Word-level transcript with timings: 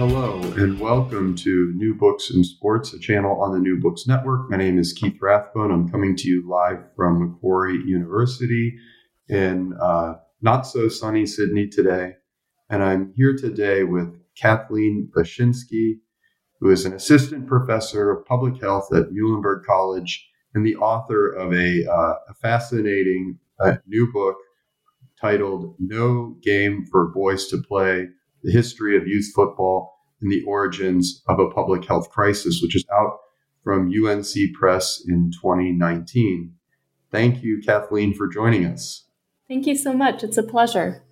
Hello, 0.00 0.40
and 0.56 0.80
welcome 0.80 1.36
to 1.36 1.74
New 1.76 1.94
Books 1.94 2.30
in 2.30 2.42
Sports, 2.42 2.94
a 2.94 2.98
channel 2.98 3.38
on 3.42 3.52
the 3.52 3.58
New 3.58 3.78
Books 3.78 4.06
Network. 4.06 4.48
My 4.48 4.56
name 4.56 4.78
is 4.78 4.94
Keith 4.94 5.18
Rathbone. 5.20 5.70
I'm 5.70 5.90
coming 5.90 6.16
to 6.16 6.26
you 6.26 6.48
live 6.48 6.78
from 6.96 7.20
Macquarie 7.20 7.82
University 7.84 8.78
in 9.28 9.74
uh, 9.78 10.14
not 10.40 10.62
so 10.62 10.88
sunny 10.88 11.26
Sydney 11.26 11.68
today. 11.68 12.14
And 12.70 12.82
I'm 12.82 13.12
here 13.14 13.36
today 13.36 13.84
with 13.84 14.18
Kathleen 14.40 15.10
Bachynski, 15.14 15.98
who 16.60 16.70
is 16.70 16.86
an 16.86 16.94
assistant 16.94 17.46
professor 17.46 18.10
of 18.10 18.24
public 18.24 18.58
health 18.58 18.88
at 18.94 19.10
Muhlenberg 19.10 19.66
College 19.66 20.26
and 20.54 20.64
the 20.64 20.76
author 20.76 21.30
of 21.30 21.52
a, 21.52 21.84
uh, 21.86 22.14
a 22.26 22.34
fascinating 22.40 23.38
uh, 23.62 23.74
new 23.86 24.10
book 24.10 24.38
titled 25.20 25.74
No 25.78 26.38
Game 26.42 26.86
for 26.90 27.08
Boys 27.08 27.48
to 27.48 27.58
Play 27.58 28.08
the 28.42 28.52
history 28.52 28.96
of 28.96 29.06
youth 29.06 29.30
football 29.34 29.94
and 30.20 30.30
the 30.30 30.42
origins 30.44 31.22
of 31.28 31.38
a 31.38 31.50
public 31.50 31.84
health 31.84 32.10
crisis, 32.10 32.60
which 32.62 32.76
is 32.76 32.84
out 32.92 33.18
from 33.62 33.92
UNC 33.92 34.54
Press 34.54 35.02
in 35.06 35.30
2019. 35.32 36.54
Thank 37.10 37.42
you, 37.42 37.60
Kathleen, 37.64 38.14
for 38.14 38.28
joining 38.28 38.64
us. 38.64 39.04
Thank 39.48 39.66
you 39.66 39.74
so 39.74 39.92
much. 39.92 40.22
It's 40.22 40.38
a 40.38 40.42
pleasure. 40.42 41.02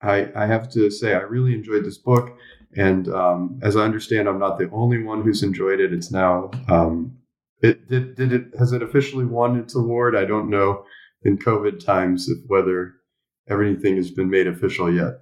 I, 0.00 0.30
I 0.34 0.46
have 0.46 0.70
to 0.72 0.90
say, 0.90 1.14
I 1.14 1.18
really 1.20 1.54
enjoyed 1.54 1.84
this 1.84 1.98
book. 1.98 2.38
And 2.76 3.08
um, 3.08 3.58
as 3.62 3.76
I 3.76 3.82
understand, 3.82 4.28
I'm 4.28 4.38
not 4.38 4.58
the 4.58 4.70
only 4.70 5.02
one 5.02 5.22
who's 5.22 5.42
enjoyed 5.42 5.80
it. 5.80 5.92
It's 5.92 6.10
now, 6.10 6.50
um, 6.68 7.18
it 7.60 7.88
did, 7.88 8.14
did 8.14 8.32
it, 8.32 8.54
has 8.58 8.72
it 8.72 8.82
officially 8.82 9.24
won 9.24 9.58
its 9.58 9.74
award? 9.74 10.14
I 10.14 10.24
don't 10.24 10.50
know 10.50 10.84
in 11.22 11.38
COVID 11.38 11.84
times 11.84 12.28
if 12.28 12.38
whether 12.46 12.94
everything 13.48 13.96
has 13.96 14.10
been 14.10 14.30
made 14.30 14.46
official 14.46 14.92
yet. 14.92 15.14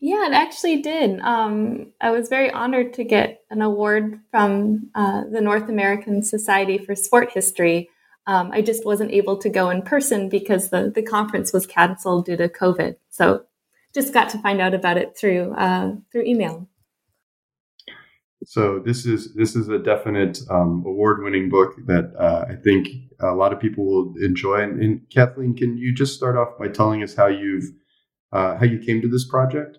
Yeah, 0.00 0.26
it 0.26 0.32
actually 0.32 0.80
did. 0.80 1.18
Um, 1.20 1.92
I 2.00 2.10
was 2.10 2.28
very 2.28 2.50
honored 2.50 2.94
to 2.94 3.04
get 3.04 3.42
an 3.50 3.62
award 3.62 4.20
from 4.30 4.90
uh, 4.94 5.24
the 5.30 5.40
North 5.40 5.68
American 5.68 6.22
Society 6.22 6.78
for 6.78 6.94
Sport 6.94 7.32
History. 7.32 7.90
Um, 8.26 8.50
I 8.52 8.62
just 8.62 8.84
wasn't 8.84 9.10
able 9.10 9.38
to 9.38 9.48
go 9.48 9.70
in 9.70 9.82
person 9.82 10.28
because 10.28 10.70
the, 10.70 10.92
the 10.94 11.02
conference 11.02 11.52
was 11.52 11.66
canceled 11.66 12.26
due 12.26 12.36
to 12.36 12.48
COVID. 12.48 12.96
So 13.08 13.44
just 13.94 14.14
got 14.14 14.28
to 14.30 14.38
find 14.38 14.60
out 14.60 14.74
about 14.74 14.98
it 14.98 15.16
through 15.18 15.54
uh, 15.54 15.94
through 16.12 16.24
email. 16.24 16.68
So 18.44 18.78
this 18.78 19.04
is 19.04 19.34
this 19.34 19.56
is 19.56 19.68
a 19.68 19.78
definite 19.78 20.38
um, 20.48 20.84
award-winning 20.86 21.50
book 21.50 21.74
that 21.86 22.12
uh, 22.16 22.44
I 22.48 22.54
think 22.54 22.88
a 23.20 23.34
lot 23.34 23.52
of 23.52 23.58
people 23.58 23.84
will 23.84 24.14
enjoy. 24.22 24.60
And, 24.60 24.80
and, 24.80 25.00
Kathleen, 25.10 25.56
can 25.56 25.76
you 25.76 25.92
just 25.92 26.14
start 26.14 26.36
off 26.36 26.56
by 26.58 26.68
telling 26.68 27.02
us 27.02 27.16
how 27.16 27.26
you've 27.26 27.64
uh, 28.32 28.56
how 28.56 28.64
you 28.64 28.78
came 28.78 29.02
to 29.02 29.08
this 29.08 29.26
project? 29.26 29.78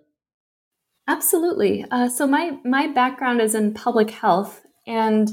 Absolutely. 1.09 1.83
Uh, 1.89 2.07
so 2.07 2.27
my 2.27 2.59
my 2.63 2.85
background 2.85 3.41
is 3.41 3.55
in 3.55 3.73
public 3.73 4.11
health, 4.11 4.61
and 4.85 5.27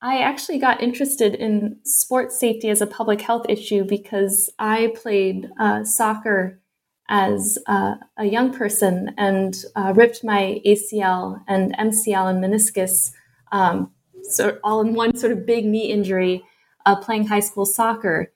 I 0.00 0.20
actually 0.20 0.58
got 0.58 0.82
interested 0.82 1.34
in 1.34 1.80
sports 1.84 2.40
safety 2.40 2.70
as 2.70 2.80
a 2.80 2.86
public 2.86 3.20
health 3.20 3.44
issue 3.46 3.84
because 3.84 4.48
I 4.58 4.94
played 4.96 5.50
uh, 5.60 5.84
soccer 5.84 6.62
as 7.10 7.58
uh, 7.66 7.96
a 8.16 8.24
young 8.24 8.54
person 8.54 9.14
and 9.18 9.54
uh, 9.76 9.92
ripped 9.94 10.24
my 10.24 10.62
ACL 10.64 11.42
and 11.46 11.76
MCL 11.76 12.30
and 12.30 12.42
meniscus, 12.42 13.12
um, 13.52 13.92
so 14.22 14.58
all 14.64 14.80
in 14.80 14.94
one 14.94 15.14
sort 15.14 15.30
of 15.30 15.44
big 15.44 15.66
knee 15.66 15.92
injury, 15.92 16.42
uh, 16.86 16.96
playing 16.96 17.26
high 17.26 17.40
school 17.40 17.66
soccer, 17.66 18.32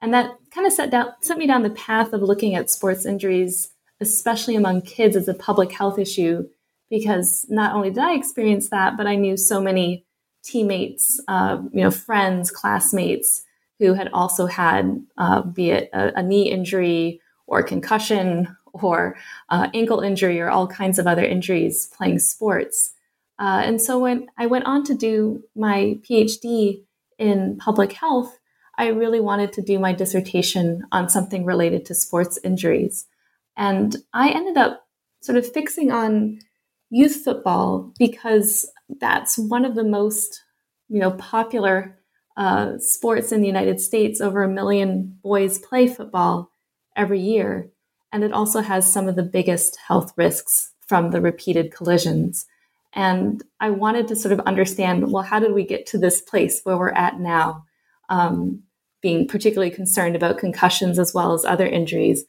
and 0.00 0.14
that 0.14 0.30
kind 0.52 0.64
of 0.64 0.72
set 0.72 0.92
down 0.92 1.12
set 1.22 1.38
me 1.38 1.48
down 1.48 1.64
the 1.64 1.70
path 1.70 2.12
of 2.12 2.22
looking 2.22 2.54
at 2.54 2.70
sports 2.70 3.04
injuries 3.04 3.73
especially 4.08 4.56
among 4.56 4.82
kids, 4.82 5.16
as 5.16 5.28
a 5.28 5.34
public 5.34 5.72
health 5.72 5.98
issue 5.98 6.46
because 6.90 7.46
not 7.48 7.74
only 7.74 7.90
did 7.90 8.02
I 8.02 8.14
experience 8.14 8.68
that, 8.68 8.96
but 8.96 9.06
I 9.06 9.16
knew 9.16 9.36
so 9.36 9.60
many 9.60 10.04
teammates, 10.44 11.20
uh, 11.26 11.58
you 11.72 11.82
know, 11.82 11.90
friends, 11.90 12.50
classmates 12.50 13.42
who 13.78 13.94
had 13.94 14.08
also 14.12 14.46
had, 14.46 15.04
uh, 15.18 15.42
be 15.42 15.70
it 15.70 15.90
a, 15.92 16.20
a, 16.20 16.22
knee 16.22 16.50
injury 16.50 17.20
or 17.46 17.62
concussion 17.62 18.56
or 18.72 19.16
uh, 19.48 19.68
ankle 19.74 20.00
injury 20.00 20.40
or 20.40 20.50
all 20.50 20.66
kinds 20.66 20.98
of 20.98 21.06
other 21.06 21.24
injuries 21.24 21.90
playing 21.96 22.18
sports. 22.18 22.92
Uh, 23.38 23.62
and 23.64 23.80
so 23.80 23.98
when 23.98 24.28
I 24.38 24.46
went 24.46 24.66
on 24.66 24.84
to 24.84 24.94
do 24.94 25.42
my 25.56 25.98
PhD 26.02 26.84
in 27.18 27.56
public 27.56 27.92
health, 27.92 28.38
I 28.76 28.88
really 28.88 29.20
wanted 29.20 29.52
to 29.54 29.62
do 29.62 29.78
my 29.78 29.92
dissertation 29.92 30.84
on 30.92 31.08
something 31.08 31.44
related 31.44 31.84
to 31.86 31.94
sports 31.94 32.38
injuries. 32.44 33.06
And 33.56 33.96
I 34.12 34.30
ended 34.30 34.56
up 34.56 34.86
sort 35.20 35.38
of 35.38 35.50
fixing 35.50 35.90
on 35.90 36.38
youth 36.90 37.22
football 37.24 37.92
because 37.98 38.70
that's 39.00 39.38
one 39.38 39.64
of 39.64 39.74
the 39.74 39.84
most, 39.84 40.42
you 40.88 41.00
know, 41.00 41.12
popular 41.12 41.98
uh, 42.36 42.78
sports 42.78 43.32
in 43.32 43.40
the 43.40 43.46
United 43.46 43.80
States. 43.80 44.20
Over 44.20 44.42
a 44.42 44.48
million 44.48 45.18
boys 45.22 45.58
play 45.58 45.86
football 45.86 46.50
every 46.96 47.20
year. 47.20 47.70
And 48.12 48.22
it 48.22 48.32
also 48.32 48.60
has 48.60 48.90
some 48.90 49.08
of 49.08 49.16
the 49.16 49.22
biggest 49.22 49.76
health 49.76 50.12
risks 50.16 50.72
from 50.86 51.10
the 51.10 51.20
repeated 51.20 51.72
collisions. 51.72 52.46
And 52.92 53.42
I 53.58 53.70
wanted 53.70 54.06
to 54.08 54.16
sort 54.16 54.32
of 54.32 54.40
understand 54.40 55.10
well, 55.10 55.22
how 55.22 55.40
did 55.40 55.52
we 55.52 55.64
get 55.64 55.86
to 55.86 55.98
this 55.98 56.20
place 56.20 56.60
where 56.62 56.76
we're 56.76 56.92
at 56.92 57.18
now? 57.18 57.64
Um, 58.08 58.62
being 59.00 59.28
particularly 59.28 59.70
concerned 59.70 60.16
about 60.16 60.38
concussions 60.38 60.98
as 60.98 61.12
well 61.12 61.34
as 61.34 61.44
other 61.44 61.66
injuries 61.66 62.24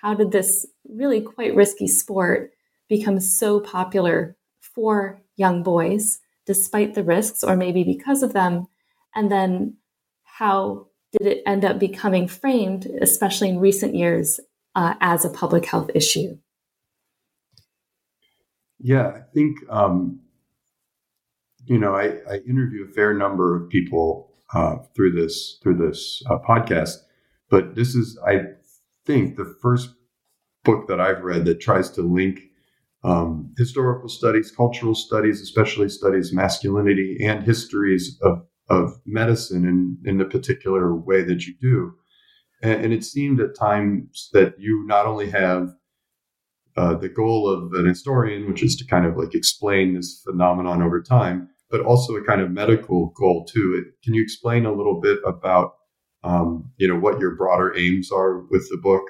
how 0.00 0.14
did 0.14 0.32
this 0.32 0.66
really 0.88 1.20
quite 1.20 1.54
risky 1.54 1.86
sport 1.86 2.52
become 2.88 3.20
so 3.20 3.60
popular 3.60 4.36
for 4.60 5.20
young 5.36 5.62
boys, 5.62 6.20
despite 6.46 6.94
the 6.94 7.04
risks, 7.04 7.44
or 7.44 7.56
maybe 7.56 7.84
because 7.84 8.22
of 8.22 8.32
them? 8.32 8.66
And 9.14 9.30
then 9.30 9.76
how 10.24 10.86
did 11.12 11.26
it 11.26 11.42
end 11.46 11.64
up 11.64 11.78
becoming 11.78 12.28
framed, 12.28 12.86
especially 13.00 13.50
in 13.50 13.58
recent 13.58 13.94
years, 13.94 14.40
uh, 14.74 14.94
as 15.00 15.24
a 15.24 15.30
public 15.30 15.66
health 15.66 15.90
issue? 15.94 16.38
Yeah, 18.78 19.08
I 19.08 19.20
think 19.34 19.58
um, 19.68 20.20
you 21.66 21.78
know 21.78 21.94
I, 21.94 22.16
I, 22.30 22.36
interview 22.48 22.86
a 22.88 22.92
fair 22.92 23.12
number 23.12 23.54
of 23.54 23.68
people 23.68 24.32
uh, 24.54 24.76
through 24.96 25.12
this 25.12 25.58
through 25.62 25.76
this 25.76 26.22
uh, 26.30 26.38
podcast, 26.38 26.96
but 27.50 27.74
this 27.74 27.94
is 27.94 28.18
I 28.26 28.44
think, 29.10 29.36
the 29.36 29.54
first 29.60 29.90
book 30.64 30.86
that 30.88 31.00
I've 31.00 31.22
read 31.22 31.44
that 31.46 31.60
tries 31.60 31.90
to 31.92 32.02
link 32.02 32.40
um, 33.02 33.52
historical 33.56 34.08
studies, 34.08 34.52
cultural 34.54 34.94
studies, 34.94 35.40
especially 35.40 35.88
studies 35.88 36.32
masculinity 36.32 37.18
and 37.22 37.42
histories 37.42 38.18
of, 38.22 38.42
of 38.68 39.00
medicine 39.06 39.64
in, 39.66 39.98
in 40.04 40.18
the 40.18 40.26
particular 40.26 40.94
way 40.94 41.22
that 41.22 41.46
you 41.46 41.54
do. 41.60 41.92
And, 42.62 42.84
and 42.84 42.92
it 42.92 43.04
seemed 43.04 43.40
at 43.40 43.56
times 43.56 44.28
that 44.32 44.54
you 44.58 44.84
not 44.86 45.06
only 45.06 45.30
have 45.30 45.70
uh, 46.76 46.94
the 46.94 47.08
goal 47.08 47.48
of 47.48 47.72
an 47.72 47.86
historian, 47.86 48.48
which 48.48 48.62
is 48.62 48.76
to 48.76 48.84
kind 48.84 49.06
of 49.06 49.16
like 49.16 49.34
explain 49.34 49.94
this 49.94 50.22
phenomenon 50.24 50.82
over 50.82 51.02
time, 51.02 51.48
but 51.70 51.80
also 51.80 52.14
a 52.14 52.24
kind 52.24 52.40
of 52.40 52.50
medical 52.50 53.12
goal 53.16 53.44
too. 53.44 53.82
It, 53.82 54.04
can 54.04 54.14
you 54.14 54.22
explain 54.22 54.66
a 54.66 54.72
little 54.72 55.00
bit 55.00 55.18
about 55.26 55.72
um, 56.22 56.70
you 56.76 56.88
know 56.88 56.98
what 56.98 57.18
your 57.18 57.34
broader 57.36 57.76
aims 57.76 58.10
are 58.12 58.38
with 58.38 58.68
the 58.70 58.76
book? 58.76 59.04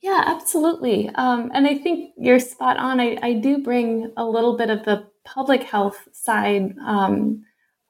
Yeah, 0.00 0.22
absolutely. 0.26 1.08
Um, 1.14 1.50
and 1.54 1.66
I 1.66 1.78
think 1.78 2.12
you're 2.18 2.38
spot 2.38 2.76
on. 2.76 3.00
I, 3.00 3.16
I, 3.22 3.32
do 3.32 3.62
bring 3.62 4.12
a 4.18 4.24
little 4.26 4.54
bit 4.54 4.68
of 4.68 4.84
the 4.84 5.08
public 5.24 5.62
health 5.62 6.06
side. 6.12 6.76
Um, 6.84 7.44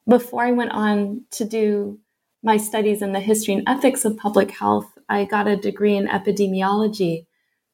before 0.08 0.44
I 0.44 0.52
went 0.52 0.70
on 0.70 1.25
to 1.32 1.44
do 1.44 1.99
my 2.44 2.56
studies 2.56 3.02
in 3.02 3.12
the 3.12 3.20
history 3.20 3.55
and 3.55 3.69
ethics 3.69 4.05
of 4.05 4.16
public 4.16 4.52
health, 4.52 4.87
I 5.08 5.25
got 5.25 5.49
a 5.49 5.56
degree 5.56 5.96
in 5.96 6.06
epidemiology. 6.06 7.26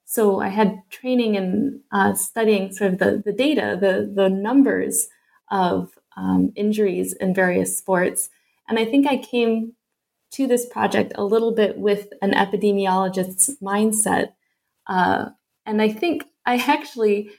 So 0.06 0.40
I 0.40 0.48
had 0.48 0.80
training 0.88 1.34
in 1.34 1.82
uh, 1.92 2.14
studying 2.14 2.72
sort 2.72 2.94
of 2.94 2.98
the, 2.98 3.22
the 3.22 3.32
data, 3.32 3.76
the, 3.78 4.10
the 4.10 4.30
numbers 4.30 5.08
of 5.50 5.98
um, 6.16 6.52
injuries 6.56 7.12
in 7.12 7.34
various 7.34 7.76
sports. 7.76 8.30
And 8.68 8.78
I 8.78 8.86
think 8.86 9.06
I 9.06 9.18
came 9.18 9.74
to 10.32 10.46
this 10.46 10.66
project 10.66 11.12
a 11.16 11.24
little 11.24 11.52
bit 11.52 11.78
with 11.78 12.08
an 12.22 12.32
epidemiologist's 12.32 13.56
mindset. 13.62 14.32
Uh, 14.86 15.30
and 15.66 15.82
I 15.82 15.88
think 15.88 16.24
I 16.46 16.56
actually 16.56 17.30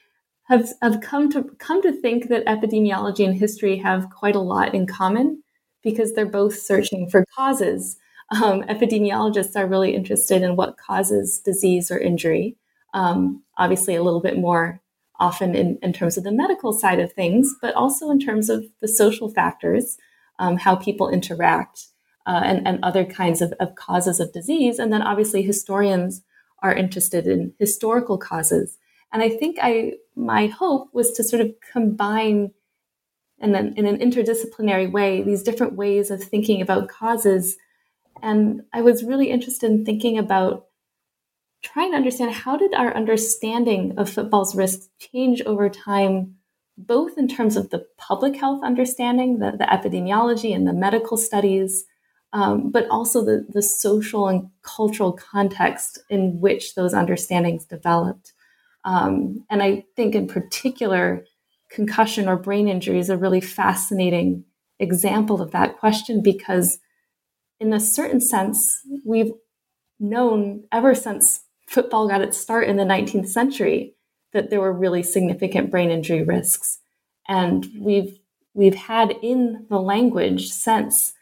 have, 0.44 0.70
have 0.82 1.02
come 1.02 1.30
to 1.32 1.44
come 1.60 1.82
to 1.82 1.92
think 1.92 2.28
that 2.30 2.46
epidemiology 2.46 3.26
and 3.26 3.36
history 3.36 3.78
have 3.78 4.10
quite 4.10 4.36
a 4.36 4.40
lot 4.40 4.74
in 4.74 4.86
common 4.86 5.44
because 5.84 6.14
they're 6.14 6.26
both 6.26 6.58
searching 6.58 7.10
for 7.10 7.26
causes. 7.36 7.98
Um, 8.32 8.64
epidemiologists 8.64 9.56
are 9.56 9.68
really 9.68 9.96
interested 9.96 10.42
in 10.42 10.56
what 10.56 10.78
causes 10.78 11.40
disease 11.40 11.92
or 11.92 11.98
injury. 11.98 12.58
Um, 12.94 13.44
obviously, 13.58 13.96
a 13.96 14.04
little 14.04 14.22
bit 14.22 14.38
more 14.38 14.82
often 15.20 15.56
in, 15.56 15.78
in, 15.82 15.94
terms 15.94 16.18
of 16.18 16.24
the 16.24 16.32
medical 16.32 16.74
side 16.74 17.00
of 17.00 17.14
things, 17.14 17.54
but 17.62 17.76
also 17.76 18.10
in 18.10 18.20
terms 18.20 18.50
of 18.50 18.66
the 18.82 18.88
social 18.88 19.30
factors, 19.30 19.98
um, 20.40 20.58
how 20.58 20.76
people 20.76 21.10
interact, 21.10 21.88
uh, 22.26 22.42
and, 22.44 22.68
and, 22.68 22.80
other 22.84 23.04
kinds 23.04 23.42
of, 23.42 23.52
of 23.60 23.76
causes 23.76 24.20
of 24.20 24.32
disease. 24.32 24.78
And 24.80 24.94
then 24.94 25.02
obviously, 25.02 25.42
historians 25.42 26.22
are 26.60 26.74
interested 26.74 27.28
in 27.28 27.54
historical 27.58 28.18
causes. 28.18 28.78
And 29.12 29.22
I 29.22 29.30
think 29.30 29.58
I 29.62 29.94
my 30.16 30.48
hope 30.48 30.90
was 30.94 31.12
to 31.14 31.24
sort 31.24 31.42
of 31.42 31.54
combine 31.72 32.52
in 33.40 33.56
an, 33.56 33.74
in 33.76 33.86
an 33.86 33.98
interdisciplinary 33.98 34.92
way 34.92 35.22
these 35.24 35.44
different 35.44 35.76
ways 35.76 36.12
of 36.12 36.24
thinking 36.24 36.62
about 36.62 36.90
causes. 36.90 37.58
And 38.22 38.62
I 38.72 38.82
was 38.82 39.04
really 39.04 39.32
interested 39.32 39.72
in 39.72 39.84
thinking 39.84 40.18
about 40.18 40.68
trying 41.64 41.92
to 41.92 41.98
understand 41.98 42.34
how 42.34 42.58
did 42.58 42.74
our 42.74 42.96
understanding 42.96 43.94
of 43.98 44.10
football's 44.10 44.56
risks 44.56 44.90
change 45.00 45.42
over 45.44 45.70
time, 45.70 46.36
both 46.78 47.18
in 47.18 47.28
terms 47.28 47.56
of 47.56 47.70
the 47.70 47.86
public 47.98 48.36
health 48.36 48.64
understanding, 48.64 49.40
the, 49.40 49.52
the 49.52 49.66
epidemiology 49.66 50.56
and 50.56 50.68
the 50.68 50.74
medical 50.74 51.18
studies, 51.18 51.86
um, 52.34 52.72
but 52.72 52.88
also 52.90 53.24
the, 53.24 53.46
the 53.50 53.62
social 53.62 54.28
and 54.28 54.50
cultural 54.62 55.14
context 55.14 56.00
in 56.10 56.40
which 56.40 56.76
those 56.76 56.94
understandings 56.94 57.66
developed. 57.66 58.34
Um, 58.86 59.46
and 59.50 59.62
I 59.62 59.86
think, 59.96 60.16
in 60.16 60.28
particular, 60.28 61.26
concussion 61.70 62.28
or 62.28 62.38
brain 62.38 62.68
injury 62.68 63.00
is 63.00 63.10
a 63.10 63.18
really 63.18 63.42
fascinating 63.42 64.46
example 64.80 65.42
of 65.42 65.52
that 65.52 65.78
question 65.78 66.22
because, 66.24 66.80
in 67.60 67.74
a 67.74 67.80
certain 67.80 68.22
sense, 68.22 68.82
we've 69.06 69.32
known 70.00 70.64
ever 70.72 70.96
since 70.96 71.42
football 71.68 72.08
got 72.08 72.22
its 72.22 72.38
start 72.38 72.68
in 72.68 72.78
the 72.78 72.84
19th 72.84 73.28
century 73.28 73.96
that 74.34 74.50
there 74.50 74.60
were 74.60 74.74
really 74.74 75.04
significant 75.04 75.70
brain 75.70 75.92
injury 75.92 76.24
risks. 76.24 76.80
And 77.28 77.68
we've 77.80 78.18
we've 78.54 78.76
had 78.76 79.14
in 79.22 79.66
the 79.70 79.80
language 79.80 80.50
since 80.50 81.14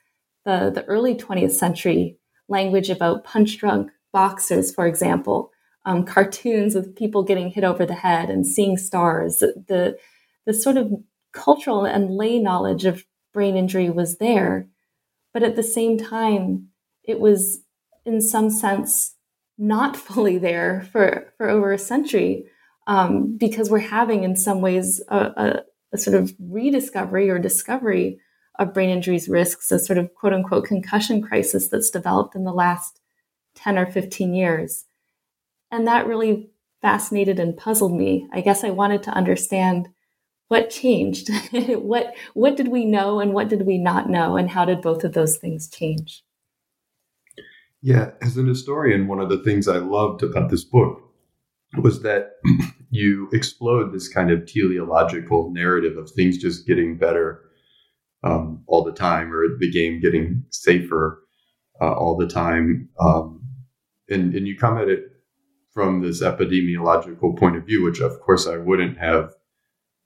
the, 0.49 0.71
the 0.71 0.85
early 0.85 1.13
20th 1.13 1.51
century 1.51 2.17
language 2.47 2.89
about 2.89 3.23
punch 3.23 3.57
drunk 3.59 3.91
boxers, 4.11 4.73
for 4.73 4.87
example, 4.87 5.51
um, 5.85 6.03
cartoons 6.03 6.73
with 6.73 6.95
people 6.95 7.23
getting 7.23 7.49
hit 7.49 7.63
over 7.63 7.85
the 7.85 7.93
head 7.93 8.29
and 8.29 8.47
seeing 8.47 8.75
stars. 8.75 9.39
The, 9.39 9.97
the 10.45 10.53
sort 10.53 10.77
of 10.77 10.91
cultural 11.31 11.85
and 11.85 12.09
lay 12.09 12.39
knowledge 12.39 12.85
of 12.85 13.05
brain 13.31 13.55
injury 13.55 13.91
was 13.91 14.17
there. 14.17 14.67
But 15.33 15.43
at 15.43 15.55
the 15.55 15.63
same 15.63 15.99
time, 15.99 16.69
it 17.03 17.19
was 17.19 17.61
in 18.05 18.19
some 18.19 18.49
sense 18.49 19.15
not 19.57 19.95
fully 20.07 20.39
there 20.39 20.87
for, 20.91 21.31
for 21.37 21.47
over 21.47 21.71
a 21.71 21.77
century 21.77 22.45
um, 22.87 23.37
because 23.37 23.69
we're 23.69 23.77
having, 23.79 24.23
in 24.23 24.35
some 24.35 24.61
ways, 24.61 24.99
a, 25.09 25.17
a, 25.17 25.63
a 25.93 25.97
sort 25.99 26.15
of 26.15 26.33
rediscovery 26.39 27.29
or 27.29 27.37
discovery 27.37 28.19
of 28.59 28.73
brain 28.73 28.89
injuries 28.89 29.29
risks, 29.29 29.71
a 29.71 29.79
sort 29.79 29.97
of 29.97 30.13
quote 30.13 30.33
unquote 30.33 30.65
concussion 30.65 31.21
crisis 31.21 31.69
that's 31.69 31.89
developed 31.89 32.35
in 32.35 32.43
the 32.43 32.53
last 32.53 32.99
10 33.55 33.77
or 33.77 33.85
15 33.85 34.33
years. 34.33 34.85
And 35.71 35.87
that 35.87 36.05
really 36.05 36.51
fascinated 36.81 37.39
and 37.39 37.57
puzzled 37.57 37.93
me. 37.93 38.27
I 38.31 38.41
guess 38.41 38.63
I 38.63 38.69
wanted 38.69 39.01
to 39.03 39.11
understand 39.11 39.89
what 40.49 40.69
changed. 40.69 41.29
what 41.51 42.13
what 42.33 42.57
did 42.57 42.67
we 42.67 42.85
know 42.85 43.19
and 43.19 43.33
what 43.33 43.47
did 43.47 43.65
we 43.65 43.77
not 43.77 44.09
know 44.09 44.35
and 44.35 44.49
how 44.49 44.65
did 44.65 44.81
both 44.81 45.03
of 45.03 45.13
those 45.13 45.37
things 45.37 45.69
change? 45.69 46.23
Yeah, 47.81 48.11
as 48.21 48.35
an 48.35 48.47
historian, 48.47 49.07
one 49.07 49.21
of 49.21 49.29
the 49.29 49.41
things 49.41 49.69
I 49.69 49.77
loved 49.77 50.21
about 50.21 50.49
this 50.49 50.65
book 50.65 51.01
was 51.81 52.01
that 52.01 52.31
you 52.89 53.29
explode 53.31 53.93
this 53.93 54.09
kind 54.09 54.31
of 54.31 54.45
teleological 54.45 55.51
narrative 55.51 55.97
of 55.97 56.11
things 56.11 56.37
just 56.37 56.67
getting 56.67 56.97
better 56.97 57.48
um, 58.23 58.63
all 58.67 58.83
the 58.83 58.91
time, 58.91 59.33
or 59.33 59.45
the 59.59 59.71
game 59.71 60.01
getting 60.01 60.43
safer 60.49 61.23
uh, 61.81 61.93
all 61.93 62.17
the 62.17 62.27
time. 62.27 62.89
Um, 62.99 63.41
and, 64.09 64.33
and 64.33 64.47
you 64.47 64.57
come 64.57 64.77
at 64.77 64.89
it 64.89 65.03
from 65.73 66.01
this 66.01 66.21
epidemiological 66.21 67.37
point 67.37 67.55
of 67.55 67.65
view, 67.65 67.83
which 67.83 68.01
of 68.01 68.19
course 68.21 68.47
I 68.47 68.57
wouldn't 68.57 68.97
have 68.97 69.33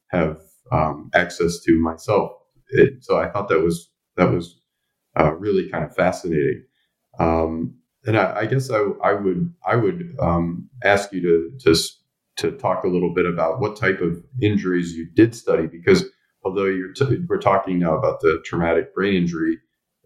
have 0.10 0.42
um, 0.72 1.10
access 1.14 1.60
to 1.62 1.80
myself. 1.80 2.32
It, 2.70 3.04
so 3.04 3.18
I 3.18 3.30
thought 3.30 3.50
that 3.50 3.62
was 3.62 3.90
that 4.18 4.32
was 4.32 4.60
uh, 5.20 5.34
really 5.34 5.70
kind 5.70 5.84
of 5.84 5.96
fascinating. 5.96 6.64
Um, 7.20 7.76
and 8.06 8.18
I, 8.18 8.42
I, 8.42 8.46
guess 8.46 8.70
I, 8.70 8.84
I 9.04 9.14
would 9.14 9.54
I 9.66 9.76
would 9.76 10.16
um, 10.20 10.70
ask 10.84 11.12
you 11.12 11.22
to 11.22 11.74
to 11.74 11.80
to 12.38 12.52
talk 12.58 12.84
a 12.84 12.88
little 12.88 13.14
bit 13.14 13.26
about 13.26 13.60
what 13.60 13.78
type 13.78 14.02
of 14.02 14.24
injuries 14.42 14.94
you 14.94 15.08
did 15.14 15.36
study 15.36 15.68
because 15.68 16.06
although 16.44 16.66
you're 16.66 16.94
t- 16.94 17.24
we're 17.28 17.38
talking 17.38 17.80
now 17.80 17.98
about 17.98 18.22
the 18.22 18.42
traumatic 18.46 18.94
brain 18.94 19.16
injury, 19.16 19.60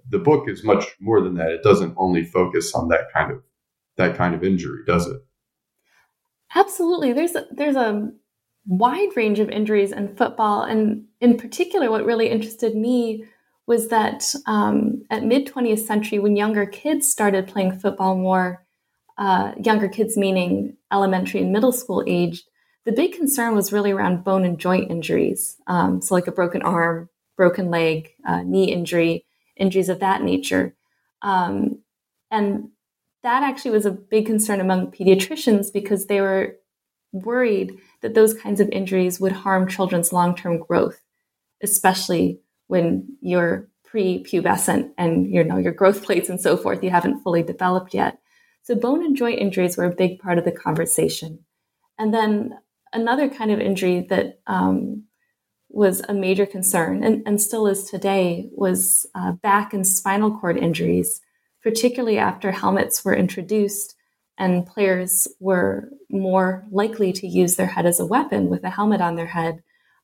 the 0.10 0.20
book 0.20 0.48
is 0.48 0.64
much 0.64 0.96
more 1.00 1.22
than 1.22 1.36
that. 1.36 1.52
It 1.52 1.64
doesn't 1.64 1.96
only 1.98 2.24
focus 2.24 2.74
on 2.74 2.90
that 2.90 3.12
kind 3.14 3.32
of 3.32 3.44
that 3.98 4.16
kind 4.16 4.36
of 4.36 4.44
injury, 4.44 4.84
does 4.86 5.08
it? 5.08 5.22
Absolutely. 6.56 7.14
There's 7.14 7.36
a, 7.36 7.46
there's 7.52 7.76
a 7.76 8.10
wide 8.66 9.10
range 9.16 9.40
of 9.40 9.50
injuries 9.50 9.92
in 9.92 10.16
football, 10.16 10.64
and 10.64 11.06
in 11.20 11.38
particular, 11.38 11.90
what 11.90 12.06
really 12.06 12.30
interested 12.30 12.76
me 12.76 13.26
was 13.66 13.90
that 13.90 14.34
um, 14.46 15.04
at 15.10 15.24
mid 15.24 15.48
20th 15.48 15.80
century, 15.86 16.20
when 16.20 16.38
younger 16.38 16.66
kids 16.66 17.08
started 17.10 17.48
playing 17.48 17.78
football 17.78 18.16
more, 18.16 18.66
uh, 19.18 19.52
younger 19.62 19.90
kids 19.90 20.16
meaning 20.16 20.78
elementary 20.92 21.42
and 21.42 21.52
middle 21.52 21.74
school 21.74 22.04
aged, 22.08 22.48
the 22.88 22.94
big 22.94 23.12
concern 23.12 23.54
was 23.54 23.74
really 23.74 23.92
around 23.92 24.24
bone 24.24 24.46
and 24.46 24.58
joint 24.58 24.90
injuries. 24.90 25.58
Um, 25.68 26.02
so, 26.02 26.16
like 26.16 26.28
a 26.28 26.32
broken 26.32 26.62
arm, 26.62 27.10
broken 27.36 27.70
leg, 27.70 28.14
uh, 28.26 28.44
knee 28.44 28.72
injury, 28.72 29.26
injuries 29.58 29.90
of 29.90 30.00
that 30.00 30.22
nature. 30.22 30.74
Um, 31.22 31.80
and 32.32 32.70
that 33.24 33.44
actually 33.44 33.72
was 33.72 33.86
a 33.86 33.92
big 33.92 34.26
concern 34.26 34.62
among 34.62 34.92
pediatricians 34.92 35.72
because 35.74 36.06
they 36.06 36.22
were 36.22 36.56
worried 37.12 37.78
that 38.02 38.14
those 38.14 38.34
kinds 38.34 38.62
of 38.62 38.70
injuries 38.70 39.20
would 39.20 39.34
harm 39.34 39.68
children's 39.68 40.14
long 40.14 40.34
term 40.34 40.58
growth, 40.58 41.02
especially 41.62 42.40
when 42.68 43.18
you're 43.20 43.68
pre-pubescent 43.84 44.92
and 44.98 45.30
you 45.30 45.44
know 45.44 45.58
your 45.58 45.74
growth 45.74 46.06
plates 46.06 46.30
and 46.30 46.42
so 46.42 46.58
forth 46.58 46.84
you 46.84 46.90
haven't 46.90 47.22
fully 47.22 47.42
developed 47.42 47.94
yet 47.94 48.20
so 48.64 48.76
bone 48.76 49.02
and 49.02 49.16
joint 49.16 49.40
injuries 49.40 49.78
were 49.78 49.86
a 49.86 49.96
big 49.96 50.20
part 50.20 50.38
of 50.38 50.44
the 50.44 50.52
conversation 50.52 51.40
and 51.98 52.14
then 52.14 52.54
another 52.94 53.30
kind 53.30 53.52
of 53.52 53.60
injury 53.60 54.06
that 54.10 54.40
um, 54.48 55.04
was 55.70 56.02
a 56.08 56.14
major 56.14 56.46
concern 56.46 57.04
and, 57.04 57.24
and 57.26 57.42
still 57.42 57.68
is 57.68 57.90
today 57.90 58.50
was 58.52 59.06
uh, 59.16 59.34
back 59.34 59.74
and 59.74 59.86
spinal 59.86 60.38
cord 60.40 60.58
injuries, 60.58 61.22
particularly 61.62 62.18
after 62.18 62.52
helmets 62.52 63.04
were 63.04 63.16
introduced 63.16 63.96
and 64.38 64.66
players 64.66 65.28
were 65.40 65.90
more 66.10 66.66
likely 66.72 67.12
to 67.12 67.28
use 67.28 67.56
their 67.56 67.68
head 67.68 67.86
as 67.86 68.00
a 68.00 68.06
weapon 68.06 68.50
with 68.50 68.64
a 68.64 68.70
helmet 68.70 69.02
on 69.02 69.16
their 69.16 69.28
head. 69.28 69.62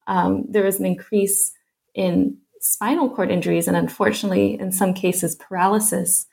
Um, 0.08 0.46
there 0.50 0.64
was 0.64 0.80
an 0.80 0.86
increase 0.86 1.54
in 1.94 2.38
spinal 2.60 3.10
cord 3.10 3.30
injuries 3.30 3.68
and 3.68 3.78
unfortunately, 3.78 4.60
in 4.60 4.72
some 4.72 4.94
cases, 4.94 5.36
paralysis, 5.36 6.26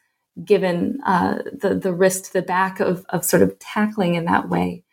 given 0.45 0.99
uh, 1.05 1.39
the, 1.53 1.75
the 1.75 1.93
risk 1.93 2.25
to 2.25 2.33
the 2.33 2.43
back 2.43 2.81
of, 2.81 3.05
of 3.11 3.25
sort 3.25 3.43
of 3.43 3.59
tackling 3.59 4.15
in 4.15 4.25
that 4.25 4.49
way. 4.49 4.85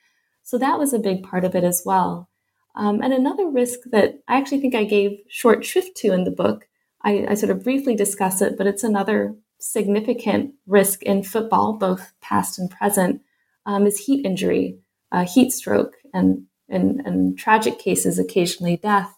So 0.48 0.58
that 0.60 0.80
was 0.80 0.94
a 0.94 1.00
big 1.00 1.24
part 1.24 1.44
of 1.44 1.56
it 1.56 1.66
as 1.66 1.84
well. 1.86 2.30
Um, 2.74 3.02
and 3.02 3.12
another 3.12 3.50
risk 3.50 3.80
that 3.92 4.22
I 4.30 4.38
actually 4.38 4.62
think 4.62 4.76
I 4.76 4.86
gave 4.86 5.20
short 5.28 5.66
shrift 5.66 5.98
to 5.98 6.14
in 6.14 6.24
the 6.24 6.32
book, 6.32 6.70
I, 7.02 7.26
I 7.32 7.34
sort 7.34 7.50
of 7.50 7.66
briefly 7.66 7.98
discuss 7.98 8.42
it, 8.42 8.58
but 8.58 8.66
it's 8.66 8.86
another 8.86 9.36
significant 9.60 10.54
risk 10.66 11.04
in 11.04 11.24
football, 11.24 11.74
both 11.74 12.14
past 12.22 12.58
and 12.60 12.72
present, 12.72 13.20
um, 13.66 13.86
is 13.86 14.06
heat 14.06 14.26
injury, 14.26 14.80
uh, 15.12 15.26
heat 15.26 15.52
stroke, 15.52 15.96
and 16.14 16.46
in 16.70 17.36
tragic 17.38 17.78
cases, 17.78 18.18
occasionally 18.18 18.78
death. 18.78 19.14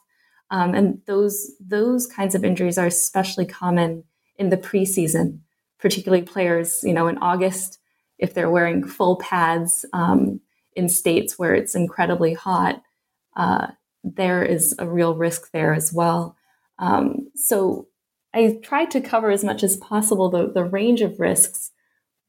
Um, 0.50 0.74
and 0.74 1.00
those 1.06 1.52
those 1.60 2.08
kinds 2.08 2.34
of 2.34 2.44
injuries 2.44 2.80
are 2.80 2.88
especially 2.88 3.46
common 3.46 4.04
in 4.38 4.50
the 4.50 4.58
preseason, 4.58 5.42
particularly 5.78 6.24
players, 6.24 6.80
you 6.84 6.94
know, 6.94 7.08
in 7.08 7.20
August 7.20 7.78
if 8.18 8.34
they're 8.34 8.50
wearing 8.50 8.84
full 8.84 9.18
pads. 9.18 9.86
Um, 9.94 10.42
in 10.80 10.90
states 10.90 11.38
where 11.38 11.54
it's 11.54 11.76
incredibly 11.76 12.34
hot, 12.34 12.82
uh, 13.36 13.68
there 14.04 14.44
is 14.44 14.74
a 14.80 14.88
real 14.88 15.14
risk 15.14 15.52
there 15.52 15.74
as 15.74 15.94
well. 15.94 16.36
Um, 16.80 17.30
so 17.36 17.88
I 18.34 18.60
tried 18.64 18.92
to 18.92 19.02
cover 19.02 19.30
as 19.30 19.44
much 19.44 19.62
as 19.64 19.78
possible 19.78 20.30
the, 20.30 20.52
the 20.52 20.64
range 20.64 21.02
of 21.02 21.20
risks, 21.20 21.72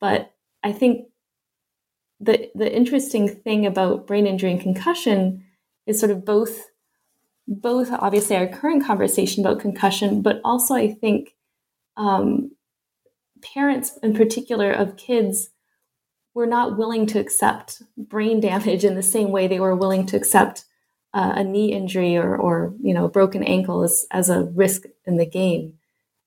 but 0.00 0.32
I 0.62 0.72
think 0.72 1.06
the 2.18 2.50
the 2.54 2.70
interesting 2.70 3.28
thing 3.28 3.64
about 3.64 4.06
brain 4.06 4.26
injury 4.26 4.52
and 4.52 4.60
concussion 4.60 5.44
is 5.86 5.98
sort 5.98 6.12
of 6.12 6.24
both 6.24 6.66
both 7.46 7.90
obviously 7.92 8.36
our 8.36 8.46
current 8.46 8.84
conversation 8.84 9.44
about 9.44 9.60
concussion, 9.60 10.22
but 10.22 10.40
also 10.44 10.74
I 10.74 10.92
think 10.92 11.34
um, 11.96 12.52
parents 13.54 13.98
in 14.02 14.14
particular 14.14 14.70
of 14.70 14.96
kids 14.96 15.50
were 16.34 16.46
not 16.46 16.78
willing 16.78 17.06
to 17.06 17.18
accept 17.18 17.82
brain 17.96 18.40
damage 18.48 18.84
in 18.84 18.94
the 18.94 19.02
same 19.02 19.30
way 19.30 19.46
they 19.46 19.60
were 19.60 19.76
willing 19.76 20.06
to 20.06 20.16
accept 20.16 20.64
uh, 21.12 21.32
a 21.36 21.44
knee 21.44 21.72
injury 21.72 22.16
or, 22.16 22.36
or 22.36 22.72
you 22.80 22.94
know 22.94 23.06
a 23.06 23.10
broken 23.10 23.42
ankle 23.42 23.82
as, 23.82 24.06
as 24.10 24.30
a 24.30 24.44
risk 24.44 24.84
in 25.06 25.16
the 25.16 25.26
game. 25.26 25.74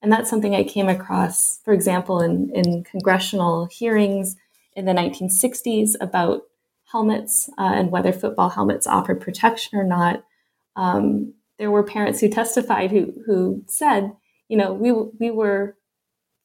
And 0.02 0.12
that's 0.12 0.28
something 0.28 0.54
i 0.54 0.64
came 0.64 0.88
across 0.88 1.60
for 1.64 1.72
example 1.72 2.20
in, 2.20 2.50
in 2.54 2.84
congressional 2.84 3.66
hearings 3.66 4.36
in 4.76 4.84
the 4.84 4.92
1960s 4.92 5.92
about 6.00 6.42
helmets 6.84 7.48
uh, 7.58 7.72
and 7.74 7.90
whether 7.90 8.12
football 8.12 8.50
helmets 8.50 8.86
offered 8.86 9.20
protection 9.20 9.78
or 9.78 9.84
not. 9.84 10.24
Um, 10.76 11.34
there 11.58 11.70
were 11.70 11.82
parents 11.82 12.20
who 12.20 12.28
testified 12.28 12.90
who, 12.90 13.14
who 13.26 13.64
said 13.66 14.12
you 14.48 14.56
know 14.56 14.72
we, 14.74 14.92
we 14.92 15.30
were 15.30 15.76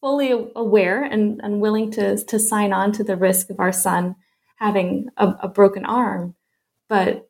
fully 0.02 0.32
aware 0.56 1.04
and, 1.04 1.40
and 1.44 1.62
willing 1.62 1.92
to, 1.92 2.18
to 2.26 2.40
sign 2.40 2.74
on 2.74 2.92
to 2.94 3.04
the 3.04 3.16
risk 3.16 3.50
of 3.50 3.60
our 3.60 3.72
son 3.72 4.16
having 4.56 5.08
a, 5.18 5.28
a 5.44 5.48
broken 5.48 5.86
arm, 5.86 6.36
but 6.88 7.30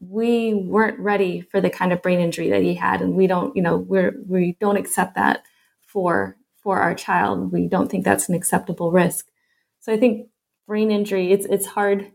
we 0.00 0.54
weren't 0.54 0.98
ready 0.98 1.42
for 1.42 1.60
the 1.60 1.70
kind 1.70 1.92
of 1.92 2.00
brain 2.02 2.20
injury 2.20 2.50
that 2.50 2.62
he 2.62 2.74
had, 2.74 3.02
and 3.02 3.14
we 3.14 3.26
don't, 3.26 3.54
you 3.54 3.62
know, 3.62 3.76
we're 3.76 4.14
we 4.26 4.56
don't 4.58 4.78
accept 4.78 5.14
that 5.14 5.42
for 5.86 6.36
for 6.62 6.80
our 6.80 6.94
child. 6.94 7.52
We 7.52 7.68
don't 7.68 7.90
think 7.90 8.04
that's 8.04 8.28
an 8.28 8.34
acceptable 8.34 8.90
risk. 8.90 9.26
So 9.80 9.92
I 9.92 9.98
think 9.98 10.28
brain 10.66 10.90
injury, 10.90 11.32
it's 11.32 11.44
it's 11.46 11.66
hard 11.66 12.12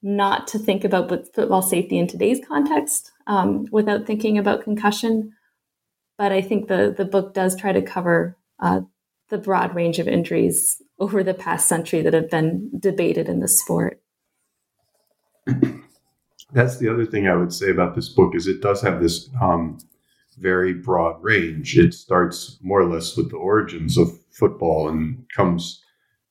not 0.00 0.46
to 0.48 0.58
think 0.60 0.84
about 0.84 1.10
football 1.34 1.62
safety 1.62 1.98
in 1.98 2.06
today's 2.06 2.40
context 2.46 3.10
um, 3.26 3.66
without 3.72 4.06
thinking 4.06 4.38
about 4.38 4.62
concussion. 4.62 5.32
But 6.16 6.30
I 6.30 6.40
think 6.40 6.68
the 6.68 6.94
the 6.96 7.04
book 7.04 7.34
does 7.34 7.56
try 7.56 7.72
to 7.72 7.82
cover 7.82 8.36
uh, 8.60 8.82
the 9.30 9.38
broad 9.38 9.74
range 9.74 9.98
of 9.98 10.08
injuries 10.08 10.80
over 10.98 11.22
the 11.22 11.34
past 11.34 11.68
century 11.68 12.02
that 12.02 12.14
have 12.14 12.30
been 12.30 12.70
debated 12.78 13.28
in 13.28 13.40
the 13.40 13.48
sport. 13.48 14.00
That's 16.52 16.78
the 16.78 16.88
other 16.88 17.04
thing 17.04 17.28
I 17.28 17.36
would 17.36 17.52
say 17.52 17.70
about 17.70 17.94
this 17.94 18.08
book 18.08 18.34
is 18.34 18.46
it 18.46 18.62
does 18.62 18.80
have 18.80 19.02
this 19.02 19.28
um, 19.40 19.78
very 20.38 20.72
broad 20.72 21.22
range. 21.22 21.76
It 21.76 21.92
starts 21.92 22.58
more 22.62 22.80
or 22.80 22.88
less 22.88 23.16
with 23.16 23.30
the 23.30 23.36
origins 23.36 23.98
of 23.98 24.10
football 24.30 24.88
and 24.88 25.24
comes 25.34 25.82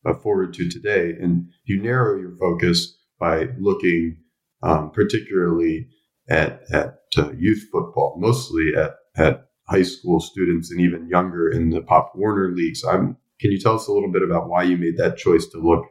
uh, 0.05 0.13
forward 0.13 0.53
to 0.55 0.69
today, 0.69 1.13
and 1.21 1.49
you 1.65 1.81
narrow 1.81 2.19
your 2.19 2.35
focus 2.37 2.97
by 3.19 3.49
looking 3.59 4.17
um, 4.63 4.91
particularly 4.91 5.87
at 6.29 6.63
at 6.71 6.99
uh, 7.17 7.31
youth 7.37 7.67
football, 7.71 8.15
mostly 8.17 8.73
at 8.75 8.95
at 9.15 9.46
high 9.69 9.83
school 9.83 10.19
students 10.19 10.71
and 10.71 10.79
even 10.81 11.09
younger 11.09 11.49
in 11.49 11.69
the 11.69 11.81
Pop 11.81 12.13
Warner 12.15 12.51
leagues. 12.51 12.83
I'm, 12.83 13.17
can 13.39 13.51
you 13.51 13.59
tell 13.59 13.75
us 13.75 13.87
a 13.87 13.93
little 13.93 14.11
bit 14.11 14.23
about 14.23 14.49
why 14.49 14.63
you 14.63 14.77
made 14.77 14.97
that 14.97 15.17
choice 15.17 15.45
to 15.47 15.59
look 15.59 15.85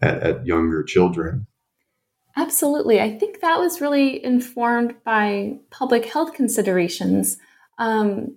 at, 0.00 0.22
at 0.22 0.46
younger 0.46 0.82
children? 0.82 1.46
Absolutely. 2.36 3.00
I 3.00 3.18
think 3.18 3.40
that 3.40 3.58
was 3.58 3.80
really 3.80 4.22
informed 4.22 4.94
by 5.04 5.58
public 5.70 6.04
health 6.04 6.34
considerations. 6.34 7.38
Um, 7.78 8.36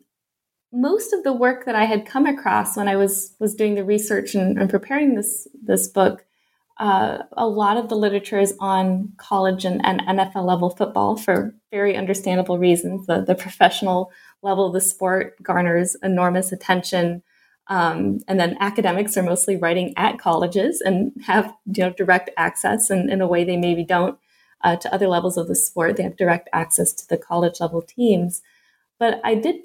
most 0.72 1.12
of 1.12 1.24
the 1.24 1.34
work 1.34 1.66
that 1.66 1.76
I 1.76 1.86
had 1.86 2.06
come 2.06 2.26
across 2.26 2.78
when 2.78 2.88
I 2.88 2.96
was 2.96 3.36
was 3.40 3.56
doing 3.56 3.76
the 3.76 3.84
research 3.84 4.36
and, 4.36 4.58
and 4.58 4.70
preparing 4.70 5.16
this 5.16 5.48
this 5.62 5.88
book, 5.88 6.24
uh, 6.78 7.24
a 7.34 7.48
lot 7.48 7.76
of 7.76 7.90
the 7.90 7.96
literature 7.96 8.40
is 8.40 8.56
on 8.60 9.12
college 9.18 9.66
and, 9.66 9.84
and, 9.86 10.02
NFL 10.02 10.46
level 10.46 10.70
football 10.70 11.18
for 11.18 11.54
very 11.72 11.98
understandable 11.98 12.58
reasons. 12.58 13.06
The, 13.06 13.22
the 13.22 13.36
professional 13.36 14.12
level 14.42 14.68
of 14.68 14.74
the 14.74 14.82
sport 14.82 15.42
garners 15.44 15.96
enormous 16.02 16.52
attention. 16.52 17.24
Um, 17.68 18.20
and 18.28 18.40
then 18.40 18.58
academics 18.60 19.16
are 19.16 19.24
mostly 19.24 19.56
writing 19.56 19.94
at 19.96 20.18
colleges 20.18 20.82
and 20.82 21.12
have 21.26 21.54
you 21.66 21.84
know 21.84 21.92
direct 21.92 22.32
access, 22.36 22.90
and 22.90 23.10
in 23.12 23.22
a 23.22 23.28
way 23.28 23.44
they 23.44 23.58
maybe 23.58 23.84
don't 23.84 24.18
uh, 24.64 24.76
to 24.78 24.94
other 24.94 25.08
levels 25.08 25.38
of 25.38 25.48
the 25.48 25.56
sport. 25.56 25.96
They 25.96 26.04
have 26.04 26.18
direct 26.18 26.50
access 26.52 26.94
to 26.94 27.08
the 27.08 27.18
college 27.18 27.60
level 27.60 27.82
teams. 27.82 28.42
But 28.98 29.22
I 29.24 29.36
did 29.36 29.62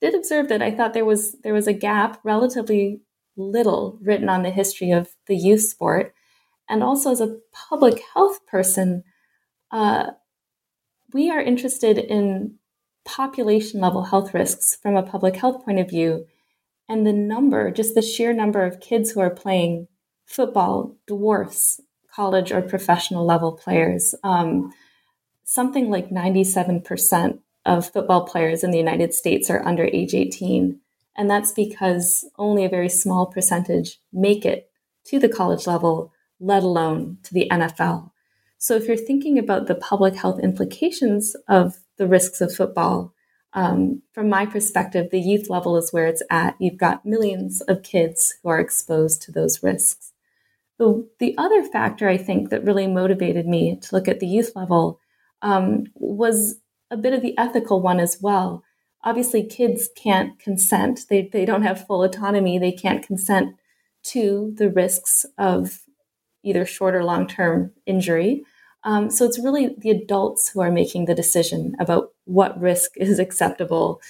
did 0.00 0.14
observe 0.14 0.48
that 0.48 0.62
I 0.62 0.70
thought 0.70 0.94
there 0.94 1.04
was 1.04 1.36
there 1.42 1.54
was 1.54 1.66
a 1.66 1.72
gap, 1.72 2.20
relatively 2.22 3.00
little 3.36 3.98
written 4.02 4.28
on 4.28 4.42
the 4.42 4.50
history 4.50 4.90
of 4.90 5.14
the 5.26 5.36
youth 5.36 5.62
sport, 5.62 6.14
and 6.68 6.82
also 6.82 7.10
as 7.10 7.20
a 7.20 7.38
public 7.52 8.02
health 8.14 8.46
person, 8.46 9.04
uh, 9.70 10.08
we 11.12 11.30
are 11.30 11.40
interested 11.40 11.98
in 11.98 12.57
population 13.08 13.80
level 13.80 14.04
health 14.04 14.34
risks 14.34 14.76
from 14.76 14.94
a 14.94 15.02
public 15.02 15.36
health 15.36 15.64
point 15.64 15.78
of 15.78 15.88
view. 15.88 16.26
And 16.88 17.06
the 17.06 17.12
number, 17.12 17.70
just 17.70 17.94
the 17.94 18.02
sheer 18.02 18.32
number 18.32 18.64
of 18.64 18.80
kids 18.80 19.10
who 19.10 19.20
are 19.20 19.30
playing 19.30 19.88
football 20.26 20.96
dwarfs 21.06 21.80
college 22.12 22.52
or 22.52 22.60
professional 22.60 23.24
level 23.24 23.52
players. 23.52 24.14
Um, 24.22 24.72
something 25.44 25.90
like 25.90 26.10
97% 26.10 27.38
of 27.64 27.90
football 27.90 28.26
players 28.26 28.62
in 28.62 28.70
the 28.70 28.78
United 28.78 29.14
States 29.14 29.48
are 29.48 29.64
under 29.64 29.84
age 29.84 30.14
18. 30.14 30.80
And 31.16 31.30
that's 31.30 31.52
because 31.52 32.24
only 32.38 32.64
a 32.64 32.68
very 32.68 32.88
small 32.88 33.26
percentage 33.26 34.00
make 34.12 34.44
it 34.44 34.70
to 35.06 35.18
the 35.18 35.28
college 35.28 35.66
level, 35.66 36.12
let 36.40 36.62
alone 36.62 37.18
to 37.22 37.32
the 37.32 37.48
NFL. 37.50 38.10
So 38.58 38.74
if 38.74 38.86
you're 38.86 38.96
thinking 38.96 39.38
about 39.38 39.66
the 39.66 39.74
public 39.74 40.14
health 40.14 40.40
implications 40.40 41.36
of 41.48 41.78
the 41.98 42.06
risks 42.06 42.40
of 42.40 42.54
football. 42.54 43.12
Um, 43.52 44.02
from 44.12 44.28
my 44.28 44.46
perspective, 44.46 45.10
the 45.10 45.20
youth 45.20 45.48
level 45.48 45.76
is 45.76 45.92
where 45.92 46.06
it's 46.06 46.22
at. 46.30 46.56
You've 46.58 46.78
got 46.78 47.06
millions 47.06 47.60
of 47.62 47.82
kids 47.82 48.34
who 48.42 48.50
are 48.50 48.60
exposed 48.60 49.22
to 49.22 49.32
those 49.32 49.62
risks. 49.62 50.12
The, 50.78 51.08
the 51.18 51.34
other 51.36 51.64
factor 51.64 52.08
I 52.08 52.16
think 52.16 52.50
that 52.50 52.64
really 52.64 52.86
motivated 52.86 53.46
me 53.46 53.78
to 53.80 53.94
look 53.94 54.06
at 54.06 54.20
the 54.20 54.26
youth 54.26 54.52
level 54.54 55.00
um, 55.42 55.84
was 55.94 56.60
a 56.90 56.96
bit 56.96 57.12
of 57.12 57.22
the 57.22 57.36
ethical 57.36 57.80
one 57.80 58.00
as 58.00 58.18
well. 58.20 58.62
Obviously, 59.02 59.44
kids 59.44 59.88
can't 59.96 60.38
consent, 60.38 61.00
they, 61.08 61.28
they 61.32 61.44
don't 61.44 61.62
have 61.62 61.86
full 61.86 62.02
autonomy, 62.02 62.58
they 62.58 62.72
can't 62.72 63.06
consent 63.06 63.54
to 64.04 64.54
the 64.56 64.70
risks 64.70 65.24
of 65.36 65.80
either 66.42 66.64
short 66.64 66.94
or 66.94 67.04
long 67.04 67.26
term 67.26 67.72
injury. 67.86 68.44
Um, 68.84 69.10
so 69.10 69.24
it's 69.24 69.38
really 69.38 69.74
the 69.78 69.90
adults 69.90 70.48
who 70.48 70.60
are 70.60 70.70
making 70.70 71.04
the 71.04 71.14
decision 71.14 71.74
about 71.78 72.12
what 72.24 72.60
risk 72.60 72.92
is 72.96 73.18
acceptable 73.18 74.00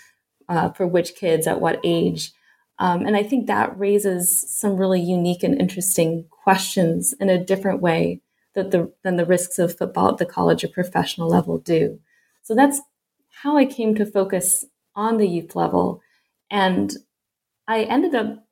uh, 0.48 0.70
for 0.70 0.86
which 0.86 1.14
kids 1.14 1.46
at 1.46 1.60
what 1.60 1.80
age. 1.84 2.32
Um, 2.78 3.06
and 3.06 3.16
I 3.16 3.22
think 3.22 3.46
that 3.46 3.78
raises 3.78 4.48
some 4.48 4.76
really 4.76 5.00
unique 5.00 5.42
and 5.42 5.60
interesting 5.60 6.26
questions 6.30 7.12
in 7.14 7.28
a 7.28 7.42
different 7.42 7.80
way 7.80 8.20
that 8.54 8.70
the, 8.70 8.92
than 9.02 9.16
the 9.16 9.26
risks 9.26 9.58
of 9.58 9.76
football 9.76 10.08
at 10.08 10.18
the 10.18 10.26
college 10.26 10.64
or 10.64 10.68
professional 10.68 11.28
level 11.28 11.58
do. 11.58 11.98
So 12.42 12.54
that's 12.54 12.80
how 13.42 13.56
I 13.56 13.64
came 13.66 13.94
to 13.96 14.06
focus 14.06 14.64
on 14.94 15.16
the 15.16 15.28
youth 15.28 15.54
level. 15.54 16.00
And 16.50 16.96
I 17.66 17.82
ended 17.84 18.14
up 18.14 18.47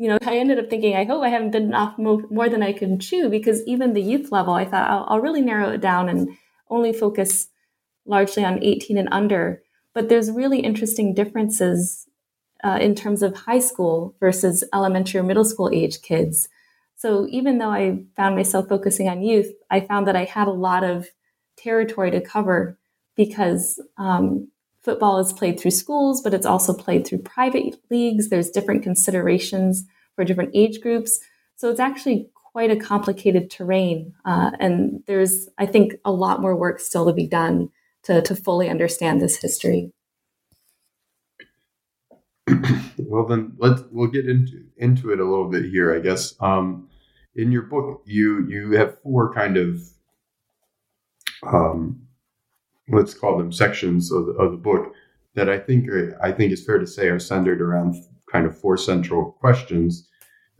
you 0.00 0.08
know, 0.08 0.16
I 0.22 0.38
ended 0.38 0.58
up 0.58 0.70
thinking, 0.70 0.96
I 0.96 1.04
hope 1.04 1.22
I 1.22 1.28
haven't 1.28 1.50
bitten 1.50 1.74
off 1.74 1.98
more, 1.98 2.48
than 2.48 2.62
I 2.62 2.72
can 2.72 2.98
chew 2.98 3.28
because 3.28 3.62
even 3.66 3.92
the 3.92 4.00
youth 4.00 4.32
level, 4.32 4.54
I 4.54 4.64
thought 4.64 4.88
I'll, 4.88 5.04
I'll 5.06 5.20
really 5.20 5.42
narrow 5.42 5.68
it 5.68 5.82
down 5.82 6.08
and 6.08 6.30
only 6.70 6.94
focus 6.94 7.48
largely 8.06 8.42
on 8.42 8.64
18 8.64 8.96
and 8.96 9.10
under. 9.12 9.62
But 9.92 10.08
there's 10.08 10.30
really 10.30 10.60
interesting 10.60 11.12
differences 11.12 12.08
uh, 12.64 12.78
in 12.80 12.94
terms 12.94 13.22
of 13.22 13.36
high 13.36 13.58
school 13.58 14.16
versus 14.20 14.64
elementary 14.72 15.20
or 15.20 15.22
middle 15.22 15.44
school 15.44 15.68
age 15.70 16.00
kids. 16.00 16.48
So 16.96 17.26
even 17.28 17.58
though 17.58 17.70
I 17.70 18.04
found 18.16 18.36
myself 18.36 18.70
focusing 18.70 19.06
on 19.06 19.20
youth, 19.20 19.52
I 19.70 19.80
found 19.80 20.08
that 20.08 20.16
I 20.16 20.24
had 20.24 20.48
a 20.48 20.52
lot 20.52 20.82
of 20.82 21.08
territory 21.58 22.10
to 22.10 22.22
cover 22.22 22.78
because 23.16 23.78
um, 23.98 24.48
football 24.82 25.18
is 25.18 25.32
played 25.32 25.60
through 25.60 25.72
schools, 25.72 26.22
but 26.22 26.34
it's 26.34 26.46
also 26.46 26.72
played 26.72 27.06
through 27.06 27.18
private 27.18 27.76
leagues. 27.90 28.28
There's 28.28 28.50
different 28.50 28.82
considerations 28.82 29.84
for 30.14 30.24
different 30.24 30.50
age 30.54 30.80
groups. 30.80 31.20
So 31.56 31.70
it's 31.70 31.80
actually 31.80 32.30
quite 32.34 32.70
a 32.70 32.76
complicated 32.76 33.50
terrain. 33.50 34.14
Uh, 34.24 34.52
and 34.58 35.02
there's, 35.06 35.48
I 35.58 35.66
think, 35.66 35.94
a 36.04 36.12
lot 36.12 36.40
more 36.40 36.56
work 36.56 36.80
still 36.80 37.06
to 37.06 37.12
be 37.12 37.26
done 37.26 37.70
to, 38.04 38.22
to 38.22 38.34
fully 38.34 38.68
understand 38.68 39.20
this 39.20 39.36
history. 39.36 39.92
well, 42.98 43.26
then 43.26 43.52
let's 43.58 43.82
we'll 43.90 44.08
get 44.08 44.26
into 44.26 44.64
into 44.76 45.12
it 45.12 45.20
a 45.20 45.24
little 45.24 45.48
bit 45.48 45.66
here. 45.66 45.94
I 45.94 46.00
guess 46.00 46.34
um, 46.40 46.88
in 47.36 47.52
your 47.52 47.62
book, 47.62 48.02
you 48.06 48.46
you 48.48 48.72
have 48.72 48.98
four 49.02 49.32
kind 49.32 49.56
of 49.56 49.80
um, 51.44 52.02
let's 52.92 53.14
call 53.14 53.38
them 53.38 53.52
sections 53.52 54.12
of 54.12 54.26
the, 54.26 54.32
of 54.32 54.52
the 54.52 54.58
book 54.58 54.92
that 55.34 55.48
I 55.48 55.58
think 55.58 55.88
are, 55.88 56.18
I 56.22 56.32
think 56.32 56.52
is 56.52 56.64
fair 56.64 56.78
to 56.78 56.86
say 56.86 57.08
are 57.08 57.18
centered 57.18 57.60
around 57.60 57.94
kind 58.30 58.46
of 58.46 58.58
four 58.58 58.76
central 58.76 59.32
questions 59.40 60.08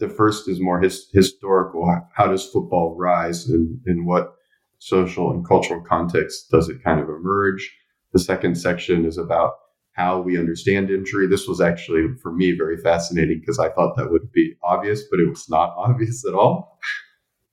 the 0.01 0.09
first 0.09 0.49
is 0.49 0.61
more 0.61 0.81
his, 0.81 1.09
historical. 1.13 1.87
How 2.15 2.27
does 2.27 2.47
football 2.47 2.97
rise 2.99 3.49
and 3.49 3.79
in 3.87 4.07
what 4.07 4.35
social 4.79 5.31
and 5.31 5.47
cultural 5.47 5.83
context 5.83 6.51
does 6.51 6.69
it 6.69 6.83
kind 6.83 7.01
of 7.01 7.09
emerge? 7.09 7.71
The 8.13 8.19
second 8.19 8.57
section 8.57 9.05
is 9.05 9.19
about 9.19 9.53
how 9.93 10.21
we 10.21 10.39
understand 10.39 10.91
injury. 10.91 11.27
This 11.27 11.47
was 11.47 11.61
actually, 11.61 12.07
for 12.23 12.33
me, 12.33 12.57
very 12.57 12.79
fascinating 12.79 13.41
because 13.41 13.59
I 13.59 13.69
thought 13.69 13.97
that 13.97 14.11
would 14.11 14.33
be 14.33 14.55
obvious, 14.65 15.03
but 15.11 15.21
it 15.21 15.29
was 15.29 15.49
not 15.49 15.75
obvious 15.77 16.25
at 16.27 16.35
all. 16.35 16.79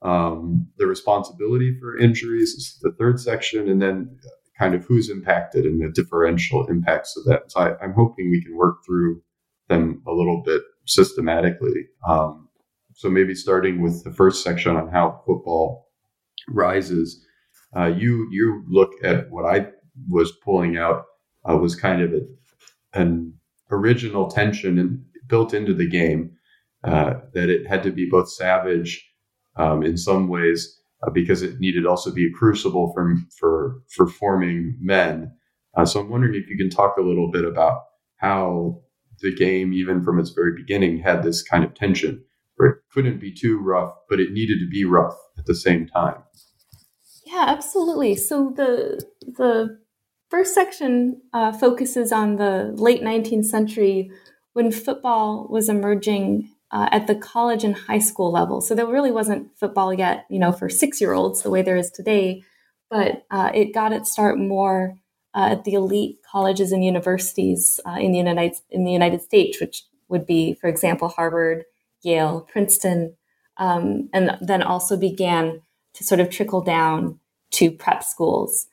Um, 0.02 0.68
the 0.78 0.88
responsibility 0.88 1.78
for 1.80 1.98
injuries 1.98 2.52
is 2.52 2.80
the 2.82 2.94
third 2.98 3.20
section, 3.20 3.68
and 3.68 3.82
then 3.82 4.18
kind 4.58 4.74
of 4.74 4.84
who's 4.86 5.10
impacted 5.10 5.66
and 5.66 5.82
the 5.82 5.90
differential 5.90 6.68
impacts 6.68 7.16
of 7.18 7.26
that. 7.26 7.52
So 7.52 7.60
I, 7.60 7.84
am 7.84 7.94
hoping 7.94 8.30
we 8.30 8.44
can 8.44 8.56
work 8.56 8.78
through 8.86 9.22
them 9.70 10.02
a 10.08 10.12
little 10.12 10.42
bit 10.44 10.62
systematically. 10.86 11.88
Um, 12.08 12.50
so 12.94 13.10
maybe 13.10 13.36
starting 13.36 13.82
with 13.82 14.04
the 14.04 14.12
first 14.12 14.44
section 14.44 14.76
on 14.76 14.90
how 14.90 15.22
football 15.26 15.90
rises, 16.50 17.24
uh, 17.76 17.86
you 17.86 18.28
you 18.32 18.64
look 18.68 18.92
at 19.04 19.30
what 19.30 19.46
I 19.46 19.68
was 20.10 20.32
pulling 20.44 20.78
out 20.78 21.06
uh, 21.48 21.58
was 21.58 21.76
kind 21.76 22.02
of 22.02 22.14
a, 22.14 22.22
an 22.94 23.34
original 23.70 24.28
tension 24.30 24.80
and 24.80 25.04
built 25.28 25.54
into 25.54 25.74
the 25.74 25.88
game 25.88 26.32
uh, 26.84 27.16
that 27.34 27.50
it 27.50 27.68
had 27.68 27.84
to 27.84 27.92
be 27.92 28.10
both 28.10 28.32
savage 28.32 29.08
um, 29.58 29.84
in 29.84 29.98
some 29.98 30.28
ways 30.28 30.80
uh, 31.06 31.10
because 31.12 31.42
it 31.42 31.60
needed 31.60 31.86
also 31.86 32.12
be 32.12 32.28
a 32.28 32.32
crucible 32.32 32.92
for 32.94 33.16
for 33.38 33.82
for 33.90 34.08
forming 34.08 34.78
men. 34.80 35.32
Uh, 35.76 35.86
so 35.86 36.00
I'm 36.00 36.10
wondering 36.10 36.36
if 36.36 36.50
you 36.50 36.58
can 36.58 36.70
talk 36.70 36.98
a 36.98 37.04
little 37.04 37.30
bit 37.32 37.46
about 37.46 37.84
how 38.18 38.82
the 39.22 39.34
game, 39.34 39.74
even 39.74 40.04
from 40.04 40.20
its 40.20 40.32
very 40.32 40.54
beginning, 40.56 41.00
had 41.00 41.24
this 41.24 41.44
kind 41.44 41.64
of 41.64 41.74
tension 41.74 42.24
where 42.56 42.70
it 42.70 42.78
couldn't 42.92 43.20
be 43.20 43.32
too 43.32 43.60
rough, 43.60 43.94
but 44.10 44.20
it 44.20 44.32
needed 44.32 44.60
to 44.60 44.68
be 44.68 44.86
rough 44.86 45.16
at 45.38 45.46
the 45.46 45.56
same 45.56 45.88
time. 45.88 46.24
Yeah, 47.26 47.46
absolutely. 47.48 48.16
So 48.16 48.54
the 48.56 49.04
the 49.22 49.80
first 50.30 50.54
section 50.54 51.22
uh, 51.34 51.52
focuses 51.52 52.12
on 52.12 52.38
the 52.38 52.72
late 52.76 53.02
19th 53.02 53.46
century 53.46 54.12
when 54.54 54.72
football 54.72 55.48
was 55.50 55.70
emerging 55.70 56.50
uh, 56.72 56.90
at 56.92 57.08
the 57.08 57.16
college 57.16 57.64
and 57.64 57.76
high 57.76 58.00
school 58.00 58.32
level. 58.32 58.62
So 58.62 58.76
there 58.76 58.88
really 58.88 59.12
wasn't 59.12 59.58
football 59.58 59.94
yet, 59.94 60.26
you 60.30 60.40
know, 60.40 60.52
for 60.52 60.70
six 60.70 61.00
year 61.00 61.14
olds 61.14 61.44
the 61.44 61.50
way 61.50 61.62
there 61.62 61.78
is 61.78 61.90
today, 61.90 62.44
but 62.90 63.26
uh, 63.32 63.52
it 63.54 63.74
got 63.74 63.94
its 63.94 64.12
start 64.12 64.38
more 64.38 64.98
uh, 65.34 65.50
at 65.52 65.64
the 65.64 65.74
elite 65.74 66.18
colleges 66.30 66.72
and 66.72 66.84
universities 66.84 67.80
uh, 67.86 67.98
in 68.00 68.12
the 68.12 68.18
United 68.18 68.58
in 68.70 68.84
the 68.84 68.92
United 68.92 69.22
States, 69.22 69.60
which 69.62 69.84
would 70.10 70.26
be, 70.26 70.54
for 70.56 70.68
example, 70.68 71.10
Harvard, 71.10 71.64
Yale, 72.02 72.48
Princeton, 72.52 73.16
um, 73.58 74.10
and 74.14 74.38
then 74.42 74.64
also 74.64 74.98
began 74.98 75.62
to 75.94 76.04
sort 76.04 76.20
of 76.20 76.30
trickle 76.30 76.62
down 76.62 77.20
to 77.52 77.72
prep 77.72 78.04
schools. 78.04 78.68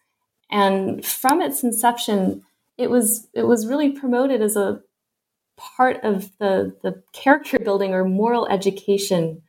And 0.51 1.05
from 1.05 1.41
its 1.41 1.63
inception, 1.63 2.43
it 2.79 2.91
was 2.91 3.29
it 3.35 3.45
was 3.45 3.67
really 3.67 3.91
promoted 3.91 4.41
as 4.43 4.57
a 4.57 4.81
part 5.57 6.03
of 6.03 6.31
the, 6.39 6.75
the 6.83 7.03
character 7.13 7.59
building 7.59 7.93
or 7.93 8.05
moral 8.05 8.47
education 8.49 9.43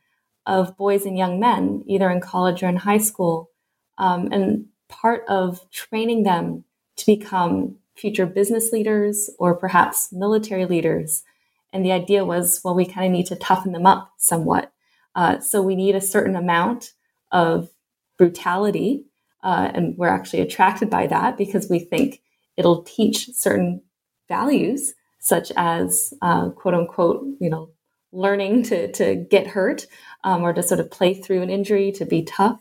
of 0.46 0.76
boys 0.76 1.04
and 1.04 1.18
young 1.18 1.40
men, 1.40 1.82
either 1.86 2.10
in 2.10 2.20
college 2.20 2.62
or 2.62 2.68
in 2.68 2.76
high 2.76 2.98
school, 2.98 3.50
um, 3.98 4.28
and 4.30 4.66
part 4.88 5.24
of 5.28 5.68
training 5.70 6.22
them 6.22 6.64
to 6.96 7.06
become 7.06 7.76
future 7.96 8.26
business 8.26 8.72
leaders 8.72 9.30
or 9.38 9.54
perhaps 9.54 10.12
military 10.12 10.66
leaders. 10.66 11.24
And 11.72 11.84
the 11.84 11.92
idea 11.92 12.24
was, 12.24 12.60
well, 12.62 12.74
we 12.74 12.86
kind 12.86 13.06
of 13.06 13.12
need 13.12 13.26
to 13.26 13.36
toughen 13.36 13.72
them 13.72 13.86
up 13.86 14.12
somewhat. 14.18 14.72
Uh, 15.14 15.40
so 15.40 15.62
we 15.62 15.74
need 15.74 15.94
a 15.94 16.00
certain 16.00 16.36
amount 16.36 16.92
of 17.32 17.70
brutality. 18.18 19.06
Uh, 19.42 19.70
and 19.74 19.96
we're 19.96 20.08
actually 20.08 20.40
attracted 20.40 20.90
by 20.90 21.06
that 21.06 21.36
because 21.36 21.68
we 21.68 21.78
think 21.78 22.22
it'll 22.56 22.82
teach 22.82 23.30
certain 23.34 23.82
values 24.28 24.94
such 25.26 25.50
as 25.56 26.14
uh, 26.22 26.50
quote 26.50 26.74
unquote, 26.74 27.26
you 27.40 27.50
know, 27.50 27.68
learning 28.12 28.62
to, 28.62 28.92
to 28.92 29.16
get 29.16 29.48
hurt 29.48 29.88
um, 30.22 30.42
or 30.42 30.52
to 30.52 30.62
sort 30.62 30.78
of 30.78 30.88
play 30.88 31.14
through 31.14 31.42
an 31.42 31.50
injury, 31.50 31.90
to 31.90 32.04
be 32.04 32.22
tough. 32.22 32.60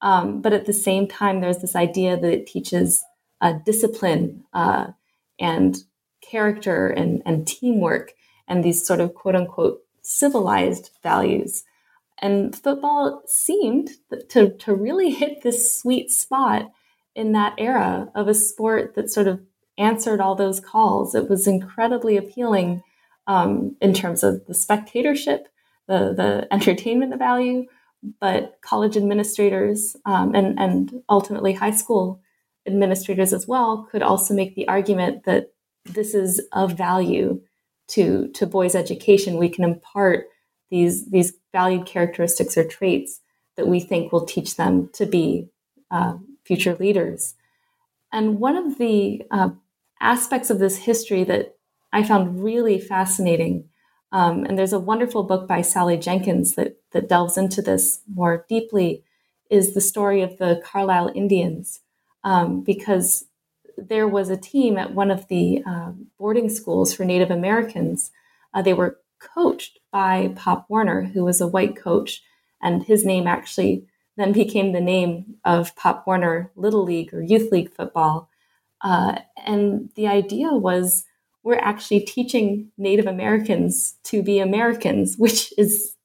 Um, 0.00 0.40
but 0.40 0.54
at 0.54 0.64
the 0.64 0.72
same 0.72 1.06
time, 1.06 1.42
there's 1.42 1.58
this 1.58 1.76
idea 1.76 2.16
that 2.18 2.32
it 2.32 2.46
teaches 2.46 3.04
uh, 3.42 3.58
discipline 3.66 4.44
uh, 4.54 4.86
and 5.38 5.76
character 6.22 6.88
and, 6.88 7.20
and 7.26 7.46
teamwork 7.46 8.14
and 8.48 8.64
these 8.64 8.86
sort 8.86 9.00
of 9.00 9.14
quote 9.14 9.36
unquote 9.36 9.82
civilized 10.00 10.88
values. 11.02 11.64
And 12.22 12.56
football 12.56 13.22
seemed 13.26 13.90
to, 14.30 14.56
to 14.56 14.74
really 14.74 15.10
hit 15.10 15.42
this 15.42 15.78
sweet 15.78 16.10
spot 16.10 16.72
in 17.14 17.32
that 17.32 17.54
era 17.58 18.10
of 18.14 18.28
a 18.28 18.34
sport 18.34 18.94
that 18.94 19.10
sort 19.10 19.28
of 19.28 19.40
answered 19.78 20.20
all 20.20 20.34
those 20.34 20.60
calls. 20.60 21.14
It 21.14 21.28
was 21.28 21.46
incredibly 21.46 22.16
appealing 22.16 22.82
um, 23.26 23.76
in 23.80 23.94
terms 23.94 24.22
of 24.22 24.44
the 24.46 24.54
spectatorship, 24.54 25.48
the 25.86 26.14
the 26.14 26.48
entertainment 26.52 27.16
value, 27.18 27.66
but 28.20 28.58
college 28.62 28.96
administrators 28.96 29.96
um, 30.04 30.34
and 30.34 30.58
and 30.58 31.02
ultimately 31.08 31.52
high 31.52 31.70
school 31.70 32.20
administrators 32.66 33.32
as 33.32 33.46
well 33.46 33.88
could 33.90 34.02
also 34.02 34.34
make 34.34 34.54
the 34.54 34.68
argument 34.68 35.24
that 35.24 35.52
this 35.84 36.14
is 36.14 36.40
of 36.52 36.76
value 36.76 37.40
to 37.88 38.28
to 38.34 38.46
boys' 38.46 38.74
education. 38.74 39.38
We 39.38 39.48
can 39.48 39.64
impart 39.64 40.26
these 40.70 41.10
these 41.10 41.32
valued 41.52 41.86
characteristics 41.86 42.56
or 42.56 42.64
traits 42.64 43.20
that 43.56 43.66
we 43.66 43.80
think 43.80 44.12
will 44.12 44.24
teach 44.24 44.56
them 44.56 44.88
to 44.92 45.06
be 45.06 45.48
uh, 45.90 46.14
future 46.44 46.76
leaders. 46.76 47.34
And 48.12 48.38
one 48.38 48.56
of 48.56 48.78
the 48.78 49.22
uh, 49.30 49.50
aspects 50.00 50.50
of 50.50 50.58
this 50.58 50.78
history 50.78 51.24
that 51.24 51.56
I 51.92 52.02
found 52.02 52.42
really 52.42 52.78
fascinating. 52.78 53.68
Um, 54.12 54.44
and 54.44 54.58
there's 54.58 54.72
a 54.72 54.80
wonderful 54.80 55.22
book 55.22 55.46
by 55.46 55.62
Sally 55.62 55.96
Jenkins 55.96 56.54
that, 56.54 56.76
that 56.92 57.08
delves 57.08 57.36
into 57.36 57.60
this 57.60 58.00
more 58.12 58.44
deeply, 58.48 59.02
is 59.50 59.74
the 59.74 59.80
story 59.80 60.22
of 60.22 60.38
the 60.38 60.62
Carlisle 60.64 61.12
Indians. 61.14 61.80
Um, 62.24 62.62
because 62.62 63.26
there 63.78 64.08
was 64.08 64.28
a 64.28 64.36
team 64.36 64.76
at 64.76 64.94
one 64.94 65.10
of 65.10 65.28
the 65.28 65.62
uh, 65.64 65.92
boarding 66.18 66.48
schools 66.48 66.92
for 66.92 67.04
Native 67.04 67.30
Americans. 67.30 68.10
Uh, 68.52 68.62
they 68.62 68.74
were 68.74 68.98
coached 69.20 69.78
by 69.92 70.32
Pop 70.36 70.66
Warner, 70.68 71.04
who 71.04 71.24
was 71.24 71.40
a 71.40 71.46
white 71.46 71.76
coach, 71.76 72.22
and 72.60 72.82
his 72.82 73.04
name 73.04 73.26
actually 73.26 73.86
then 74.16 74.32
became 74.32 74.72
the 74.72 74.80
name 74.80 75.36
of 75.44 75.76
Pop 75.76 76.06
Warner 76.06 76.50
Little 76.56 76.82
League 76.82 77.14
or 77.14 77.22
Youth 77.22 77.52
League 77.52 77.72
football. 77.72 78.28
Uh, 78.82 79.18
and 79.44 79.90
the 79.96 80.06
idea 80.06 80.52
was 80.52 81.04
we're 81.42 81.56
actually 81.56 82.00
teaching 82.00 82.70
Native 82.76 83.06
Americans 83.06 83.96
to 84.04 84.22
be 84.22 84.38
Americans, 84.38 85.16
which 85.18 85.52
is 85.58 85.96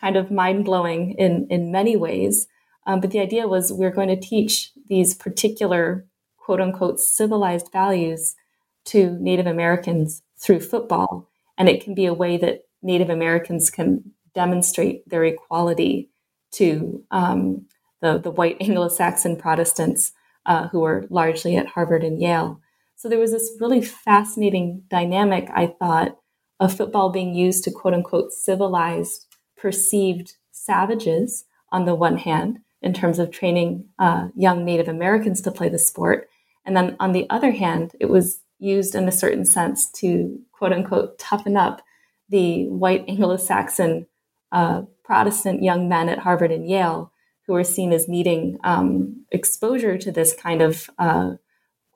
kind 0.00 0.16
of 0.16 0.30
mind 0.30 0.64
blowing 0.64 1.12
in, 1.12 1.46
in 1.50 1.72
many 1.72 1.96
ways. 1.96 2.46
Um, 2.86 3.00
but 3.00 3.10
the 3.10 3.20
idea 3.20 3.48
was 3.48 3.72
we're 3.72 3.90
going 3.90 4.08
to 4.08 4.20
teach 4.20 4.72
these 4.88 5.14
particular 5.14 6.06
quote 6.36 6.60
unquote 6.60 7.00
civilized 7.00 7.72
values 7.72 8.36
to 8.84 9.16
Native 9.20 9.46
Americans 9.46 10.22
through 10.38 10.60
football. 10.60 11.30
And 11.56 11.68
it 11.68 11.82
can 11.82 11.94
be 11.94 12.04
a 12.04 12.12
way 12.12 12.36
that 12.36 12.64
Native 12.82 13.08
Americans 13.08 13.70
can 13.70 14.12
demonstrate 14.34 15.08
their 15.08 15.24
equality 15.24 16.10
to 16.52 17.02
um, 17.10 17.66
the, 18.02 18.18
the 18.18 18.30
white 18.30 18.58
Anglo 18.60 18.88
Saxon 18.88 19.36
Protestants 19.36 20.12
uh, 20.46 20.68
who 20.68 20.80
were 20.80 21.06
largely 21.10 21.56
at 21.56 21.68
Harvard 21.68 22.04
and 22.04 22.20
Yale. 22.20 22.60
So 22.96 23.08
there 23.08 23.18
was 23.18 23.32
this 23.32 23.56
really 23.60 23.82
fascinating 23.82 24.82
dynamic, 24.88 25.48
I 25.54 25.74
thought, 25.78 26.16
of 26.60 26.76
football 26.76 27.10
being 27.10 27.34
used 27.34 27.64
to 27.64 27.70
quote 27.70 27.94
unquote 27.94 28.32
civilize 28.32 29.26
perceived 29.56 30.34
savages 30.52 31.44
on 31.72 31.84
the 31.84 31.94
one 31.94 32.18
hand, 32.18 32.58
in 32.84 32.92
terms 32.92 33.18
of 33.18 33.30
training 33.30 33.86
uh, 33.98 34.28
young 34.36 34.64
Native 34.64 34.88
Americans 34.88 35.40
to 35.40 35.50
play 35.50 35.70
the 35.70 35.78
sport. 35.78 36.28
And 36.66 36.76
then 36.76 36.96
on 37.00 37.12
the 37.12 37.28
other 37.30 37.50
hand, 37.50 37.92
it 37.98 38.10
was 38.10 38.40
used 38.58 38.94
in 38.94 39.08
a 39.08 39.12
certain 39.12 39.44
sense 39.44 39.90
to 39.92 40.38
quote 40.52 40.72
unquote 40.72 41.18
toughen 41.18 41.56
up 41.56 41.82
the 42.28 42.68
white 42.68 43.04
Anglo 43.08 43.36
Saxon 43.38 44.06
uh, 44.52 44.82
Protestant 45.02 45.62
young 45.62 45.88
men 45.88 46.08
at 46.08 46.18
Harvard 46.18 46.52
and 46.52 46.68
Yale 46.68 47.10
who 47.46 47.54
are 47.54 47.64
seen 47.64 47.92
as 47.92 48.08
needing 48.08 48.58
um, 48.64 49.24
exposure 49.30 49.98
to 49.98 50.10
this 50.10 50.34
kind 50.34 50.62
of 50.62 50.88
uh, 50.98 51.32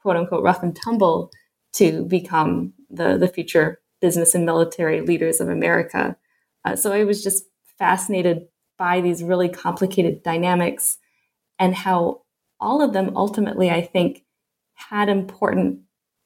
quote 0.02 0.16
unquote 0.16 0.42
rough 0.42 0.62
and 0.62 0.76
tumble 0.76 1.30
to 1.72 2.04
become 2.04 2.72
the, 2.90 3.16
the 3.16 3.28
future 3.28 3.80
business 4.00 4.34
and 4.34 4.46
military 4.46 5.00
leaders 5.00 5.40
of 5.40 5.48
America. 5.48 6.16
Uh, 6.64 6.76
so 6.76 6.92
I 6.92 7.04
was 7.04 7.22
just 7.22 7.44
fascinated 7.78 8.48
by 8.76 9.00
these 9.00 9.22
really 9.22 9.48
complicated 9.48 10.22
dynamics 10.22 10.98
and 11.58 11.74
how 11.74 12.22
all 12.61 12.82
of 12.82 12.92
them 12.92 13.16
ultimately, 13.16 13.70
I 13.70 13.82
think, 13.82 14.24
had 14.74 15.08
important 15.08 15.80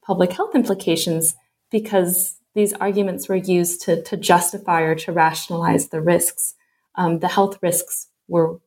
public 0.04 0.32
health 0.32 0.54
implications 0.54 1.34
because 1.70 2.36
these 2.54 2.74
arguments 2.74 3.28
were 3.28 3.36
used 3.36 3.82
to, 3.82 4.02
to 4.02 4.16
justify 4.16 4.82
or 4.82 4.94
to 4.94 5.12
rationalize 5.12 5.88
the 5.88 6.02
risks. 6.02 6.54
Um, 6.96 7.20
the 7.20 7.28
health 7.28 7.58
risks 7.62 8.08
were 8.28 8.60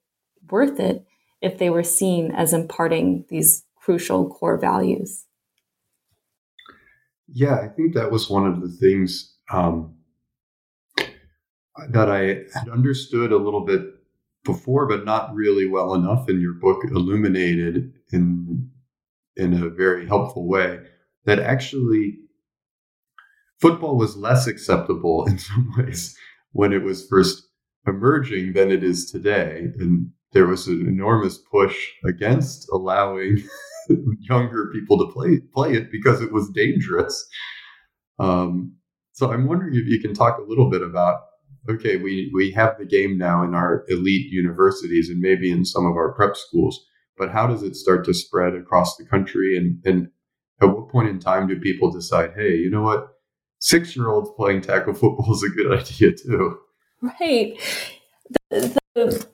worth 0.50 0.80
it 0.80 1.06
if 1.42 1.58
they 1.58 1.70
were 1.70 1.84
seen 1.84 2.32
as 2.32 2.54
imparting 2.54 3.26
these 3.30 3.64
crucial 3.76 4.30
core 4.30 4.58
values. 4.58 5.26
Yeah, 7.28 7.56
I 7.56 7.68
think 7.68 7.94
that 7.94 8.12
was 8.12 8.30
one 8.30 8.48
of 8.48 8.62
the 8.62 8.70
things 8.70 9.36
um, 9.52 9.96
that 11.90 12.10
I 12.10 12.44
had 12.58 12.70
understood 12.72 13.32
a 13.32 13.38
little 13.38 13.66
bit 13.66 13.82
before, 14.44 14.88
but 14.88 15.06
not 15.06 15.34
really 15.34 15.68
well 15.68 15.94
enough. 15.94 16.28
And 16.30 16.42
your 16.42 16.54
book 16.54 16.84
illuminated 16.84 17.94
in 18.12 18.70
in 19.36 19.54
a 19.54 19.70
very 19.70 20.08
helpful 20.08 20.48
way 20.48 20.80
that 21.26 21.40
actually 21.40 22.20
football 23.60 23.98
was 23.98 24.16
less 24.16 24.48
acceptable 24.48 25.26
in 25.30 25.38
some 25.38 25.74
ways 25.78 26.16
when 26.52 26.72
it 26.72 26.84
was 26.84 27.08
first 27.08 27.48
emerging 27.88 28.54
than 28.54 28.72
it 28.72 28.84
is 28.84 29.12
today. 29.12 29.68
And 29.80 30.12
there 30.36 30.46
was 30.46 30.68
an 30.68 30.86
enormous 30.86 31.38
push 31.38 31.76
against 32.04 32.68
allowing 32.72 33.42
younger 34.20 34.70
people 34.74 34.98
to 35.00 35.12
play 35.14 35.40
play 35.54 35.74
it 35.74 35.90
because 35.92 36.22
it 36.22 36.32
was 36.32 36.50
dangerous. 36.50 37.26
Um, 38.20 38.76
so 39.14 39.32
I'm 39.32 39.48
wondering 39.48 39.76
if 39.76 39.88
you 39.88 40.00
can 40.02 40.14
talk 40.14 40.38
a 40.38 40.48
little 40.48 40.70
bit 40.70 40.82
about 40.82 41.22
okay, 41.70 41.96
we 41.96 42.30
we 42.36 42.52
have 42.52 42.78
the 42.78 42.86
game 42.86 43.18
now 43.18 43.44
in 43.44 43.56
our 43.56 43.86
elite 43.88 44.30
universities 44.30 45.10
and 45.10 45.20
maybe 45.22 45.50
in 45.50 45.64
some 45.64 45.86
of 45.86 45.96
our 45.96 46.14
prep 46.14 46.36
schools, 46.36 46.86
but 47.18 47.32
how 47.32 47.48
does 47.48 47.64
it 47.64 47.76
start 47.76 48.06
to 48.06 48.14
spread 48.14 48.56
across 48.56 48.98
the 48.98 49.06
country 49.06 49.58
and 49.58 49.80
and 49.86 50.10
at 50.62 50.68
what 50.68 50.90
point 50.90 51.08
in 51.08 51.20
time 51.20 51.48
do 51.48 51.60
people 51.60 51.92
decide, 51.92 52.32
hey, 52.36 52.56
you 52.56 52.70
know 52.70 52.82
what, 52.82 53.08
six 53.60 53.96
year 53.96 54.10
olds 54.10 54.30
playing 54.36 54.62
tackle 54.62 54.94
football 54.94 55.34
is 55.34 55.44
a 55.44 55.50
good 55.50 55.72
idea 55.80 56.12
too? 56.12 56.58
Right. 57.02 57.58
The, 58.50 58.78
the 58.96 59.28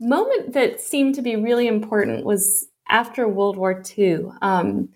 moment 0.00 0.52
that 0.52 0.80
seemed 0.80 1.14
to 1.14 1.22
be 1.22 1.36
really 1.36 1.66
important 1.66 2.24
was 2.24 2.68
after 2.88 3.26
World 3.26 3.56
War 3.56 3.82
II. 3.96 4.26
Um, 4.42 4.90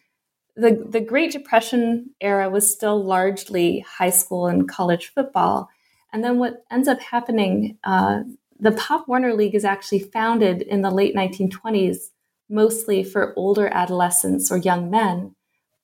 the, 0.56 0.84
the 0.88 1.00
Great 1.00 1.32
Depression 1.32 2.10
era 2.20 2.50
was 2.50 2.72
still 2.72 3.02
largely 3.02 3.80
high 3.80 4.10
school 4.10 4.46
and 4.46 4.68
college 4.68 5.12
football. 5.14 5.68
And 6.12 6.22
then 6.24 6.38
what 6.38 6.64
ends 6.70 6.88
up 6.88 7.00
happening, 7.00 7.78
uh, 7.84 8.20
the 8.58 8.72
Pop 8.72 9.08
Warner 9.08 9.32
League 9.32 9.54
is 9.54 9.64
actually 9.64 10.00
founded 10.00 10.62
in 10.62 10.82
the 10.82 10.90
late 10.90 11.14
1920s, 11.14 12.10
mostly 12.48 13.02
for 13.02 13.32
older 13.36 13.68
adolescents 13.68 14.50
or 14.50 14.58
young 14.58 14.90
men, 14.90 15.34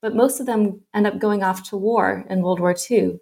but 0.03 0.15
most 0.15 0.41
of 0.41 0.47
them 0.47 0.83
end 0.93 1.07
up 1.07 1.19
going 1.19 1.43
off 1.43 1.63
to 1.71 1.77
war 1.77 2.27
in 2.29 2.43
World 2.43 2.61
War 2.61 2.75
II. 2.91 3.19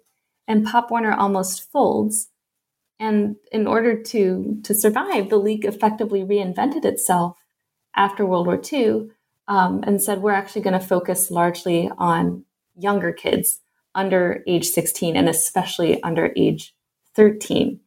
And 0.47 0.65
Pop 0.65 0.91
Warner 0.91 1.13
almost 1.13 1.71
folds. 1.71 2.29
And 2.99 3.35
in 3.51 3.67
order 3.67 4.01
to, 4.01 4.59
to 4.63 4.73
survive, 4.73 5.29
the 5.29 5.37
league 5.37 5.65
effectively 5.65 6.21
reinvented 6.21 6.85
itself 6.85 7.37
after 7.95 8.25
World 8.25 8.47
War 8.47 8.61
II 8.71 9.09
um, 9.47 9.83
and 9.83 10.01
said, 10.01 10.21
we're 10.21 10.31
actually 10.31 10.61
going 10.61 10.79
to 10.79 10.85
focus 10.85 11.29
largely 11.29 11.89
on 11.97 12.45
younger 12.77 13.11
kids 13.11 13.59
under 13.93 14.43
age 14.47 14.67
16 14.67 15.15
and 15.15 15.29
especially 15.29 16.01
under 16.03 16.31
age 16.35 16.73
13. 17.15 17.79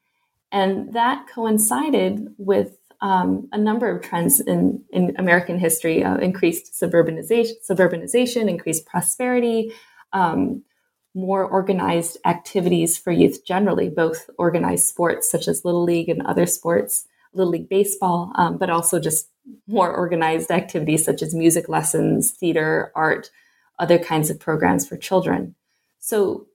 And 0.50 0.92
that 0.94 1.26
coincided 1.28 2.34
with 2.38 2.78
um, 3.00 3.48
a 3.52 3.58
number 3.58 3.94
of 3.94 4.02
trends 4.02 4.40
in, 4.40 4.82
in 4.90 5.14
American 5.18 5.58
history 5.58 6.02
uh, 6.02 6.16
increased 6.16 6.72
suburbanization, 6.80 7.52
suburbanization, 7.68 8.48
increased 8.48 8.86
prosperity, 8.86 9.72
um, 10.12 10.64
more 11.18 11.44
organized 11.44 12.16
activities 12.24 12.96
for 12.96 13.10
youth 13.10 13.44
generally, 13.44 13.88
both 13.88 14.30
organized 14.38 14.86
sports 14.86 15.30
such 15.30 15.48
as 15.48 15.64
Little 15.64 15.82
League 15.82 16.08
and 16.08 16.22
other 16.22 16.46
sports, 16.46 17.06
Little 17.34 17.52
League 17.52 17.68
Baseball, 17.68 18.32
um, 18.36 18.56
but 18.56 18.70
also 18.70 19.00
just 19.00 19.28
more 19.66 19.92
organized 19.92 20.50
activities 20.50 21.04
such 21.04 21.20
as 21.22 21.34
music 21.34 21.68
lessons, 21.68 22.30
theater, 22.30 22.92
art, 22.94 23.30
other 23.78 23.98
kinds 23.98 24.30
of 24.30 24.38
programs 24.38 24.86
for 24.86 24.96
children. 24.96 25.54
So 25.98 26.46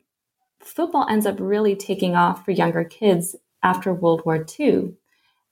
football 0.59 1.07
ends 1.09 1.25
up 1.25 1.37
really 1.39 1.75
taking 1.75 2.15
off 2.15 2.45
for 2.45 2.51
younger 2.51 2.83
kids 2.83 3.35
after 3.61 3.93
World 3.93 4.21
War 4.25 4.45
II. 4.59 4.93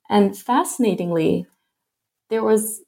And 0.10 0.38
fascinatingly, 0.38 1.47
there 2.30 2.43
was 2.43 2.82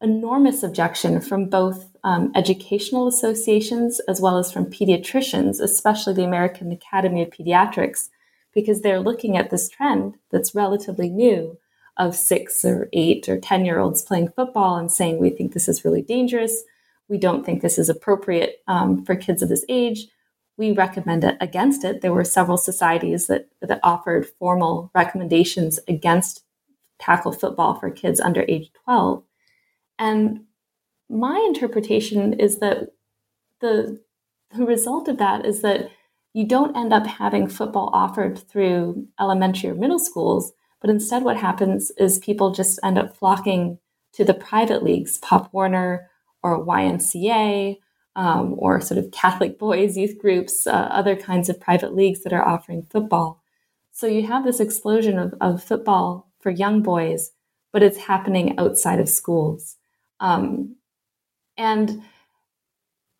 enormous 0.00 0.62
objection 0.62 1.20
from 1.20 1.48
both 1.48 1.87
um, 2.04 2.32
educational 2.34 3.06
associations 3.06 4.00
as 4.08 4.20
well 4.20 4.38
as 4.38 4.52
from 4.52 4.66
pediatricians, 4.66 5.60
especially 5.60 6.14
the 6.14 6.24
American 6.24 6.72
Academy 6.72 7.22
of 7.22 7.30
Pediatrics, 7.30 8.08
because 8.54 8.82
they're 8.82 9.00
looking 9.00 9.36
at 9.36 9.50
this 9.50 9.68
trend 9.68 10.16
that's 10.30 10.54
relatively 10.54 11.08
new 11.08 11.58
of 11.96 12.14
six 12.14 12.64
or 12.64 12.88
eight 12.92 13.28
or 13.28 13.38
10 13.38 13.64
year 13.64 13.78
olds 13.78 14.02
playing 14.02 14.28
football 14.28 14.76
and 14.76 14.90
saying, 14.90 15.18
we 15.18 15.30
think 15.30 15.52
this 15.52 15.68
is 15.68 15.84
really 15.84 16.02
dangerous. 16.02 16.62
We 17.08 17.18
don't 17.18 17.44
think 17.44 17.62
this 17.62 17.78
is 17.78 17.88
appropriate 17.88 18.62
um, 18.68 19.04
for 19.04 19.16
kids 19.16 19.42
of 19.42 19.48
this 19.48 19.64
age 19.68 20.08
we 20.58 20.72
recommend 20.72 21.24
it 21.24 21.36
against 21.40 21.84
it. 21.84 22.02
There 22.02 22.12
were 22.12 22.24
several 22.24 22.58
societies 22.58 23.28
that, 23.28 23.48
that 23.62 23.80
offered 23.82 24.26
formal 24.38 24.90
recommendations 24.94 25.78
against 25.88 26.44
tackle 26.98 27.32
football 27.32 27.78
for 27.78 27.90
kids 27.90 28.20
under 28.20 28.44
age 28.48 28.70
12. 28.84 29.22
And 30.00 30.44
my 31.08 31.44
interpretation 31.48 32.34
is 32.34 32.58
that 32.58 32.92
the, 33.60 34.00
the 34.56 34.64
result 34.64 35.08
of 35.08 35.18
that 35.18 35.44
is 35.44 35.62
that 35.62 35.90
you 36.34 36.46
don't 36.46 36.76
end 36.76 36.92
up 36.92 37.06
having 37.06 37.48
football 37.48 37.90
offered 37.92 38.38
through 38.38 39.08
elementary 39.18 39.70
or 39.70 39.74
middle 39.74 39.98
schools, 39.98 40.52
but 40.80 40.90
instead 40.90 41.24
what 41.24 41.36
happens 41.36 41.90
is 41.98 42.18
people 42.18 42.52
just 42.52 42.78
end 42.84 42.98
up 42.98 43.16
flocking 43.16 43.78
to 44.12 44.24
the 44.24 44.34
private 44.34 44.82
leagues, 44.82 45.18
Pop 45.18 45.52
Warner 45.52 46.08
or 46.42 46.64
YMCA 46.64 47.78
um, 48.16 48.54
or 48.58 48.80
sort 48.80 48.98
of 48.98 49.10
Catholic 49.10 49.58
boys, 49.58 49.96
youth 49.96 50.18
groups, 50.18 50.66
uh, 50.66 50.88
other 50.90 51.16
kinds 51.16 51.48
of 51.48 51.60
private 51.60 51.94
leagues 51.94 52.22
that 52.22 52.32
are 52.32 52.46
offering 52.46 52.86
football. 52.90 53.42
So 53.92 54.06
you 54.06 54.26
have 54.26 54.44
this 54.44 54.60
explosion 54.60 55.18
of, 55.18 55.34
of 55.40 55.62
football 55.62 56.30
for 56.40 56.50
young 56.50 56.82
boys, 56.82 57.32
but 57.72 57.82
it's 57.82 57.98
happening 57.98 58.58
outside 58.58 59.00
of 59.00 59.08
schools. 59.08 59.76
Um, 60.20 60.76
and 61.58 62.02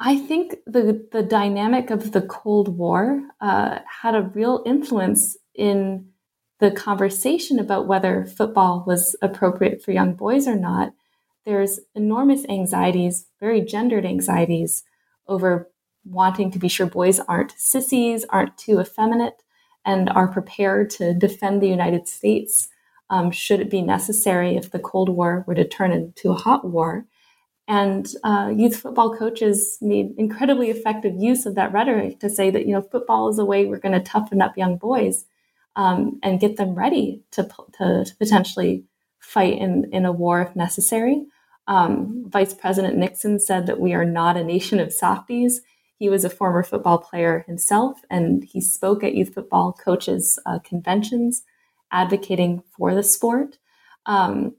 I 0.01 0.17
think 0.17 0.55
the, 0.65 1.07
the 1.11 1.25
dynamic 1.25 1.91
of 1.91 2.13
the 2.13 2.23
Cold 2.23 2.79
War 2.79 3.21
uh, 3.41 3.81
had 4.03 4.15
a 4.15 4.23
real 4.23 4.63
influence 4.65 5.37
in 5.55 6.07
the 6.61 6.71
conversation 6.71 7.59
about 7.59 7.89
whether 7.89 8.25
football 8.25 8.85
was 8.87 9.17
appropriate 9.23 9.83
for 9.83 9.91
young 9.91 10.15
boys 10.15 10.47
or 10.47 10.55
not. 10.55 10.93
There's 11.45 11.81
enormous 11.95 12.45
anxieties, 12.49 13.27
very 13.41 13.61
gendered 13.61 14.07
anxieties 14.07 14.85
over 15.27 15.69
wanting 16.05 16.51
to 16.53 16.59
be 16.59 16.69
sure 16.69 16.87
boys 16.87 17.19
aren't 17.21 17.59
sissies, 17.59 18.25
aren't 18.31 18.57
too 18.57 18.81
effeminate, 18.81 19.43
and 19.85 20.09
are 20.11 20.29
prepared 20.29 20.91
to 20.91 21.13
defend 21.13 21.61
the 21.61 21.69
United 21.69 22.07
States 22.07 22.69
um, 23.11 23.31
should 23.31 23.61
it 23.61 23.71
be 23.71 23.83
necessary 23.83 24.57
if 24.57 24.71
the 24.71 24.79
Cold 24.79 25.09
War 25.09 25.45
were 25.47 25.55
to 25.55 25.67
turn 25.67 25.93
into 25.93 26.31
a 26.31 26.35
hot 26.35 26.65
war. 26.65 27.07
And 27.69 28.09
uh, 28.25 28.51
youth 28.57 28.81
football 28.81 29.15
coaches 29.15 29.77
made 29.83 30.15
incredibly 30.17 30.71
effective 30.71 31.15
use 31.15 31.45
of 31.45 31.55
that 31.57 31.73
rhetoric 31.73 32.19
to 32.21 32.31
say 32.31 32.51
that 32.51 32.67
you 32.67 32.73
know 32.73 32.81
football 32.81 33.29
is 33.29 33.39
a 33.39 33.45
way 33.45 33.67
we're 33.67 33.79
going 33.79 33.93
to 33.93 34.01
toughen 34.01 34.41
up 34.41 34.57
young 34.57 34.79
boys 34.79 35.27
um, 35.77 36.19
and 36.23 36.41
get 36.41 36.57
them 36.57 36.75
ready 36.75 37.23
to, 37.33 37.45
to, 37.79 38.05
to 38.07 38.17
potentially 38.19 38.85
fight 39.21 39.59
in, 39.59 39.89
in 39.93 40.07
a 40.07 40.13
war 40.13 40.41
if 40.41 40.57
necessary. 40.57 41.27
Um, 41.67 42.25
Vice 42.27 42.55
President 42.55 42.97
Nixon 42.97 43.39
said 43.39 43.67
that 43.67 43.79
we 43.79 43.93
are 43.93 44.07
not 44.07 44.39
a 44.39 44.45
nation 44.45 44.81
of 44.81 44.91
softies. 44.91 45.61
He 45.99 46.09
was 46.09 46.25
a 46.25 46.31
former 46.31 46.63
football 46.63 46.97
player 46.97 47.45
himself, 47.47 48.01
and 48.09 48.43
he 48.45 48.63
spoke 48.63 49.05
at 49.05 49.15
youth 49.15 49.35
football 49.35 49.75
coaches' 49.75 50.39
uh, 50.47 50.61
conventions 50.61 51.43
advocating 51.93 52.63
for 52.77 52.95
the 52.95 53.03
sport. 53.03 53.59
Um, 54.07 54.55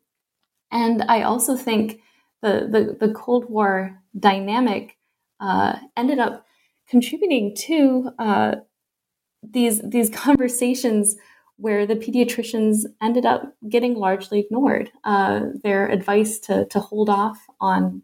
and 0.72 1.04
I 1.08 1.24
also 1.24 1.56
think 1.56 2.02
the, 2.42 2.96
the, 3.00 3.08
the 3.08 3.14
Cold 3.14 3.50
War 3.50 4.02
dynamic 4.18 4.98
uh, 5.40 5.78
ended 5.96 6.20
up 6.20 6.46
contributing 6.90 7.56
to 7.56 8.12
uh, 8.20 8.56
these, 9.44 9.82
these 9.82 10.10
conversations 10.14 11.16
where 11.58 11.86
the 11.86 11.96
pediatricians 11.96 12.86
ended 13.02 13.26
up 13.26 13.54
getting 13.68 13.96
largely 13.96 14.40
ignored. 14.40 14.92
Uh, 15.04 15.42
their 15.62 15.88
advice 15.88 16.40
to, 16.40 16.66
to 16.66 16.80
hold 16.80 17.10
off 17.10 17.38
on 17.60 18.02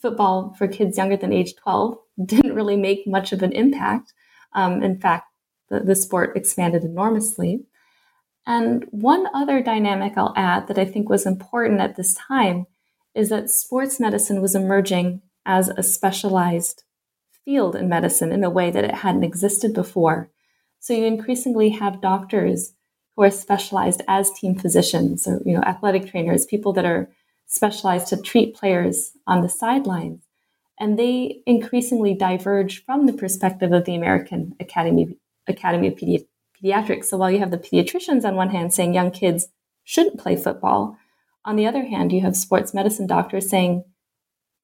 football 0.00 0.54
for 0.56 0.68
kids 0.68 0.96
younger 0.96 1.16
than 1.16 1.32
age 1.32 1.56
12 1.56 1.98
didn't 2.24 2.54
really 2.54 2.76
make 2.76 3.06
much 3.06 3.32
of 3.32 3.42
an 3.42 3.52
impact. 3.52 4.12
Um, 4.54 4.82
in 4.82 5.00
fact, 5.00 5.26
the, 5.68 5.80
the 5.80 5.96
sport 5.96 6.36
expanded 6.36 6.84
enormously. 6.84 7.64
And 8.46 8.86
one 8.90 9.26
other 9.34 9.60
dynamic 9.60 10.12
I'll 10.16 10.32
add 10.36 10.68
that 10.68 10.78
I 10.78 10.84
think 10.84 11.08
was 11.08 11.26
important 11.26 11.80
at 11.80 11.96
this 11.96 12.14
time 12.14 12.66
is 13.16 13.30
that 13.30 13.50
sports 13.50 13.98
medicine 13.98 14.42
was 14.42 14.54
emerging 14.54 15.22
as 15.46 15.70
a 15.70 15.82
specialized 15.82 16.84
field 17.44 17.74
in 17.74 17.88
medicine 17.88 18.30
in 18.30 18.44
a 18.44 18.50
way 18.50 18.70
that 18.70 18.84
it 18.84 18.96
hadn't 18.96 19.24
existed 19.24 19.72
before. 19.72 20.30
So 20.80 20.92
you 20.92 21.04
increasingly 21.04 21.70
have 21.70 22.02
doctors 22.02 22.74
who 23.16 23.22
are 23.22 23.30
specialized 23.30 24.02
as 24.06 24.30
team 24.32 24.54
physicians 24.54 25.26
or 25.26 25.40
you 25.46 25.54
know 25.54 25.62
athletic 25.62 26.10
trainers, 26.10 26.44
people 26.44 26.72
that 26.74 26.84
are 26.84 27.08
specialized 27.46 28.08
to 28.08 28.20
treat 28.20 28.54
players 28.54 29.12
on 29.26 29.40
the 29.40 29.48
sidelines. 29.48 30.22
And 30.78 30.98
they 30.98 31.40
increasingly 31.46 32.12
diverge 32.12 32.84
from 32.84 33.06
the 33.06 33.14
perspective 33.14 33.72
of 33.72 33.86
the 33.86 33.94
American 33.94 34.54
Academy 34.60 35.16
Academy 35.48 35.88
of 35.88 35.94
Pedi- 35.94 36.26
Pediatrics. 36.62 37.06
So 37.06 37.16
while 37.16 37.30
you 37.30 37.38
have 37.38 37.50
the 37.50 37.58
pediatricians 37.58 38.24
on 38.24 38.36
one 38.36 38.50
hand 38.50 38.74
saying 38.74 38.92
young 38.92 39.10
kids 39.10 39.48
shouldn't 39.84 40.20
play 40.20 40.36
football, 40.36 40.98
on 41.46 41.56
the 41.56 41.66
other 41.66 41.84
hand, 41.84 42.12
you 42.12 42.20
have 42.20 42.36
sports 42.36 42.74
medicine 42.74 43.06
doctors 43.06 43.48
saying 43.48 43.84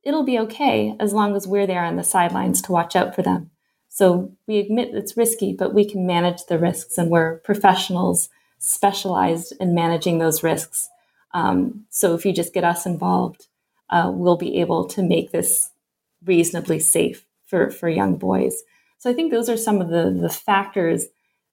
it'll 0.03 0.25
be 0.25 0.39
okay 0.41 0.95
as 1.01 1.13
long 1.13 1.37
as 1.37 1.47
we're 1.47 1.67
there 1.67 1.85
on 1.85 1.97
the 1.97 2.05
sidelines 2.05 2.61
to 2.63 2.73
watch 2.73 2.97
out 2.97 3.15
for 3.15 3.23
them. 3.23 3.51
So 3.89 4.33
we 4.47 4.59
admit 4.59 4.95
it's 4.95 5.17
risky, 5.17 5.55
but 5.55 5.75
we 5.75 5.89
can 5.89 6.07
manage 6.07 6.47
the 6.47 6.59
risks, 6.59 6.99
and 6.99 7.11
we're 7.11 7.39
professionals 7.39 8.29
specialized 8.59 9.55
in 9.61 9.75
managing 9.75 10.19
those 10.19 10.43
risks. 10.43 10.89
Um, 11.35 11.87
so 11.91 12.15
if 12.15 12.27
you 12.27 12.33
just 12.33 12.55
get 12.55 12.65
us 12.65 12.85
involved, 12.85 13.47
uh, 13.91 14.11
we'll 14.13 14.37
be 14.37 14.61
able 14.61 14.87
to 14.89 15.03
make 15.03 15.31
this 15.31 15.71
reasonably 16.25 16.81
safe 16.81 17.27
for, 17.47 17.71
for 17.71 17.89
young 17.89 18.17
boys. 18.17 18.63
So 18.99 19.11
I 19.11 19.15
think 19.15 19.31
those 19.31 19.49
are 19.49 19.57
some 19.57 19.81
of 19.81 19.89
the, 19.89 20.11
the 20.11 20.31
factors 20.31 21.07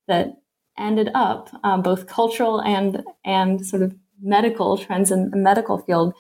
that 0.08 0.38
ended 0.78 1.10
up 1.14 1.50
um, 1.64 1.82
both 1.82 2.08
cultural 2.08 2.62
and 2.62 3.04
and 3.26 3.66
sort 3.66 3.82
of 3.82 3.94
medical 4.22 4.78
trends 4.78 5.12
in 5.12 5.30
the 5.32 5.38
medical 5.38 5.78
field 5.80 6.14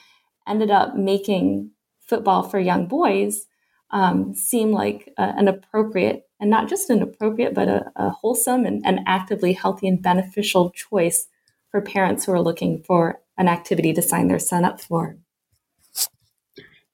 ended 0.47 0.71
up 0.71 0.95
making 0.95 1.71
football 2.01 2.43
for 2.43 2.59
young 2.59 2.87
boys 2.87 3.45
um, 3.91 4.33
seem 4.33 4.71
like 4.71 5.09
a, 5.17 5.23
an 5.37 5.47
appropriate 5.47 6.23
and 6.39 6.49
not 6.49 6.69
just 6.69 6.89
an 6.89 7.01
appropriate 7.01 7.53
but 7.53 7.67
a, 7.67 7.91
a 7.95 8.09
wholesome 8.09 8.65
and, 8.65 8.81
and 8.85 8.99
actively 9.05 9.53
healthy 9.53 9.87
and 9.87 10.01
beneficial 10.01 10.71
choice 10.71 11.27
for 11.71 11.81
parents 11.81 12.25
who 12.25 12.31
are 12.31 12.41
looking 12.41 12.83
for 12.83 13.21
an 13.37 13.47
activity 13.47 13.93
to 13.93 14.01
sign 14.01 14.27
their 14.27 14.39
son 14.39 14.65
up 14.65 14.81
for. 14.81 15.17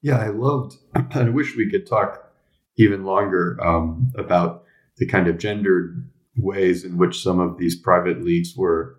Yeah 0.02 0.18
i 0.18 0.28
loved 0.28 0.76
i 1.14 1.28
wish 1.28 1.56
we 1.56 1.70
could 1.70 1.86
talk 1.86 2.22
even 2.76 3.04
longer 3.04 3.58
um, 3.62 4.12
about 4.16 4.64
the 4.98 5.06
kind 5.06 5.28
of 5.28 5.38
gendered 5.38 6.08
ways 6.36 6.84
in 6.84 6.98
which 6.98 7.22
some 7.22 7.40
of 7.40 7.58
these 7.58 7.74
private 7.74 8.22
leagues 8.22 8.54
were 8.56 8.98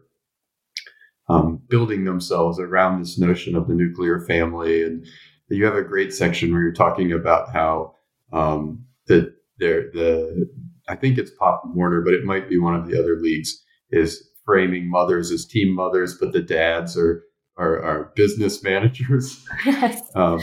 um, 1.29 1.61
building 1.67 2.05
themselves 2.05 2.59
around 2.59 2.99
this 2.99 3.17
notion 3.17 3.55
of 3.55 3.67
the 3.67 3.73
nuclear 3.73 4.19
family. 4.19 4.83
And 4.83 5.05
you 5.49 5.65
have 5.65 5.75
a 5.75 5.83
great 5.83 6.13
section 6.13 6.51
where 6.51 6.61
you're 6.61 6.73
talking 6.73 7.11
about 7.11 7.51
how 7.53 7.95
um, 8.31 8.85
the 9.07 9.33
there 9.59 9.89
the 9.93 10.47
I 10.89 10.95
think 10.95 11.17
it's 11.17 11.31
Pop 11.31 11.63
Warner, 11.65 12.01
but 12.01 12.13
it 12.13 12.23
might 12.23 12.49
be 12.49 12.57
one 12.57 12.75
of 12.75 12.87
the 12.87 12.97
other 12.97 13.19
leagues 13.19 13.61
is 13.91 14.29
framing 14.45 14.89
mothers 14.89 15.31
as 15.31 15.45
team 15.45 15.73
mothers, 15.73 16.17
but 16.19 16.33
the 16.33 16.41
dads 16.41 16.97
are 16.97 17.23
are, 17.57 17.81
are 17.81 18.13
business 18.15 18.63
managers. 18.63 19.43
Yes. 19.65 20.01
um, 20.15 20.41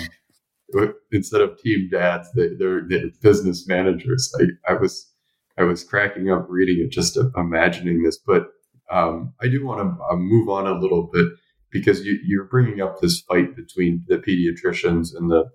instead 1.13 1.41
of 1.41 1.61
team 1.61 1.89
dads, 1.91 2.29
they, 2.35 2.49
they're, 2.59 2.83
they're 2.89 3.11
business 3.23 3.69
managers. 3.69 4.33
I, 4.41 4.73
I 4.73 4.75
was 4.75 5.11
I 5.57 5.63
was 5.63 5.85
cracking 5.85 6.31
up 6.31 6.47
reading 6.49 6.85
it, 6.85 6.91
just 6.91 7.17
imagining 7.37 8.03
this. 8.03 8.19
But 8.19 8.49
um, 8.91 9.35
I 9.41 9.49
do 9.49 9.65
want 9.65 9.81
to 9.81 10.05
uh, 10.05 10.17
move 10.17 10.49
on 10.49 10.67
a 10.67 10.79
little 10.79 11.09
bit 11.13 11.27
because 11.71 12.05
you, 12.05 12.19
you're 12.25 12.45
bringing 12.45 12.81
up 12.81 13.01
this 13.01 13.21
fight 13.21 13.57
between 13.57 14.05
the 14.09 14.19
pediatricians 14.19 15.15
and 15.15 15.31
the 15.31 15.51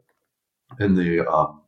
and 0.77 0.97
the 0.97 1.27
um, 1.27 1.61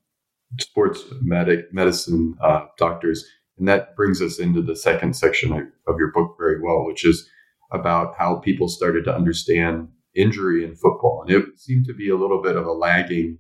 sports 0.60 1.04
medic 1.22 1.74
medicine 1.74 2.36
uh, 2.42 2.66
doctors, 2.78 3.26
and 3.58 3.68
that 3.68 3.96
brings 3.96 4.22
us 4.22 4.40
into 4.40 4.62
the 4.62 4.76
second 4.76 5.16
section 5.16 5.54
of 5.88 5.96
your 5.98 6.12
book 6.12 6.36
very 6.38 6.62
well, 6.62 6.86
which 6.86 7.06
is 7.06 7.28
about 7.72 8.16
how 8.18 8.36
people 8.36 8.68
started 8.68 9.06
to 9.06 9.16
understand 9.16 9.88
injury 10.14 10.64
in 10.64 10.76
football, 10.76 11.24
and 11.26 11.32
it 11.32 11.46
seemed 11.58 11.86
to 11.86 11.94
be 11.94 12.10
a 12.10 12.18
little 12.18 12.42
bit 12.42 12.56
of 12.56 12.66
a 12.66 12.72
lagging 12.72 13.40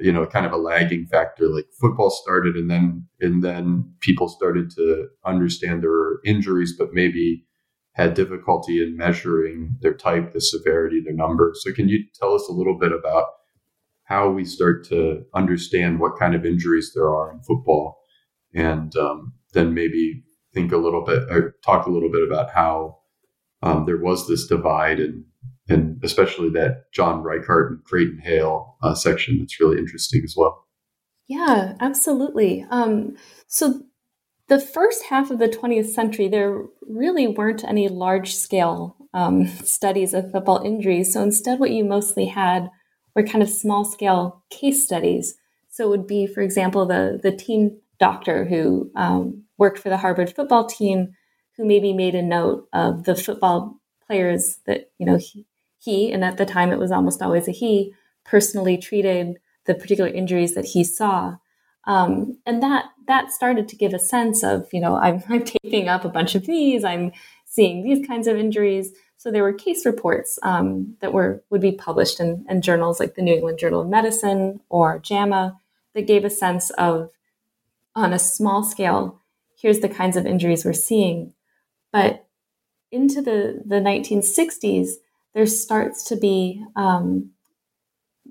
you 0.00 0.12
know 0.12 0.26
kind 0.26 0.46
of 0.46 0.52
a 0.52 0.56
lagging 0.56 1.06
factor. 1.06 1.48
Like 1.48 1.66
football 1.80 2.10
started 2.10 2.56
and 2.56 2.70
then 2.70 3.06
and 3.20 3.42
then 3.42 3.92
people 4.00 4.28
started 4.28 4.70
to 4.76 5.08
understand 5.24 5.82
there 5.82 5.90
were 5.90 6.20
injuries 6.24 6.74
but 6.78 6.92
maybe 6.92 7.44
had 7.92 8.14
difficulty 8.14 8.80
in 8.82 8.96
measuring 8.96 9.76
their 9.80 9.94
type 9.94 10.32
the 10.32 10.40
severity 10.40 11.02
their 11.04 11.14
number. 11.14 11.52
So 11.54 11.72
can 11.72 11.88
you 11.88 12.04
tell 12.14 12.34
us 12.34 12.46
a 12.48 12.52
little 12.52 12.78
bit 12.78 12.92
about 12.92 13.26
how 14.04 14.30
we 14.30 14.44
start 14.44 14.84
to 14.88 15.24
understand 15.34 15.98
what 15.98 16.18
kind 16.18 16.34
of 16.34 16.46
injuries 16.46 16.92
there 16.94 17.08
are 17.08 17.32
in 17.32 17.40
football? 17.40 17.98
And 18.54 18.94
um, 18.96 19.34
then 19.52 19.74
maybe 19.74 20.22
think 20.54 20.72
a 20.72 20.76
little 20.76 21.04
bit 21.04 21.24
or 21.30 21.56
talk 21.64 21.86
a 21.86 21.90
little 21.90 22.10
bit 22.10 22.22
about 22.22 22.50
how 22.50 22.98
um, 23.62 23.84
there 23.84 23.98
was 23.98 24.28
this 24.28 24.46
divide 24.46 25.00
and 25.00 25.24
and 25.68 26.00
especially 26.02 26.50
that 26.50 26.90
John 26.92 27.22
Reichart 27.22 27.68
and 27.68 27.84
Creighton 27.84 28.20
Hale 28.22 28.76
uh, 28.82 28.94
section 28.94 29.38
that's 29.38 29.60
really 29.60 29.78
interesting 29.78 30.22
as 30.24 30.34
well. 30.36 30.66
Yeah, 31.26 31.74
absolutely. 31.80 32.66
Um, 32.70 33.16
so 33.46 33.82
the 34.48 34.58
first 34.58 35.04
half 35.04 35.30
of 35.30 35.38
the 35.38 35.48
20th 35.48 35.90
century, 35.90 36.28
there 36.28 36.64
really 36.82 37.26
weren't 37.26 37.64
any 37.64 37.88
large 37.88 38.34
scale 38.34 38.96
um, 39.12 39.46
studies 39.46 40.14
of 40.14 40.32
football 40.32 40.62
injuries. 40.64 41.12
So 41.12 41.22
instead, 41.22 41.58
what 41.58 41.70
you 41.70 41.84
mostly 41.84 42.26
had 42.26 42.70
were 43.14 43.22
kind 43.22 43.42
of 43.42 43.50
small 43.50 43.84
scale 43.84 44.42
case 44.50 44.84
studies. 44.84 45.34
So 45.68 45.84
it 45.84 45.90
would 45.90 46.06
be, 46.06 46.26
for 46.26 46.40
example, 46.40 46.86
the, 46.86 47.20
the 47.22 47.32
team 47.32 47.78
doctor 47.98 48.44
who 48.46 48.90
um, 48.96 49.44
worked 49.58 49.78
for 49.78 49.90
the 49.90 49.98
Harvard 49.98 50.34
football 50.34 50.66
team, 50.66 51.08
who 51.56 51.66
maybe 51.66 51.92
made 51.92 52.14
a 52.14 52.22
note 52.22 52.68
of 52.72 53.04
the 53.04 53.14
football 53.14 53.80
players 54.06 54.58
that 54.66 54.90
you 54.98 55.06
know 55.06 55.16
he, 55.16 55.46
he, 55.78 56.12
and 56.12 56.24
at 56.24 56.36
the 56.36 56.46
time 56.46 56.70
it 56.72 56.78
was 56.78 56.92
almost 56.92 57.22
always 57.22 57.48
a 57.48 57.52
he, 57.52 57.94
personally 58.24 58.76
treated 58.76 59.38
the 59.66 59.74
particular 59.74 60.10
injuries 60.10 60.54
that 60.54 60.66
he 60.66 60.84
saw. 60.84 61.36
Um, 61.84 62.38
and 62.44 62.62
that 62.62 62.86
that 63.06 63.32
started 63.32 63.68
to 63.68 63.76
give 63.76 63.94
a 63.94 63.98
sense 63.98 64.44
of, 64.44 64.68
you 64.72 64.80
know, 64.80 64.96
I'm, 64.96 65.22
I'm 65.28 65.44
taping 65.44 65.88
up 65.88 66.04
a 66.04 66.10
bunch 66.10 66.34
of 66.34 66.46
these, 66.46 66.84
I'm 66.84 67.12
seeing 67.44 67.82
these 67.82 68.06
kinds 68.06 68.26
of 68.26 68.36
injuries. 68.36 68.92
So 69.16 69.32
there 69.32 69.42
were 69.42 69.52
case 69.52 69.84
reports 69.84 70.38
um, 70.42 70.96
that 71.00 71.12
were 71.12 71.42
would 71.50 71.60
be 71.60 71.72
published 71.72 72.20
in, 72.20 72.46
in 72.48 72.62
journals 72.62 73.00
like 73.00 73.14
the 73.14 73.22
New 73.22 73.34
England 73.34 73.58
Journal 73.58 73.80
of 73.80 73.88
Medicine 73.88 74.60
or 74.68 75.00
JAMA 75.00 75.58
that 75.94 76.06
gave 76.06 76.24
a 76.24 76.30
sense 76.30 76.70
of, 76.70 77.10
on 77.96 78.12
a 78.12 78.18
small 78.18 78.62
scale, 78.62 79.20
here's 79.56 79.80
the 79.80 79.88
kinds 79.88 80.16
of 80.16 80.26
injuries 80.26 80.64
we're 80.64 80.72
seeing. 80.72 81.34
But 81.92 82.26
into 82.92 83.20
the, 83.20 83.62
the 83.64 83.76
1960s, 83.76 84.92
there 85.38 85.46
starts 85.46 86.02
to 86.02 86.16
be 86.16 86.64
um, 86.74 87.30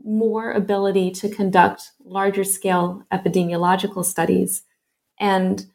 more 0.03 0.51
ability 0.51 1.09
to 1.09 1.29
conduct 1.29 1.93
larger 2.03 2.43
scale 2.43 3.01
epidemiological 3.13 4.03
studies. 4.03 4.65
And 5.17 5.67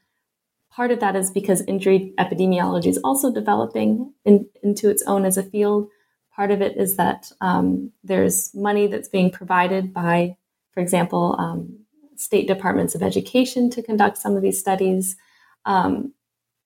part 0.71 0.91
of 0.91 1.01
that 1.01 1.17
is 1.17 1.31
because 1.31 1.63
injury 1.63 2.13
epidemiology 2.19 2.89
is 2.89 2.99
also 3.03 3.33
developing 3.33 4.13
in, 4.27 4.47
into 4.63 4.91
its 4.91 5.03
own 5.05 5.25
as 5.25 5.39
a 5.39 5.43
field. 5.43 5.89
Part 6.37 6.51
of 6.51 6.61
it 6.61 6.77
is 6.77 6.99
that 6.99 7.33
um, 7.41 7.93
there's 8.05 8.55
money 8.55 8.87
that's 8.87 9.09
being 9.09 9.31
provided 9.31 9.95
by, 9.95 10.37
for 10.75 10.81
example, 10.81 11.35
um, 11.39 11.79
state 12.15 12.47
departments 12.47 12.95
of 12.95 13.03
education 13.03 13.71
to 13.71 13.83
conduct 13.83 14.19
some 14.19 14.37
of 14.37 14.43
these 14.43 14.61
studies. 14.61 15.17
Um, 15.65 16.13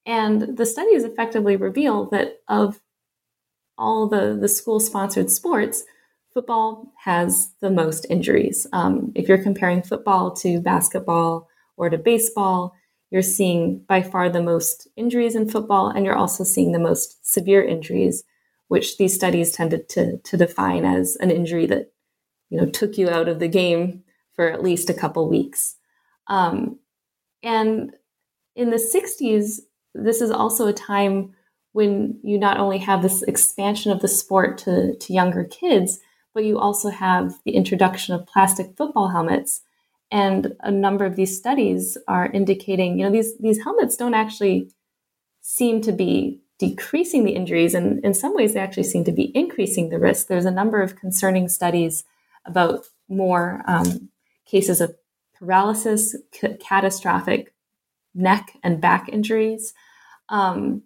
and 0.05 0.57
the 0.57 0.67
studies 0.67 1.05
effectively 1.05 1.55
reveal 1.55 2.11
that 2.11 2.41
of 2.49 2.81
all 3.79 4.09
the, 4.09 4.37
the 4.41 4.49
school 4.49 4.81
sponsored 4.81 5.31
sports, 5.31 5.85
football 6.33 6.93
has 7.05 7.53
the 7.61 7.71
most 7.71 8.07
injuries. 8.11 8.67
Um, 8.73 9.13
if 9.15 9.29
you're 9.29 9.43
comparing 9.43 9.83
football 9.83 10.35
to 10.37 10.61
basketball 10.61 11.49
or 11.77 11.89
to 11.89 11.99
baseball, 11.99 12.75
you're 13.11 13.23
seeing 13.23 13.79
by 13.89 14.03
far 14.03 14.29
the 14.29 14.43
most 14.43 14.89
injuries 14.97 15.35
in 15.35 15.49
football, 15.49 15.89
and 15.89 16.05
you're 16.05 16.17
also 16.17 16.45
seeing 16.45 16.73
the 16.73 16.79
most 16.79 17.27
severe 17.27 17.65
injuries, 17.65 18.25
which 18.69 18.99
these 18.99 19.15
studies 19.15 19.53
tended 19.53 19.89
to, 19.91 20.19
to 20.19 20.37
define 20.37 20.85
as 20.85 21.17
an 21.17 21.31
injury 21.31 21.67
that 21.67 21.93
you 22.51 22.59
know 22.59 22.67
took 22.67 22.99
you 22.99 23.09
out 23.09 23.29
of 23.29 23.39
the 23.39 23.49
game 23.49 24.03
for 24.35 24.51
at 24.51 24.63
least 24.63 24.91
a 24.91 24.95
couple 24.95 25.29
weeks. 25.29 25.77
Um, 26.27 26.79
and 27.43 27.93
in 28.55 28.71
the 28.71 28.77
60s, 28.77 29.61
this 29.95 30.21
is 30.21 30.31
also 30.31 30.67
a 30.67 30.73
time 30.73 31.35
when 31.77 32.19
you 32.23 32.39
not 32.39 32.57
only 32.57 32.79
have 32.79 33.03
this 33.03 33.21
expansion 33.25 33.93
of 33.93 34.01
the 34.01 34.09
sport 34.09 34.57
to, 34.57 34.97
to 34.97 35.13
younger 35.13 35.45
kids, 35.45 35.99
but 36.33 36.43
you 36.43 36.59
also 36.59 36.89
have 36.89 37.35
the 37.45 37.51
introduction 37.51 38.15
of 38.15 38.27
plastic 38.27 38.75
football 38.79 39.09
helmets. 39.09 39.61
And 40.11 40.55
a 40.61 40.71
number 40.71 41.05
of 41.05 41.17
these 41.17 41.37
studies 41.37 41.99
are 42.09 42.33
indicating, 42.33 42.99
you 42.99 43.05
know, 43.05 43.13
these, 43.13 43.37
these 43.37 43.63
helmets 43.63 43.95
don't 43.95 44.15
actually 44.15 44.71
seem 45.43 45.83
to 45.83 45.93
be 45.93 46.41
decreasing 46.59 47.25
the 47.25 47.35
injuries. 47.35 47.75
And 47.75 48.03
in 48.03 48.15
some 48.15 48.35
ways, 48.35 48.55
they 48.55 48.61
actually 48.61 48.85
seem 48.85 49.05
to 49.05 49.13
be 49.13 49.31
increasing 49.37 49.91
the 49.91 49.99
risk. 49.99 50.29
There's 50.29 50.47
a 50.47 50.51
number 50.51 50.81
of 50.81 50.97
concerning 50.97 51.47
studies 51.47 52.05
about 52.47 52.87
more 53.07 53.63
um, 53.67 54.09
cases 54.47 54.81
of 54.81 54.97
paralysis, 55.39 56.17
c- 56.33 56.57
catastrophic 56.59 57.53
neck 58.15 58.57
and 58.63 58.81
back 58.81 59.11
injuries. 59.11 59.75
Um, 60.31 60.86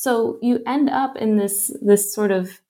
so 0.00 0.38
you 0.40 0.62
end 0.64 0.88
up 0.88 1.16
in 1.16 1.38
this 1.38 1.76
this 1.82 2.14
sort 2.14 2.30
of 2.30 2.60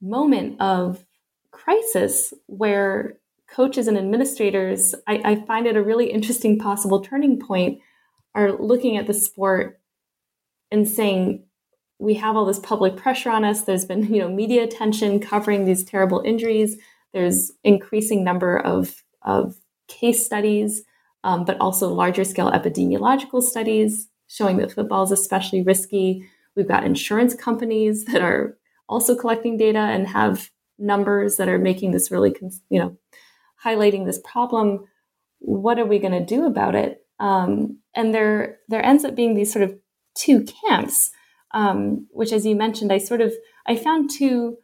moment 0.00 0.58
of 0.58 1.04
crisis 1.50 2.32
where 2.46 3.18
coaches 3.46 3.88
and 3.88 3.98
administrators, 3.98 4.94
I, 5.06 5.20
I 5.22 5.44
find 5.44 5.66
it 5.66 5.76
a 5.76 5.82
really 5.82 6.10
interesting 6.10 6.58
possible 6.58 7.02
turning 7.02 7.38
point, 7.38 7.80
are 8.34 8.52
looking 8.52 8.96
at 8.96 9.06
the 9.06 9.12
sport 9.12 9.80
and 10.70 10.88
saying, 10.88 11.44
we 11.98 12.14
have 12.14 12.36
all 12.36 12.46
this 12.46 12.58
public 12.58 12.96
pressure 12.96 13.28
on 13.28 13.44
us. 13.44 13.64
There's 13.64 13.84
been, 13.84 14.04
you 14.14 14.22
know, 14.22 14.30
media 14.30 14.64
attention 14.64 15.20
covering 15.20 15.66
these 15.66 15.84
terrible 15.84 16.22
injuries. 16.24 16.78
There's 17.12 17.52
increasing 17.64 18.24
number 18.24 18.58
of, 18.58 19.02
of 19.20 19.56
case 19.88 20.24
studies, 20.24 20.84
um, 21.22 21.44
but 21.44 21.60
also 21.60 21.92
larger 21.92 22.24
scale 22.24 22.50
epidemiological 22.50 23.42
studies 23.42 24.08
showing 24.32 24.56
that 24.56 24.72
football 24.72 25.02
is 25.02 25.12
especially 25.12 25.62
risky. 25.62 26.26
We've 26.56 26.68
got 26.68 26.84
insurance 26.84 27.34
companies 27.34 28.04
that 28.06 28.22
are 28.22 28.56
also 28.88 29.14
collecting 29.14 29.56
data 29.56 29.78
and 29.78 30.06
have 30.06 30.50
numbers 30.78 31.36
that 31.36 31.48
are 31.48 31.58
making 31.58 31.90
this 31.92 32.10
really, 32.10 32.34
you 32.70 32.80
know, 32.80 32.96
highlighting 33.62 34.06
this 34.06 34.20
problem. 34.24 34.86
What 35.38 35.78
are 35.78 35.86
we 35.86 35.98
going 35.98 36.12
to 36.18 36.24
do 36.24 36.46
about 36.46 36.74
it? 36.74 37.04
Um, 37.20 37.78
and 37.94 38.14
there, 38.14 38.58
there 38.68 38.84
ends 38.84 39.04
up 39.04 39.14
being 39.14 39.34
these 39.34 39.52
sort 39.52 39.64
of 39.64 39.78
two 40.14 40.44
camps, 40.44 41.10
um, 41.52 42.06
which, 42.10 42.32
as 42.32 42.46
you 42.46 42.56
mentioned, 42.56 42.92
I 42.92 42.98
sort 42.98 43.20
of 43.20 43.32
I 43.66 43.76
found 43.76 44.10
two 44.10 44.56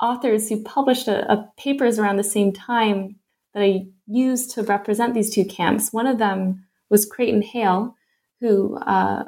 authors 0.00 0.48
who 0.48 0.62
published 0.62 1.08
a, 1.08 1.30
a 1.30 1.50
papers 1.58 1.98
around 1.98 2.16
the 2.16 2.24
same 2.24 2.52
time 2.52 3.16
that 3.54 3.62
I 3.62 3.86
used 4.06 4.52
to 4.52 4.62
represent 4.62 5.14
these 5.14 5.34
two 5.34 5.44
camps. 5.44 5.92
One 5.92 6.06
of 6.06 6.18
them 6.18 6.64
was 6.88 7.04
Creighton 7.04 7.42
Hale, 7.42 7.96
who 8.40 8.76
uh, 8.76 9.24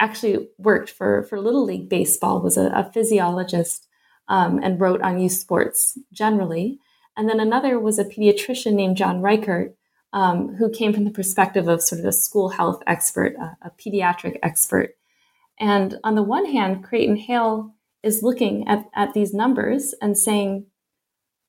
actually 0.00 0.48
worked 0.58 0.90
for, 0.90 1.22
for 1.24 1.40
Little 1.40 1.64
League 1.64 1.88
Baseball, 1.88 2.40
was 2.40 2.56
a, 2.56 2.66
a 2.74 2.90
physiologist, 2.92 3.86
um, 4.28 4.58
and 4.62 4.80
wrote 4.80 5.02
on 5.02 5.18
youth 5.18 5.32
sports 5.32 5.98
generally. 6.12 6.78
And 7.16 7.28
then 7.28 7.40
another 7.40 7.78
was 7.78 7.98
a 7.98 8.04
pediatrician 8.04 8.72
named 8.72 8.96
John 8.96 9.22
Reichert, 9.22 9.76
um, 10.12 10.54
who 10.56 10.70
came 10.70 10.92
from 10.92 11.04
the 11.04 11.10
perspective 11.10 11.68
of 11.68 11.82
sort 11.82 12.00
of 12.00 12.06
a 12.06 12.12
school 12.12 12.48
health 12.48 12.82
expert, 12.86 13.34
a, 13.36 13.56
a 13.66 13.70
pediatric 13.70 14.38
expert. 14.42 14.96
And 15.58 15.98
on 16.02 16.14
the 16.14 16.22
one 16.22 16.46
hand, 16.46 16.84
Creighton 16.84 17.16
Hale 17.16 17.74
is 18.02 18.22
looking 18.22 18.66
at, 18.66 18.84
at 18.94 19.14
these 19.14 19.32
numbers 19.32 19.94
and 20.00 20.16
saying, 20.16 20.66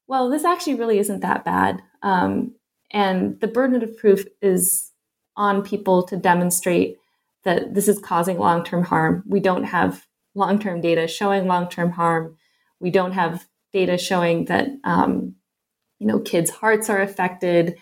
well, 0.07 0.29
this 0.29 0.43
actually 0.43 0.75
really 0.75 0.99
isn't 0.99 1.21
that 1.21 1.43
bad. 1.43 1.81
Um, 2.03 2.55
and 2.91 3.39
the 3.41 3.47
burden 3.47 3.81
of 3.83 3.97
proof 3.97 4.25
is 4.41 4.91
on 5.35 5.63
people 5.63 6.03
to 6.03 6.15
demonstrate 6.15 6.97
that 7.45 7.73
this 7.73 7.87
is 7.87 7.99
causing 7.99 8.37
long 8.37 8.63
term 8.63 8.83
harm. 8.83 9.23
We 9.27 9.39
don't 9.39 9.63
have 9.63 10.05
long 10.33 10.59
term 10.59 10.81
data 10.81 11.07
showing 11.07 11.47
long 11.47 11.69
term 11.69 11.91
harm. 11.91 12.37
We 12.79 12.91
don't 12.91 13.13
have 13.13 13.45
data 13.71 13.97
showing 13.97 14.45
that 14.45 14.67
um, 14.83 15.35
you 15.99 16.07
know 16.07 16.19
kids' 16.19 16.49
hearts 16.49 16.89
are 16.89 17.01
affected. 17.01 17.77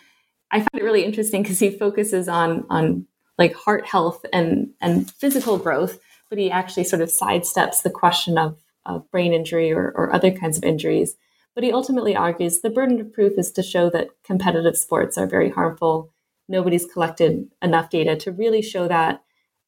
I 0.50 0.58
find 0.58 0.68
it 0.74 0.84
really 0.84 1.04
interesting 1.04 1.42
because 1.42 1.58
he 1.58 1.70
focuses 1.70 2.28
on 2.28 2.64
on 2.70 3.06
like 3.38 3.54
heart 3.54 3.86
health 3.86 4.24
and 4.32 4.70
and 4.80 5.10
physical 5.10 5.58
growth, 5.58 5.98
but 6.30 6.38
he 6.38 6.50
actually 6.50 6.84
sort 6.84 7.02
of 7.02 7.10
sidesteps 7.10 7.82
the 7.82 7.90
question 7.90 8.38
of, 8.38 8.56
of 8.86 9.10
brain 9.10 9.32
injury 9.32 9.72
or, 9.72 9.92
or 9.96 10.14
other 10.14 10.30
kinds 10.30 10.56
of 10.56 10.64
injuries. 10.64 11.16
But 11.54 11.64
he 11.64 11.72
ultimately 11.72 12.16
argues 12.16 12.60
the 12.60 12.70
burden 12.70 13.00
of 13.00 13.12
proof 13.12 13.34
is 13.38 13.52
to 13.52 13.62
show 13.62 13.88
that 13.90 14.08
competitive 14.24 14.76
sports 14.76 15.16
are 15.16 15.26
very 15.26 15.50
harmful. 15.50 16.12
Nobody's 16.48 16.86
collected 16.86 17.48
enough 17.62 17.90
data 17.90 18.16
to 18.16 18.32
really 18.32 18.60
show 18.60 18.88
that 18.88 19.23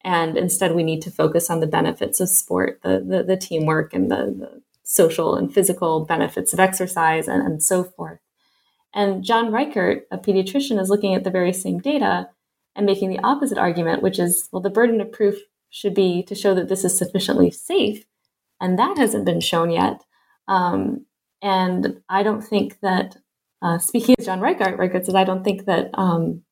and 0.07 0.37
instead 0.37 0.73
we 0.73 0.83
need 0.83 1.01
to 1.01 1.11
focus 1.11 1.49
on 1.49 1.59
the 1.59 1.67
benefits 1.67 2.21
of 2.21 2.29
sport 2.29 2.79
the 2.81 3.03
the, 3.05 3.23
the 3.23 3.37
teamwork 3.37 3.93
and 3.93 4.09
the, 4.09 4.33
the, 4.39 4.61
social 4.89 5.35
and 5.35 5.53
physical 5.53 6.05
benefits 6.05 6.53
of 6.53 6.61
exercise 6.61 7.27
and, 7.27 7.45
and 7.45 7.61
so 7.61 7.83
forth. 7.83 8.19
And 8.93 9.21
john 9.23 9.51
reichert 9.51 10.07
a 10.09 10.17
pediatrician 10.17 10.79
is 10.79 10.89
looking 10.89 11.13
at 11.13 11.25
the 11.25 11.29
very 11.29 11.51
same 11.51 11.79
data 11.79 12.29
and 12.73 12.85
making 12.85 13.09
the 13.09 13.19
opposite 13.19 13.57
argument 13.57 14.01
which 14.01 14.17
is 14.17 14.47
well 14.51 14.61
the 14.61 14.69
burden 14.69 15.01
of 15.01 15.11
proof 15.11 15.35
should 15.69 15.93
be 15.93 16.23
to 16.23 16.33
show 16.33 16.55
that 16.55 16.69
this 16.69 16.85
is 16.85 16.97
sufficiently 16.97 17.51
safe 17.51 18.05
and 18.61 18.79
that 18.79 18.97
hasn't 18.97 19.25
been 19.25 19.41
shown 19.41 19.69
yet. 19.69 20.03
Um, 20.47 21.05
and 21.41 22.01
i 22.09 22.23
don't 22.23 22.41
think 22.41 22.79
that 22.79 23.17
uh, 23.61 23.77
speaking 23.77 24.15
of 24.17 24.25
john 24.25 24.39
reichert 24.39 24.79
reichert 24.79 25.05
says 25.05 25.15
i 25.15 25.25
don't 25.25 25.43
think 25.43 25.65
that 25.65 25.89
um, 25.93 26.43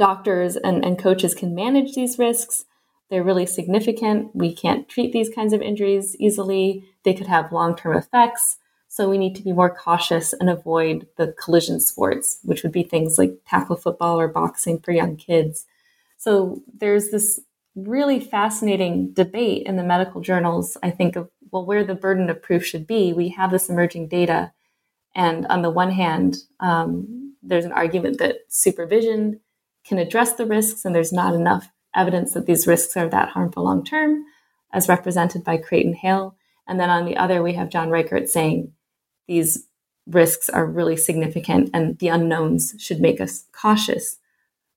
doctors 0.00 0.56
and, 0.56 0.82
and 0.82 0.98
coaches 0.98 1.34
can 1.34 1.54
manage 1.54 1.94
these 1.94 2.18
risks. 2.18 2.64
They're 3.10 3.22
really 3.22 3.44
significant. 3.44 4.34
We 4.34 4.54
can't 4.54 4.88
treat 4.88 5.12
these 5.12 5.28
kinds 5.28 5.52
of 5.52 5.60
injuries 5.60 6.16
easily. 6.18 6.84
They 7.04 7.12
could 7.12 7.26
have 7.26 7.52
long 7.52 7.76
term 7.76 7.96
effects. 7.96 8.56
So 8.88 9.08
we 9.08 9.18
need 9.18 9.36
to 9.36 9.42
be 9.42 9.52
more 9.52 9.72
cautious 9.72 10.32
and 10.32 10.48
avoid 10.48 11.06
the 11.16 11.34
collision 11.40 11.80
sports, 11.80 12.40
which 12.42 12.62
would 12.62 12.72
be 12.72 12.82
things 12.82 13.18
like 13.18 13.36
tackle 13.46 13.76
football 13.76 14.18
or 14.18 14.26
boxing 14.26 14.80
for 14.80 14.90
young 14.90 15.16
kids. 15.16 15.66
So 16.16 16.62
there's 16.72 17.10
this 17.10 17.38
really 17.76 18.20
fascinating 18.20 19.12
debate 19.12 19.66
in 19.66 19.76
the 19.76 19.84
medical 19.84 20.22
journals, 20.22 20.76
I 20.82 20.90
think, 20.90 21.14
of 21.14 21.28
well, 21.52 21.66
where 21.66 21.84
the 21.84 21.94
burden 21.94 22.30
of 22.30 22.42
proof 22.42 22.64
should 22.64 22.86
be. 22.86 23.12
We 23.12 23.28
have 23.30 23.50
this 23.50 23.68
emerging 23.68 24.08
data. 24.08 24.52
And 25.14 25.46
on 25.48 25.62
the 25.62 25.70
one 25.70 25.90
hand, 25.90 26.36
um, 26.60 27.34
there's 27.42 27.64
an 27.64 27.72
argument 27.72 28.18
that 28.18 28.36
supervision 28.48 29.40
can 29.84 29.98
address 29.98 30.34
the 30.34 30.46
risks, 30.46 30.84
and 30.84 30.94
there's 30.94 31.12
not 31.12 31.34
enough 31.34 31.70
evidence 31.94 32.34
that 32.34 32.46
these 32.46 32.66
risks 32.66 32.96
are 32.96 33.08
that 33.08 33.30
harmful 33.30 33.64
long 33.64 33.84
term, 33.84 34.24
as 34.72 34.88
represented 34.88 35.44
by 35.44 35.56
Creighton 35.56 35.94
Hale. 35.94 36.36
And 36.66 36.78
then 36.78 36.90
on 36.90 37.04
the 37.04 37.16
other, 37.16 37.42
we 37.42 37.54
have 37.54 37.70
John 37.70 37.90
Reichert 37.90 38.28
saying 38.28 38.72
these 39.26 39.66
risks 40.06 40.48
are 40.48 40.66
really 40.66 40.96
significant 40.96 41.70
and 41.72 41.98
the 41.98 42.08
unknowns 42.08 42.74
should 42.78 43.00
make 43.00 43.20
us 43.20 43.44
cautious. 43.52 44.16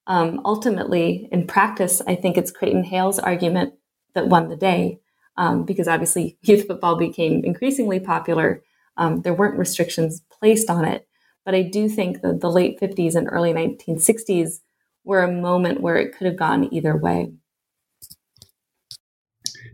Um, 0.06 0.40
ultimately, 0.44 1.28
in 1.32 1.46
practice, 1.46 2.02
I 2.06 2.14
think 2.14 2.36
it's 2.36 2.50
Creighton 2.50 2.84
Hale's 2.84 3.18
argument 3.18 3.74
that 4.14 4.28
won 4.28 4.48
the 4.48 4.56
day 4.56 5.00
um, 5.36 5.64
because 5.64 5.88
obviously 5.88 6.38
youth 6.42 6.66
football 6.66 6.96
became 6.96 7.44
increasingly 7.44 8.00
popular. 8.00 8.62
Um, 8.96 9.22
there 9.22 9.34
weren't 9.34 9.58
restrictions 9.58 10.22
placed 10.30 10.70
on 10.70 10.84
it. 10.84 11.08
But 11.44 11.54
I 11.54 11.62
do 11.62 11.88
think 11.88 12.22
that 12.22 12.40
the 12.40 12.50
late 12.50 12.80
50s 12.80 13.14
and 13.14 13.28
early 13.30 13.52
1960s 13.52 14.60
were 15.04 15.22
a 15.22 15.30
moment 15.30 15.80
where 15.80 15.96
it 15.96 16.16
could 16.16 16.26
have 16.26 16.36
gone 16.36 16.72
either 16.72 16.96
way. 16.96 17.32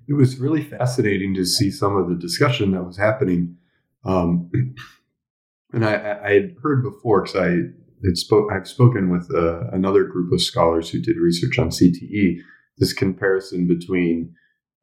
It 0.08 0.14
was 0.14 0.38
really 0.38 0.64
fascinating 0.64 1.34
to 1.34 1.44
see 1.44 1.70
some 1.70 1.96
of 1.96 2.08
the 2.08 2.16
discussion 2.16 2.72
that 2.72 2.84
was 2.84 2.98
happening. 2.98 3.56
Um, 4.04 4.50
and 5.72 5.84
I, 5.84 6.18
I, 6.24 6.32
had 6.32 6.56
heard 6.62 6.82
before 6.82 7.22
because 7.22 7.36
I 7.36 7.50
had 8.04 8.16
spoke, 8.16 8.50
I've 8.52 8.66
spoken 8.66 9.10
with 9.10 9.30
uh, 9.32 9.68
another 9.72 10.04
group 10.04 10.32
of 10.32 10.42
scholars 10.42 10.90
who 10.90 11.00
did 11.00 11.16
research 11.16 11.58
on 11.58 11.68
CTE. 11.68 12.38
This 12.78 12.92
comparison 12.92 13.68
between 13.68 14.34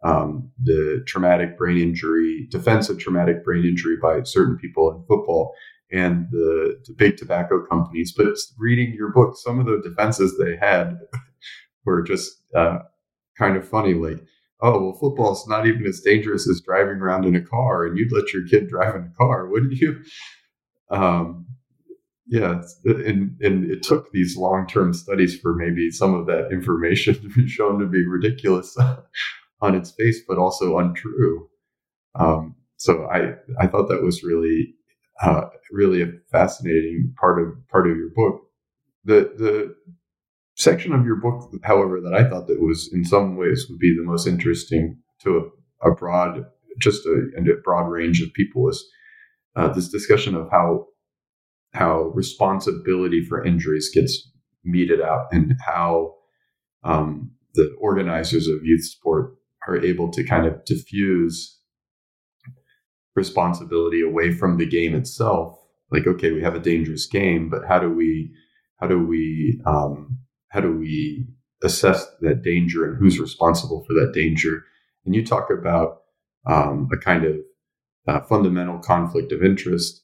um, 0.04 0.52
the 0.62 1.04
traumatic 1.08 1.58
brain 1.58 1.78
injury, 1.78 2.48
defense 2.50 2.90
of 2.90 3.00
traumatic 3.00 3.44
brain 3.44 3.66
injury 3.66 3.98
by 4.02 4.22
certain 4.24 4.58
people 4.58 4.92
in 4.92 5.00
football, 5.08 5.54
and 5.92 6.28
the, 6.32 6.82
the 6.86 6.94
big 6.94 7.18
tobacco 7.18 7.66
companies. 7.66 8.14
But 8.16 8.28
reading 8.58 8.94
your 8.94 9.12
book, 9.12 9.36
some 9.38 9.60
of 9.60 9.66
the 9.66 9.82
defenses 9.88 10.38
they 10.38 10.56
had 10.58 11.00
were 11.86 12.02
just 12.02 12.42
uh, 12.56 12.80
kind 13.38 13.56
of 13.56 13.68
funny. 13.68 13.94
Like, 13.94 14.24
oh, 14.62 14.82
well, 14.84 14.98
football's 15.00 15.48
not 15.48 15.68
even 15.68 15.86
as 15.86 16.02
dangerous 16.02 16.50
as 16.50 16.62
driving 16.62 16.98
around 16.98 17.26
in 17.26 17.36
a 17.36 17.42
car, 17.42 17.86
and 17.86 17.98
you'd 17.98 18.12
let 18.12 18.34
your 18.34 18.46
kid 18.48 18.68
drive 18.68 18.96
in 18.96 19.04
a 19.04 19.18
car, 19.18 19.48
wouldn't 19.50 19.74
you? 19.74 20.02
Um, 20.90 21.46
yeah, 22.30 22.62
and 22.84 23.38
and 23.42 23.72
it 23.72 23.84
took 23.84 24.12
these 24.12 24.36
long 24.36 24.68
term 24.68 24.94
studies 24.94 25.40
for 25.40 25.56
maybe 25.56 25.92
some 25.92 26.14
of 26.14 26.26
that 26.28 26.50
information 26.52 27.14
to 27.22 27.30
be 27.30 27.48
shown 27.48 27.80
to 27.80 27.86
be 27.86 28.06
ridiculous 28.06 28.76
on 29.62 29.76
its 29.76 29.92
face, 29.92 30.22
but 30.28 30.38
also 30.38 30.78
untrue. 30.78 31.48
Um, 32.16 32.56
so 32.76 33.06
I 33.06 33.36
I 33.60 33.68
thought 33.68 33.88
that 33.90 34.04
was 34.04 34.24
really 34.24 34.76
uh, 35.22 35.46
really 35.72 36.02
a 36.02 36.12
fascinating 36.32 37.14
part 37.20 37.42
of 37.42 37.48
part 37.70 37.90
of 37.90 37.98
your 37.98 38.10
book. 38.16 38.42
The 39.06 39.32
the 39.38 39.76
section 40.56 40.92
of 40.92 41.06
your 41.06 41.18
book, 41.18 41.52
however, 41.64 42.02
that 42.02 42.14
I 42.14 42.28
thought 42.28 42.48
that 42.48 42.62
was 42.62 42.90
in 42.92 43.06
some 43.06 43.38
ways 43.38 43.68
would 43.70 43.80
be 43.80 43.96
the 43.96 44.04
most 44.04 44.28
interesting 44.28 44.98
to 45.22 45.52
a, 45.84 45.90
a 45.90 45.96
broad, 45.96 46.46
just 46.80 47.06
a, 47.06 47.30
a, 47.38 47.62
broad 47.64 47.88
range 47.88 48.22
of 48.22 48.34
people 48.34 48.68
is 48.70 48.84
uh, 49.56 49.70
this 49.70 49.90
discussion 49.90 50.36
of 50.36 50.50
how 50.52 50.88
how 51.74 52.12
responsibility 52.16 53.24
for 53.24 53.46
injuries 53.46 53.92
gets 53.94 54.32
meted 54.64 55.02
out 55.02 55.28
and 55.32 55.54
how 55.66 56.14
um, 56.84 57.32
the 57.54 57.76
organizers 57.80 58.48
of 58.48 58.64
youth 58.64 58.84
sport 58.84 59.36
are 59.68 59.78
able 59.78 60.10
to 60.12 60.24
kind 60.24 60.46
of 60.46 60.64
diffuse 60.66 61.57
responsibility 63.18 64.02
away 64.02 64.32
from 64.32 64.58
the 64.58 64.66
game 64.66 64.96
itself. 64.96 65.60
Like, 65.92 66.08
okay, 66.08 66.32
we 66.32 66.42
have 66.44 66.56
a 66.56 66.60
dangerous 66.60 67.06
game, 67.08 67.50
but 67.50 67.64
how 67.68 67.80
do 67.80 67.92
we 67.92 68.32
how 68.80 68.88
do 68.88 69.06
we 69.06 69.60
um, 69.66 70.20
how 70.50 70.62
do 70.62 70.72
we 70.78 71.28
assess 71.64 72.06
that 72.22 72.44
danger 72.44 72.86
and 72.86 72.98
who's 72.98 73.20
responsible 73.20 73.84
for 73.86 73.94
that 73.94 74.14
danger? 74.14 74.64
And 75.06 75.16
you 75.16 75.26
talk 75.26 75.50
about 75.50 76.04
um, 76.46 76.88
a 76.94 76.98
kind 76.98 77.26
of 77.26 77.36
uh, 78.08 78.22
fundamental 78.22 78.80
conflict 78.80 79.32
of 79.32 79.44
interest 79.44 80.04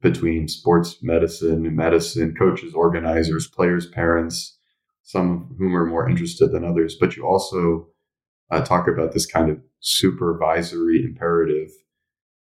between 0.00 0.48
sports 0.48 0.98
medicine 1.02 1.74
medicine, 1.76 2.34
coaches, 2.34 2.74
organizers, 2.74 3.46
players, 3.46 3.86
parents, 3.86 4.58
some 5.02 5.48
of 5.50 5.56
whom 5.58 5.76
are 5.76 5.86
more 5.86 6.08
interested 6.08 6.50
than 6.50 6.64
others. 6.64 6.96
But 6.98 7.16
you 7.16 7.26
also 7.26 7.88
uh, 8.50 8.62
talk 8.64 8.88
about 8.88 9.12
this 9.12 9.26
kind 9.26 9.50
of 9.50 9.58
supervisory 9.80 11.04
imperative 11.04 11.70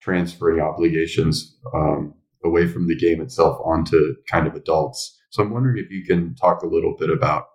transferring 0.03 0.59
obligations 0.59 1.57
um, 1.73 2.13
away 2.43 2.67
from 2.67 2.87
the 2.87 2.95
game 2.95 3.21
itself 3.21 3.59
onto 3.63 4.15
kind 4.29 4.47
of 4.47 4.55
adults. 4.55 5.17
So 5.29 5.41
I'm 5.41 5.51
wondering 5.51 5.83
if 5.83 5.89
you 5.89 6.05
can 6.05 6.35
talk 6.35 6.61
a 6.61 6.67
little 6.67 6.95
bit 6.97 7.09
about 7.09 7.45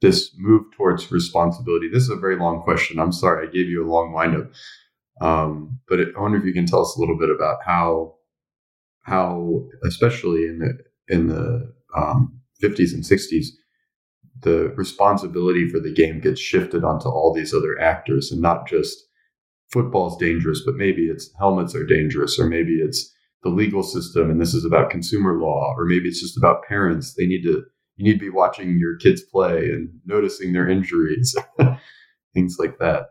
this 0.00 0.34
move 0.36 0.64
towards 0.76 1.12
responsibility. 1.12 1.88
This 1.92 2.04
is 2.04 2.10
a 2.10 2.16
very 2.16 2.36
long 2.36 2.62
question. 2.62 2.98
I'm 2.98 3.12
sorry, 3.12 3.46
I 3.46 3.50
gave 3.50 3.68
you 3.68 3.86
a 3.86 3.90
long 3.90 4.12
windup. 4.12 4.50
Um, 5.20 5.78
but 5.88 6.00
I 6.00 6.20
wonder 6.20 6.38
if 6.38 6.44
you 6.44 6.54
can 6.54 6.66
tell 6.66 6.80
us 6.80 6.96
a 6.96 7.00
little 7.00 7.18
bit 7.18 7.30
about 7.30 7.58
how, 7.64 8.14
how 9.02 9.66
especially 9.84 10.46
in 10.46 10.58
the 10.58 11.14
in 11.14 11.28
the 11.28 11.72
um, 11.96 12.40
50s 12.62 12.94
and 12.94 13.04
60s, 13.04 13.46
the 14.40 14.72
responsibility 14.76 15.68
for 15.68 15.78
the 15.78 15.92
game 15.92 16.20
gets 16.20 16.40
shifted 16.40 16.84
onto 16.84 17.08
all 17.08 17.34
these 17.34 17.52
other 17.52 17.78
actors, 17.78 18.32
and 18.32 18.40
not 18.40 18.66
just 18.66 18.96
football's 19.72 20.16
dangerous, 20.18 20.62
but 20.64 20.76
maybe 20.76 21.06
it's 21.06 21.30
helmets 21.38 21.74
are 21.74 21.86
dangerous, 21.86 22.38
or 22.38 22.46
maybe 22.46 22.74
it's 22.74 23.12
the 23.42 23.48
legal 23.48 23.82
system, 23.82 24.30
and 24.30 24.40
this 24.40 24.54
is 24.54 24.64
about 24.64 24.90
consumer 24.90 25.38
law, 25.38 25.74
or 25.76 25.84
maybe 25.84 26.08
it's 26.08 26.20
just 26.20 26.36
about 26.36 26.64
parents. 26.64 27.14
They 27.14 27.26
need 27.26 27.42
to 27.42 27.64
you 27.96 28.04
need 28.04 28.14
to 28.14 28.24
be 28.24 28.30
watching 28.30 28.78
your 28.78 28.96
kids 28.96 29.22
play 29.22 29.70
and 29.70 29.90
noticing 30.06 30.52
their 30.52 30.68
injuries, 30.68 31.36
things 32.34 32.56
like 32.58 32.78
that. 32.78 33.06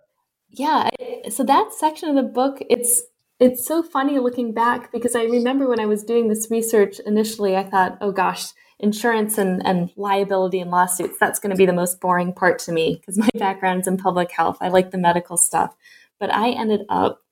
Yeah, 0.49 0.89
so 1.29 1.43
that 1.43 1.73
section 1.73 2.09
of 2.09 2.15
the 2.15 2.29
book, 2.29 2.57
it's 2.69 3.03
it's 3.39 3.65
so 3.65 3.81
funny 3.81 4.19
looking 4.19 4.53
back 4.53 4.91
because 4.91 5.15
I 5.15 5.23
remember 5.23 5.67
when 5.67 5.79
I 5.79 5.87
was 5.87 6.03
doing 6.03 6.27
this 6.27 6.49
research 6.51 6.99
initially, 7.05 7.55
I 7.55 7.63
thought, 7.63 7.97
oh 7.99 8.11
gosh, 8.11 8.49
insurance 8.79 9.37
and, 9.37 9.65
and 9.65 9.89
liability 9.95 10.59
and 10.59 10.69
lawsuits, 10.69 11.17
that's 11.19 11.39
going 11.39 11.51
to 11.51 11.55
be 11.55 11.65
the 11.65 11.73
most 11.73 12.01
boring 12.01 12.33
part 12.33 12.59
to 12.59 12.71
me 12.71 12.97
because 12.99 13.17
my 13.17 13.29
background's 13.35 13.87
in 13.87 13.97
public 13.97 14.31
health. 14.31 14.57
I 14.61 14.69
like 14.69 14.91
the 14.91 14.97
medical 14.97 15.37
stuff. 15.37 15.75
But 16.21 16.33
I 16.33 16.51
ended 16.51 16.81
up 16.87 17.23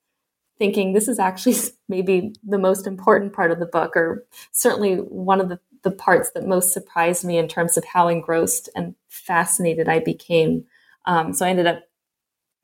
thinking 0.57 0.91
this 0.91 1.07
is 1.07 1.19
actually 1.19 1.55
maybe 1.87 2.33
the 2.43 2.57
most 2.57 2.87
important 2.87 3.33
part 3.33 3.51
of 3.51 3.59
the 3.59 3.67
book, 3.67 3.95
or 3.95 4.25
certainly 4.51 4.95
one 4.95 5.39
of 5.39 5.47
the, 5.47 5.59
the 5.83 5.91
parts 5.91 6.31
that 6.31 6.47
most 6.47 6.73
surprised 6.73 7.23
me 7.23 7.37
in 7.37 7.47
terms 7.47 7.77
of 7.77 7.85
how 7.85 8.07
engrossed 8.07 8.67
and 8.75 8.95
fascinated 9.07 9.87
I 9.87 9.99
became. 9.99 10.65
Um, 11.05 11.33
so 11.33 11.45
I 11.45 11.51
ended 11.51 11.67
up 11.67 11.83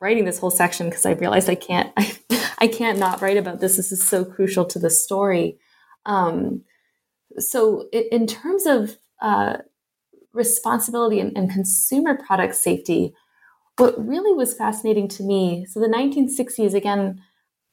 writing 0.00 0.24
this 0.24 0.40
whole 0.40 0.50
section 0.50 0.90
because 0.90 1.06
I 1.06 1.12
realized 1.12 1.48
I 1.48 1.54
can't 1.54 1.92
I, 1.96 2.18
I 2.58 2.66
can't 2.66 2.98
not 2.98 3.22
write 3.22 3.36
about 3.36 3.60
this. 3.60 3.76
This 3.76 3.92
is 3.92 4.02
so 4.02 4.24
crucial 4.24 4.64
to 4.66 4.78
the 4.80 4.90
story. 4.90 5.58
Um, 6.06 6.62
so 7.38 7.88
in 7.92 8.26
terms 8.26 8.66
of 8.66 8.98
uh, 9.20 9.58
responsibility 10.32 11.20
and, 11.20 11.36
and, 11.36 11.50
consumer 11.50 12.16
product 12.16 12.54
safety, 12.54 13.14
what 13.78 14.06
really 14.06 14.34
was 14.34 14.54
fascinating 14.54 15.08
to 15.08 15.22
me, 15.22 15.66
so 15.66 15.80
the 15.80 15.86
1960s 15.86 16.74
again, 16.74 17.22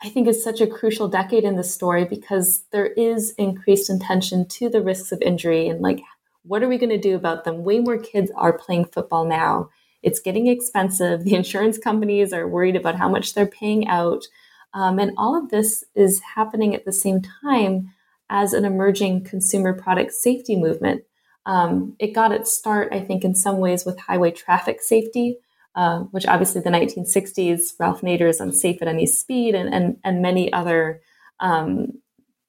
I 0.01 0.09
think 0.09 0.27
is 0.27 0.43
such 0.43 0.59
a 0.59 0.67
crucial 0.67 1.07
decade 1.07 1.43
in 1.43 1.55
the 1.55 1.63
story 1.63 2.05
because 2.05 2.65
there 2.71 2.87
is 2.87 3.31
increased 3.37 3.89
attention 3.89 4.47
to 4.49 4.69
the 4.69 4.81
risks 4.81 5.11
of 5.11 5.21
injury 5.21 5.67
and 5.67 5.81
like 5.81 6.01
what 6.45 6.61
are 6.61 6.67
we 6.67 6.77
going 6.77 6.89
to 6.89 6.97
do 6.97 7.15
about 7.15 7.45
them? 7.45 7.63
Way 7.63 7.79
more 7.79 7.97
kids 7.97 8.29
are 8.35 8.51
playing 8.51 8.85
football 8.85 9.23
now 9.23 9.69
it's 10.03 10.19
getting 10.19 10.47
expensive. 10.47 11.23
The 11.23 11.35
insurance 11.35 11.77
companies 11.77 12.33
are 12.33 12.47
worried 12.47 12.75
about 12.75 12.97
how 12.97 13.09
much 13.09 13.33
they're 13.33 13.47
paying 13.47 13.87
out. 13.87 14.25
Um, 14.73 14.99
and 14.99 15.13
all 15.17 15.35
of 15.35 15.49
this 15.49 15.83
is 15.95 16.21
happening 16.35 16.75
at 16.75 16.85
the 16.85 16.91
same 16.91 17.21
time 17.41 17.91
as 18.29 18.53
an 18.53 18.65
emerging 18.65 19.23
consumer 19.23 19.73
product 19.73 20.11
safety 20.11 20.55
movement. 20.55 21.03
Um, 21.45 21.95
it 21.99 22.13
got 22.13 22.31
its 22.31 22.55
start, 22.55 22.89
I 22.91 22.99
think, 22.99 23.23
in 23.23 23.35
some 23.35 23.57
ways 23.57 23.85
with 23.85 23.99
highway 23.99 24.31
traffic 24.31 24.81
safety, 24.81 25.37
uh, 25.75 25.99
which 26.11 26.25
obviously 26.25 26.61
the 26.61 26.69
1960s, 26.69 27.73
Ralph 27.79 28.01
Nader's 28.01 28.39
Unsafe 28.39 28.81
at 28.81 28.87
Any 28.87 29.05
Speed, 29.05 29.55
and, 29.55 29.73
and, 29.73 29.97
and 30.03 30.21
many 30.21 30.51
other 30.53 31.01
um, 31.39 31.99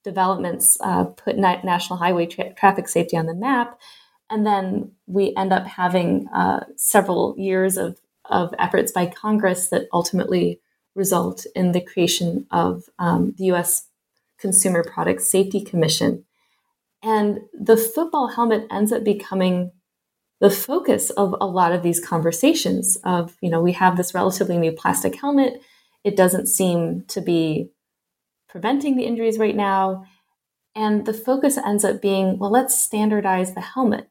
developments 0.03 0.77
uh, 0.81 1.05
put 1.05 1.37
na- 1.37 1.63
national 1.63 1.99
highway 1.99 2.27
tra- 2.27 2.55
traffic 2.55 2.89
safety 2.89 3.17
on 3.17 3.27
the 3.27 3.35
map. 3.35 3.81
And 4.31 4.47
then 4.47 4.93
we 5.07 5.35
end 5.37 5.53
up 5.53 5.67
having 5.67 6.29
uh, 6.35 6.65
several 6.77 7.35
years 7.39 7.77
of, 7.77 7.99
of 8.27 8.55
efforts 8.59 8.93
by 8.93 9.07
Congress 9.07 9.69
that 9.69 9.89
ultimately 9.93 10.61
result 10.95 11.47
in 11.55 11.73
the 11.73 11.81
creation 11.81 12.47
of 12.51 12.85
um, 12.99 13.35
the 13.39 13.47
US 13.53 13.89
Consumer 14.39 14.85
Product 14.85 15.21
Safety 15.23 15.63
Commission. 15.63 16.25
And 17.03 17.41
the 17.53 17.77
football 17.77 18.29
helmet 18.29 18.67
ends 18.71 18.93
up 18.93 19.05
becoming 19.05 19.73
the 20.45 20.51
focus 20.51 21.09
of 21.09 21.35
a 21.41 21.47
lot 21.47 21.73
of 21.73 21.83
these 21.83 22.05
conversations 22.05 22.99
of, 23.03 23.35
you 23.41 23.49
know, 23.49 23.63
we 23.63 23.73
have 23.73 23.97
this 23.97 24.13
relatively 24.13 24.59
new 24.59 24.73
plastic 24.73 25.19
helmet. 25.19 25.63
It 26.05 26.19
doesn't 26.19 26.49
seem 26.49 27.05
to 27.09 27.23
be 27.23 27.71
preventing 28.47 28.95
the 28.95 29.07
injuries 29.07 29.39
right 29.39 29.57
now. 29.57 30.05
And 30.75 31.07
the 31.07 31.15
focus 31.15 31.57
ends 31.57 31.83
up 31.83 32.03
being, 32.03 32.39
well, 32.39 32.51
let's 32.51 32.79
standardize 32.79 33.55
the 33.55 33.63
helmet. 33.63 34.11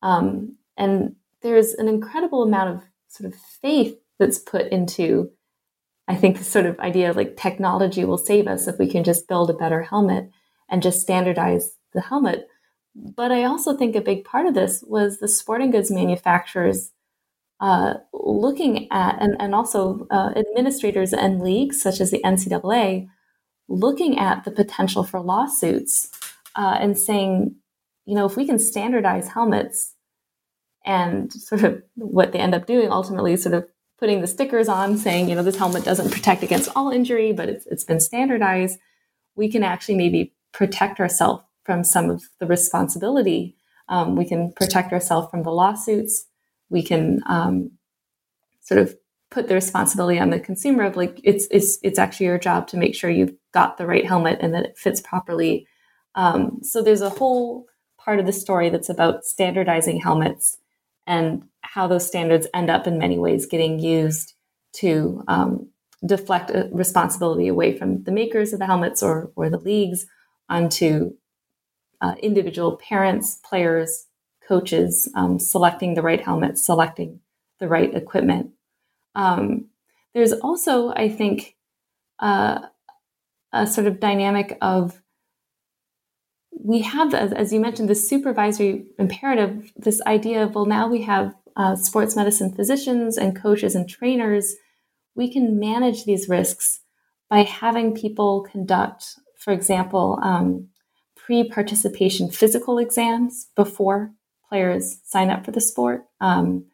Um, 0.00 0.56
and 0.78 1.16
there's 1.42 1.74
an 1.74 1.86
incredible 1.86 2.42
amount 2.42 2.76
of 2.76 2.82
sort 3.08 3.30
of 3.30 3.38
faith 3.38 3.94
that's 4.18 4.38
put 4.38 4.68
into, 4.72 5.32
I 6.08 6.14
think, 6.14 6.38
the 6.38 6.44
sort 6.44 6.64
of 6.64 6.80
idea 6.80 7.12
like 7.12 7.36
technology 7.36 8.06
will 8.06 8.16
save 8.16 8.46
us 8.46 8.66
if 8.66 8.78
we 8.78 8.90
can 8.90 9.04
just 9.04 9.28
build 9.28 9.50
a 9.50 9.52
better 9.52 9.82
helmet 9.82 10.30
and 10.70 10.82
just 10.82 11.02
standardize 11.02 11.76
the 11.92 12.00
helmet. 12.00 12.48
But 12.94 13.32
I 13.32 13.44
also 13.44 13.76
think 13.76 13.96
a 13.96 14.00
big 14.00 14.24
part 14.24 14.46
of 14.46 14.54
this 14.54 14.84
was 14.86 15.18
the 15.18 15.28
sporting 15.28 15.70
goods 15.70 15.90
manufacturers 15.90 16.92
uh, 17.60 17.94
looking 18.12 18.90
at, 18.92 19.16
and, 19.20 19.36
and 19.40 19.54
also 19.54 20.06
uh, 20.10 20.32
administrators 20.36 21.12
and 21.12 21.40
leagues 21.40 21.80
such 21.80 22.00
as 22.00 22.10
the 22.10 22.22
NCAA, 22.24 23.08
looking 23.68 24.18
at 24.18 24.44
the 24.44 24.50
potential 24.50 25.02
for 25.02 25.20
lawsuits 25.20 26.10
uh, 26.54 26.76
and 26.80 26.96
saying, 26.96 27.56
you 28.06 28.14
know, 28.14 28.26
if 28.26 28.36
we 28.36 28.46
can 28.46 28.58
standardize 28.58 29.28
helmets, 29.28 29.94
and 30.84 31.32
sort 31.32 31.62
of 31.62 31.82
what 31.94 32.32
they 32.32 32.38
end 32.38 32.54
up 32.54 32.66
doing 32.66 32.90
ultimately 32.90 33.36
sort 33.36 33.54
of 33.54 33.66
putting 33.98 34.20
the 34.20 34.26
stickers 34.26 34.68
on 34.68 34.98
saying, 34.98 35.28
you 35.28 35.34
know, 35.34 35.42
this 35.42 35.56
helmet 35.56 35.84
doesn't 35.84 36.10
protect 36.10 36.42
against 36.42 36.70
all 36.76 36.90
injury, 36.90 37.32
but 37.32 37.48
it's, 37.48 37.66
it's 37.66 37.84
been 37.84 38.00
standardized. 38.00 38.78
We 39.34 39.50
can 39.50 39.62
actually 39.62 39.94
maybe 39.94 40.34
protect 40.52 41.00
ourselves 41.00 41.42
from 41.64 41.84
some 41.84 42.10
of 42.10 42.24
the 42.38 42.46
responsibility. 42.46 43.56
Um, 43.88 44.16
we 44.16 44.24
can 44.24 44.52
protect 44.52 44.92
ourselves 44.92 45.28
from 45.30 45.42
the 45.42 45.50
lawsuits. 45.50 46.26
We 46.70 46.82
can 46.82 47.22
um, 47.26 47.72
sort 48.60 48.80
of 48.80 48.94
put 49.30 49.48
the 49.48 49.54
responsibility 49.54 50.18
on 50.18 50.30
the 50.30 50.40
consumer 50.40 50.84
of 50.84 50.96
like 50.96 51.20
it's 51.24 51.46
it's 51.50 51.78
it's 51.82 51.98
actually 51.98 52.26
your 52.26 52.38
job 52.38 52.68
to 52.68 52.76
make 52.76 52.94
sure 52.94 53.10
you've 53.10 53.34
got 53.52 53.76
the 53.76 53.86
right 53.86 54.06
helmet 54.06 54.38
and 54.40 54.54
that 54.54 54.64
it 54.64 54.78
fits 54.78 55.00
properly. 55.00 55.66
Um, 56.14 56.60
so 56.62 56.82
there's 56.82 57.00
a 57.00 57.10
whole 57.10 57.66
part 57.98 58.20
of 58.20 58.26
the 58.26 58.32
story 58.32 58.70
that's 58.70 58.88
about 58.88 59.24
standardizing 59.24 60.00
helmets 60.00 60.58
and 61.06 61.44
how 61.62 61.86
those 61.86 62.06
standards 62.06 62.46
end 62.54 62.70
up 62.70 62.86
in 62.86 62.98
many 62.98 63.18
ways 63.18 63.46
getting 63.46 63.78
used 63.78 64.34
to 64.74 65.24
um, 65.28 65.68
deflect 66.04 66.52
responsibility 66.72 67.48
away 67.48 67.76
from 67.76 68.02
the 68.04 68.12
makers 68.12 68.52
of 68.52 68.58
the 68.58 68.66
helmets 68.66 69.02
or, 69.02 69.32
or 69.36 69.48
the 69.48 69.58
leagues 69.58 70.06
onto 70.48 71.12
uh, 72.04 72.14
individual 72.22 72.76
parents, 72.76 73.40
players, 73.48 74.06
coaches, 74.46 75.10
um, 75.14 75.38
selecting 75.38 75.94
the 75.94 76.02
right 76.02 76.20
helmets, 76.20 76.64
selecting 76.64 77.20
the 77.60 77.68
right 77.68 77.94
equipment. 77.94 78.50
Um, 79.14 79.68
there's 80.12 80.34
also, 80.34 80.90
I 80.90 81.08
think, 81.08 81.56
uh, 82.18 82.58
a 83.54 83.66
sort 83.66 83.86
of 83.86 84.00
dynamic 84.00 84.58
of 84.60 85.00
we 86.52 86.82
have, 86.82 87.14
as, 87.14 87.32
as 87.32 87.52
you 87.52 87.60
mentioned, 87.60 87.88
the 87.88 87.94
supervisory 87.94 88.86
imperative, 88.98 89.72
this 89.76 90.00
idea 90.02 90.42
of, 90.42 90.54
well, 90.54 90.66
now 90.66 90.88
we 90.88 91.02
have 91.02 91.34
uh, 91.56 91.74
sports 91.74 92.16
medicine 92.16 92.54
physicians 92.54 93.16
and 93.16 93.40
coaches 93.40 93.74
and 93.74 93.88
trainers. 93.88 94.56
We 95.14 95.32
can 95.32 95.58
manage 95.58 96.04
these 96.04 96.28
risks 96.28 96.80
by 97.30 97.42
having 97.42 97.94
people 97.94 98.46
conduct, 98.50 99.18
for 99.38 99.52
example, 99.52 100.18
um, 100.22 100.68
pre 101.24 101.48
participation 101.48 102.30
physical 102.30 102.78
exams 102.78 103.48
before 103.56 104.12
players 104.48 104.98
sign 105.04 105.30
up 105.30 105.44
for 105.44 105.52
the 105.52 105.60
sport. 105.60 106.04
Um, 106.20 106.66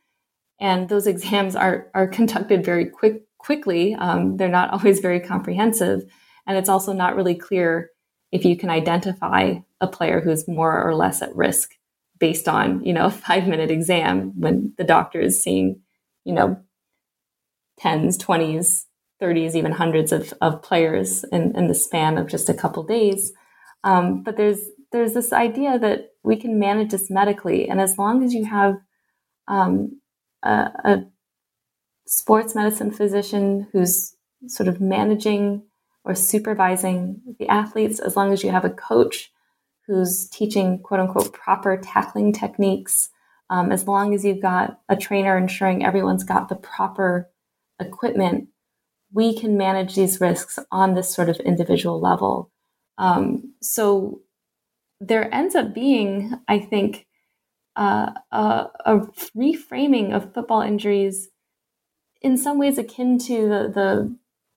and 0.60 0.88
those 0.88 1.06
exams 1.06 1.54
are, 1.54 1.88
are 1.94 2.08
conducted 2.08 2.64
very 2.64 2.86
quick, 2.86 3.22
quickly. 3.38 3.94
Um, 3.94 4.36
they're 4.36 4.48
not 4.48 4.70
always 4.72 5.00
very 5.00 5.20
comprehensive. 5.20 6.02
And 6.46 6.58
it's 6.58 6.68
also 6.68 6.92
not 6.92 7.16
really 7.16 7.34
clear 7.34 7.90
if 8.32 8.44
you 8.44 8.56
can 8.56 8.70
identify 8.70 9.54
a 9.80 9.86
player 9.86 10.20
who's 10.20 10.48
more 10.48 10.82
or 10.82 10.94
less 10.94 11.22
at 11.22 11.34
risk 11.34 11.72
based 12.18 12.48
on, 12.48 12.84
you 12.84 12.92
know, 12.92 13.06
a 13.06 13.10
five 13.10 13.46
minute 13.46 13.70
exam 13.70 14.32
when 14.38 14.74
the 14.78 14.84
doctor 14.84 15.20
is 15.20 15.42
seeing, 15.42 15.80
you 16.24 16.32
know, 16.32 16.60
tens, 17.78 18.18
20s, 18.18 18.84
30s, 19.22 19.54
even 19.54 19.72
hundreds 19.72 20.12
of, 20.12 20.34
of 20.40 20.62
players 20.62 21.24
in, 21.24 21.56
in 21.56 21.68
the 21.68 21.74
span 21.74 22.18
of 22.18 22.26
just 22.26 22.48
a 22.48 22.54
couple 22.54 22.82
days. 22.82 23.32
Um, 23.84 24.22
but 24.22 24.36
there's 24.36 24.60
there's 24.92 25.14
this 25.14 25.32
idea 25.32 25.78
that 25.78 26.10
we 26.22 26.36
can 26.36 26.58
manage 26.58 26.90
this 26.90 27.10
medically, 27.10 27.68
and 27.68 27.80
as 27.80 27.96
long 27.98 28.24
as 28.24 28.34
you 28.34 28.44
have 28.44 28.76
um, 29.48 30.00
a, 30.42 30.70
a 30.84 31.04
sports 32.06 32.54
medicine 32.54 32.90
physician 32.90 33.68
who's 33.72 34.16
sort 34.46 34.68
of 34.68 34.80
managing 34.80 35.62
or 36.04 36.14
supervising 36.14 37.20
the 37.38 37.48
athletes, 37.48 38.00
as 38.00 38.16
long 38.16 38.32
as 38.32 38.42
you 38.42 38.50
have 38.50 38.64
a 38.64 38.70
coach 38.70 39.30
who's 39.86 40.28
teaching 40.28 40.78
quote 40.78 41.00
unquote 41.00 41.32
proper 41.32 41.76
tackling 41.76 42.32
techniques, 42.32 43.10
um, 43.48 43.72
as 43.72 43.86
long 43.86 44.14
as 44.14 44.24
you've 44.24 44.42
got 44.42 44.80
a 44.88 44.96
trainer 44.96 45.36
ensuring 45.36 45.84
everyone's 45.84 46.24
got 46.24 46.48
the 46.48 46.56
proper 46.56 47.28
equipment, 47.80 48.48
we 49.12 49.36
can 49.36 49.56
manage 49.56 49.94
these 49.94 50.20
risks 50.20 50.58
on 50.70 50.94
this 50.94 51.12
sort 51.12 51.28
of 51.28 51.36
individual 51.40 52.00
level. 52.00 52.50
Um, 52.98 53.49
so 53.62 54.20
there 55.00 55.32
ends 55.32 55.54
up 55.54 55.74
being, 55.74 56.34
I 56.48 56.58
think, 56.58 57.06
uh, 57.76 58.12
a, 58.32 58.66
a, 58.84 58.98
reframing 59.36 60.14
of 60.14 60.34
football 60.34 60.60
injuries 60.60 61.28
in 62.20 62.36
some 62.36 62.58
ways 62.58 62.78
akin 62.78 63.18
to 63.18 63.48
the, 63.48 63.72
the 63.72 64.16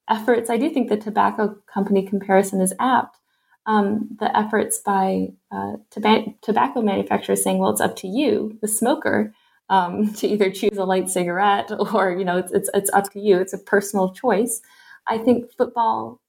efforts. 0.10 0.50
I 0.50 0.58
do 0.58 0.70
think 0.70 0.90
the 0.90 0.98
tobacco 0.98 1.56
company 1.72 2.06
comparison 2.06 2.60
is 2.60 2.74
apt. 2.80 3.20
Um, 3.66 4.10
the 4.20 4.36
efforts 4.38 4.80
by 4.80 5.30
uh, 5.52 5.74
toba- 5.90 6.34
tobacco 6.42 6.82
manufacturers 6.82 7.44
saying, 7.44 7.60
"Well, 7.60 7.70
it's 7.70 7.80
up 7.80 7.96
to 7.98 8.08
you, 8.08 8.58
the 8.62 8.68
smoker, 8.68 9.34
um, 9.70 10.14
to 10.16 10.28
either 10.28 10.52
choose 10.52 10.78
a 10.78 10.84
light 10.84 11.10
cigarette 11.10 11.72
or 11.94 12.12
you 12.12 12.26
know 12.26 12.38
it's, 12.38 12.52
it's 12.52 12.70
it's 12.74 12.92
up 12.92 13.10
to 13.14 13.20
you. 13.22 13.38
It's 13.38 13.54
a 13.54 13.58
personal 13.58 14.12
choice." 14.14 14.62
I 15.08 15.18
think 15.18 15.52
football, 15.58 16.20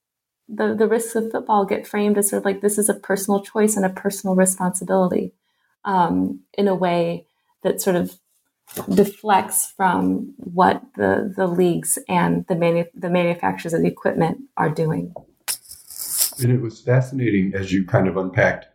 the 0.47 0.75
the 0.75 0.87
risks 0.87 1.15
of 1.15 1.31
football 1.31 1.65
get 1.65 1.87
framed 1.87 2.17
as 2.17 2.29
sort 2.29 2.39
of 2.39 2.45
like 2.45 2.61
this 2.61 2.77
is 2.77 2.89
a 2.89 2.93
personal 2.93 3.41
choice 3.41 3.75
and 3.75 3.85
a 3.85 3.89
personal 3.89 4.35
responsibility 4.35 5.33
um, 5.85 6.41
in 6.57 6.67
a 6.67 6.75
way 6.75 7.27
that 7.63 7.81
sort 7.81 7.95
of 7.95 8.19
deflects 8.93 9.71
from 9.75 10.33
what 10.37 10.81
the, 10.95 11.33
the 11.35 11.47
leagues 11.47 11.99
and 12.09 12.45
the, 12.47 12.55
manu- 12.55 12.85
the 12.93 13.09
manufacturers 13.09 13.73
of 13.73 13.81
the 13.81 13.87
equipment 13.87 14.39
are 14.57 14.69
doing. 14.69 15.13
And 16.41 16.51
it 16.51 16.61
was 16.61 16.81
fascinating 16.81 17.53
as 17.55 17.71
you 17.71 17.85
kind 17.85 18.07
of 18.07 18.17
unpacked 18.17 18.65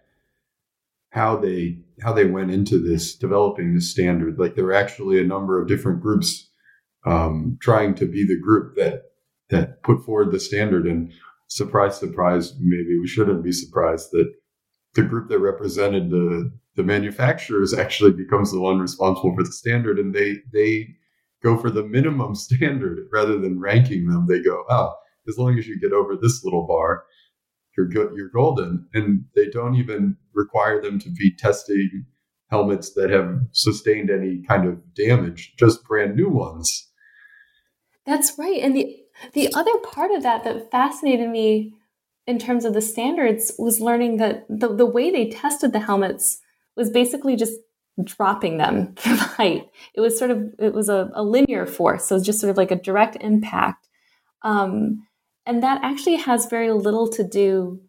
how 1.11 1.37
they 1.37 1.81
how 2.03 2.13
they 2.13 2.25
went 2.25 2.51
into 2.51 2.79
this 2.79 3.15
developing 3.17 3.75
this 3.75 3.91
standard. 3.91 4.39
Like 4.39 4.55
there 4.55 4.65
were 4.65 4.73
actually 4.73 5.21
a 5.21 5.27
number 5.27 5.61
of 5.61 5.69
different 5.69 6.01
groups 6.01 6.49
um, 7.05 7.59
trying 7.61 7.95
to 7.97 8.07
be 8.07 8.25
the 8.27 8.41
group 8.41 8.77
that 8.77 9.03
that 9.51 9.83
put 9.83 10.05
forward 10.05 10.31
the 10.31 10.41
standard. 10.41 10.87
And 10.87 11.13
surprise, 11.51 11.99
surprise, 11.99 12.55
maybe 12.59 12.99
we 12.99 13.07
shouldn't 13.07 13.43
be 13.43 13.53
surprised 13.53 14.11
that 14.13 14.33
the 14.95 15.03
group 15.03 15.29
that 15.29 15.39
represented 15.39 16.11
the 16.11 16.51
the 16.77 16.83
manufacturers 16.85 17.75
actually 17.75 18.13
becomes 18.13 18.53
the 18.53 18.61
one 18.61 18.79
responsible 18.79 19.35
for 19.35 19.43
the 19.43 19.53
standard 19.53 19.99
and 19.99 20.15
they 20.15 20.37
they 20.53 20.89
go 21.43 21.57
for 21.57 21.71
the 21.71 21.83
minimum 21.83 22.35
standard. 22.47 22.99
Rather 23.13 23.39
than 23.39 23.61
ranking 23.61 24.07
them 24.09 24.27
they 24.29 24.41
go 24.41 24.65
oh 24.71 24.95
as 25.29 25.37
long 25.37 25.59
as 25.59 25.67
you 25.67 25.79
get 25.79 25.93
over 25.93 26.17
this 26.17 26.43
little 26.45 26.67
bar 26.67 27.05
you're 27.77 27.89
good 27.89 28.13
you're 28.17 28.31
golden. 28.31 28.87
And 28.95 29.25
they 29.35 29.49
don't 29.49 29.75
even 29.75 30.17
require 30.33 30.81
them 30.81 30.99
to 31.01 31.11
be 31.11 31.35
testing 31.37 32.07
helmets 32.49 32.95
that 32.95 33.11
have 33.11 33.39
sustained 33.53 34.11
any 34.11 34.43
kind 34.49 34.67
of 34.67 34.79
damage 34.95 35.55
just 35.57 35.85
brand 35.85 36.17
new 36.17 36.29
ones. 36.29 36.89
That's 38.07 38.37
right. 38.39 38.61
And 38.61 38.77
the 38.77 38.97
the 39.33 39.53
other 39.55 39.77
part 39.79 40.11
of 40.11 40.23
that 40.23 40.45
that 40.45 40.71
fascinated 40.71 41.29
me 41.29 41.75
in 42.27 42.39
terms 42.39 42.65
of 42.65 42.75
the 42.75 42.81
standards 42.81 43.53
was 43.59 43.81
learning 43.81 44.19
that 44.19 44.47
the, 44.49 44.75
the 44.75 44.87
way 44.87 45.11
they 45.11 45.29
tested 45.29 45.73
the 45.73 45.81
helmets 45.81 46.41
was 46.77 46.91
basically 46.91 47.37
just 47.37 47.59
dropping 48.05 48.59
them 48.59 48.95
from 48.97 49.17
height. 49.17 49.69
It 49.95 50.01
was 50.01 50.19
sort 50.19 50.31
of 50.31 50.55
it 50.59 50.73
was 50.73 50.89
a, 50.89 51.11
a 51.15 51.23
linear 51.23 51.67
force, 51.67 52.07
so 52.07 52.15
it 52.15 52.19
was 52.19 52.27
just 52.27 52.41
sort 52.41 52.51
of 52.51 52.57
like 52.57 52.71
a 52.71 52.77
direct 52.77 53.17
impact, 53.21 53.89
um, 54.43 55.07
and 55.47 55.63
that 55.63 55.83
actually 55.83 56.17
has 56.17 56.47
very 56.47 56.73
little 56.73 57.09
to 57.11 57.25
do 57.25 57.81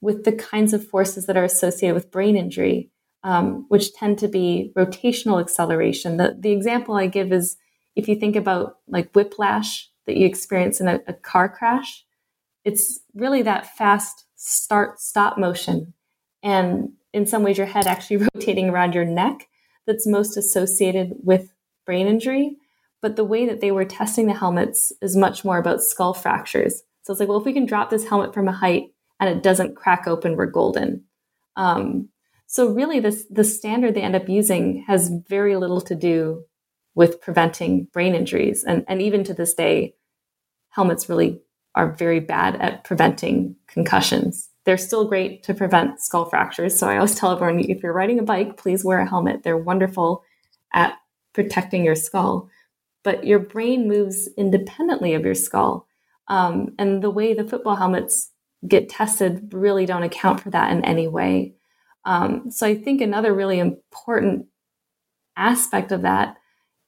with 0.00 0.24
the 0.24 0.32
kinds 0.32 0.72
of 0.72 0.86
forces 0.86 1.26
that 1.26 1.36
are 1.36 1.44
associated 1.44 1.94
with 1.94 2.10
brain 2.10 2.36
injury, 2.36 2.90
um, 3.24 3.64
which 3.68 3.94
tend 3.94 4.18
to 4.18 4.28
be 4.28 4.72
rotational 4.76 5.40
acceleration. 5.40 6.16
The 6.16 6.36
the 6.38 6.52
example 6.52 6.94
I 6.94 7.06
give 7.06 7.32
is 7.32 7.56
if 7.94 8.08
you 8.08 8.14
think 8.14 8.36
about 8.36 8.76
like 8.86 9.12
whiplash 9.14 9.88
that 10.06 10.16
you 10.16 10.26
experience 10.26 10.80
in 10.80 10.88
a, 10.88 11.00
a 11.06 11.12
car 11.12 11.48
crash 11.48 12.06
it's 12.66 12.98
really 13.14 13.42
that 13.42 13.76
fast 13.76 14.24
start 14.34 15.00
stop 15.00 15.38
motion. 15.38 15.94
And 16.42 16.90
in 17.12 17.24
some 17.24 17.44
ways, 17.44 17.56
your 17.56 17.66
head 17.66 17.86
actually 17.86 18.16
rotating 18.34 18.68
around 18.68 18.92
your 18.92 19.04
neck 19.04 19.48
that's 19.86 20.06
most 20.06 20.36
associated 20.36 21.12
with 21.22 21.52
brain 21.86 22.08
injury. 22.08 22.56
But 23.00 23.14
the 23.14 23.24
way 23.24 23.46
that 23.46 23.60
they 23.60 23.70
were 23.70 23.84
testing 23.84 24.26
the 24.26 24.34
helmets 24.34 24.92
is 25.00 25.16
much 25.16 25.44
more 25.44 25.58
about 25.58 25.80
skull 25.80 26.12
fractures. 26.12 26.82
So 27.02 27.12
it's 27.12 27.20
like, 27.20 27.28
well, 27.28 27.38
if 27.38 27.44
we 27.44 27.52
can 27.52 27.66
drop 27.66 27.88
this 27.88 28.08
helmet 28.08 28.34
from 28.34 28.48
a 28.48 28.52
height 28.52 28.92
and 29.20 29.30
it 29.30 29.44
doesn't 29.44 29.76
crack 29.76 30.08
open, 30.08 30.34
we're 30.34 30.46
golden. 30.46 31.04
Um, 31.54 32.08
so 32.48 32.66
really, 32.66 32.98
this 32.98 33.26
the 33.30 33.44
standard 33.44 33.94
they 33.94 34.02
end 34.02 34.16
up 34.16 34.28
using 34.28 34.84
has 34.88 35.08
very 35.28 35.56
little 35.56 35.80
to 35.82 35.94
do 35.94 36.42
with 36.96 37.20
preventing 37.20 37.84
brain 37.92 38.16
injuries, 38.16 38.64
and 38.64 38.84
and 38.88 39.00
even 39.00 39.22
to 39.22 39.34
this 39.34 39.54
day, 39.54 39.94
helmets 40.70 41.08
really 41.08 41.40
are 41.76 41.92
very 41.92 42.18
bad 42.18 42.56
at 42.56 42.82
preventing 42.82 43.54
concussions. 43.68 44.48
They're 44.64 44.78
still 44.78 45.06
great 45.06 45.44
to 45.44 45.54
prevent 45.54 46.00
skull 46.00 46.24
fractures. 46.24 46.76
So 46.76 46.88
I 46.88 46.96
always 46.96 47.14
tell 47.14 47.30
everyone 47.30 47.60
if 47.60 47.82
you're 47.82 47.92
riding 47.92 48.18
a 48.18 48.24
bike, 48.24 48.56
please 48.56 48.84
wear 48.84 48.98
a 48.98 49.08
helmet. 49.08 49.44
They're 49.44 49.56
wonderful 49.58 50.24
at 50.72 50.94
protecting 51.34 51.84
your 51.84 51.94
skull. 51.94 52.48
But 53.04 53.24
your 53.24 53.38
brain 53.38 53.86
moves 53.86 54.28
independently 54.36 55.14
of 55.14 55.24
your 55.24 55.34
skull. 55.34 55.86
Um, 56.26 56.74
and 56.78 57.02
the 57.02 57.10
way 57.10 57.34
the 57.34 57.46
football 57.46 57.76
helmets 57.76 58.32
get 58.66 58.88
tested 58.88 59.52
really 59.52 59.86
don't 59.86 60.02
account 60.02 60.40
for 60.40 60.50
that 60.50 60.72
in 60.72 60.84
any 60.84 61.06
way. 61.06 61.54
Um, 62.04 62.50
so 62.50 62.66
I 62.66 62.74
think 62.74 63.00
another 63.00 63.32
really 63.32 63.60
important 63.60 64.46
aspect 65.36 65.92
of 65.92 66.02
that 66.02 66.36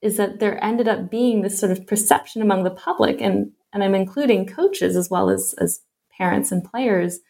is 0.01 0.17
that 0.17 0.39
there 0.39 0.63
ended 0.63 0.89
up 0.89 1.11
being 1.11 1.43
this 1.43 1.59
sort 1.59 1.73
of 1.73 1.87
perception 1.87 2.41
among 2.41 2.65
the 2.65 2.71
public 2.71 3.21
and 3.21 3.53
and 3.73 3.85
I'm 3.85 3.95
including 3.95 4.47
coaches 4.47 4.97
as 4.97 5.11
well 5.11 5.29
as, 5.31 5.55
as 5.59 5.81
parents 6.11 6.51
and 6.51 6.65
players, 6.65 7.21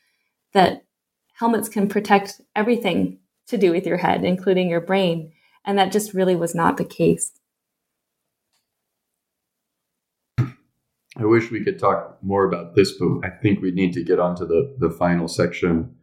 that 0.52 0.84
helmets 1.34 1.68
can 1.68 1.88
protect 1.88 2.40
everything 2.54 3.18
to 3.48 3.58
do 3.58 3.72
with 3.72 3.86
your 3.86 3.96
head, 3.96 4.24
including 4.24 4.68
your 4.68 4.80
brain. 4.80 5.32
And 5.64 5.78
that 5.78 5.92
just 5.92 6.14
really 6.14 6.36
was 6.36 6.54
not 6.54 6.76
the 6.76 6.84
case. 6.84 7.32
I 10.38 11.24
wish 11.24 11.50
we 11.50 11.64
could 11.64 11.78
talk 11.78 12.18
more 12.22 12.44
about 12.44 12.76
this, 12.76 12.92
but 12.92 13.08
I 13.24 13.30
think 13.30 13.60
we 13.60 13.72
need 13.72 13.92
to 13.94 14.04
get 14.04 14.20
onto 14.20 14.46
the, 14.46 14.76
the 14.78 14.90
final 14.90 15.26
section 15.26 15.96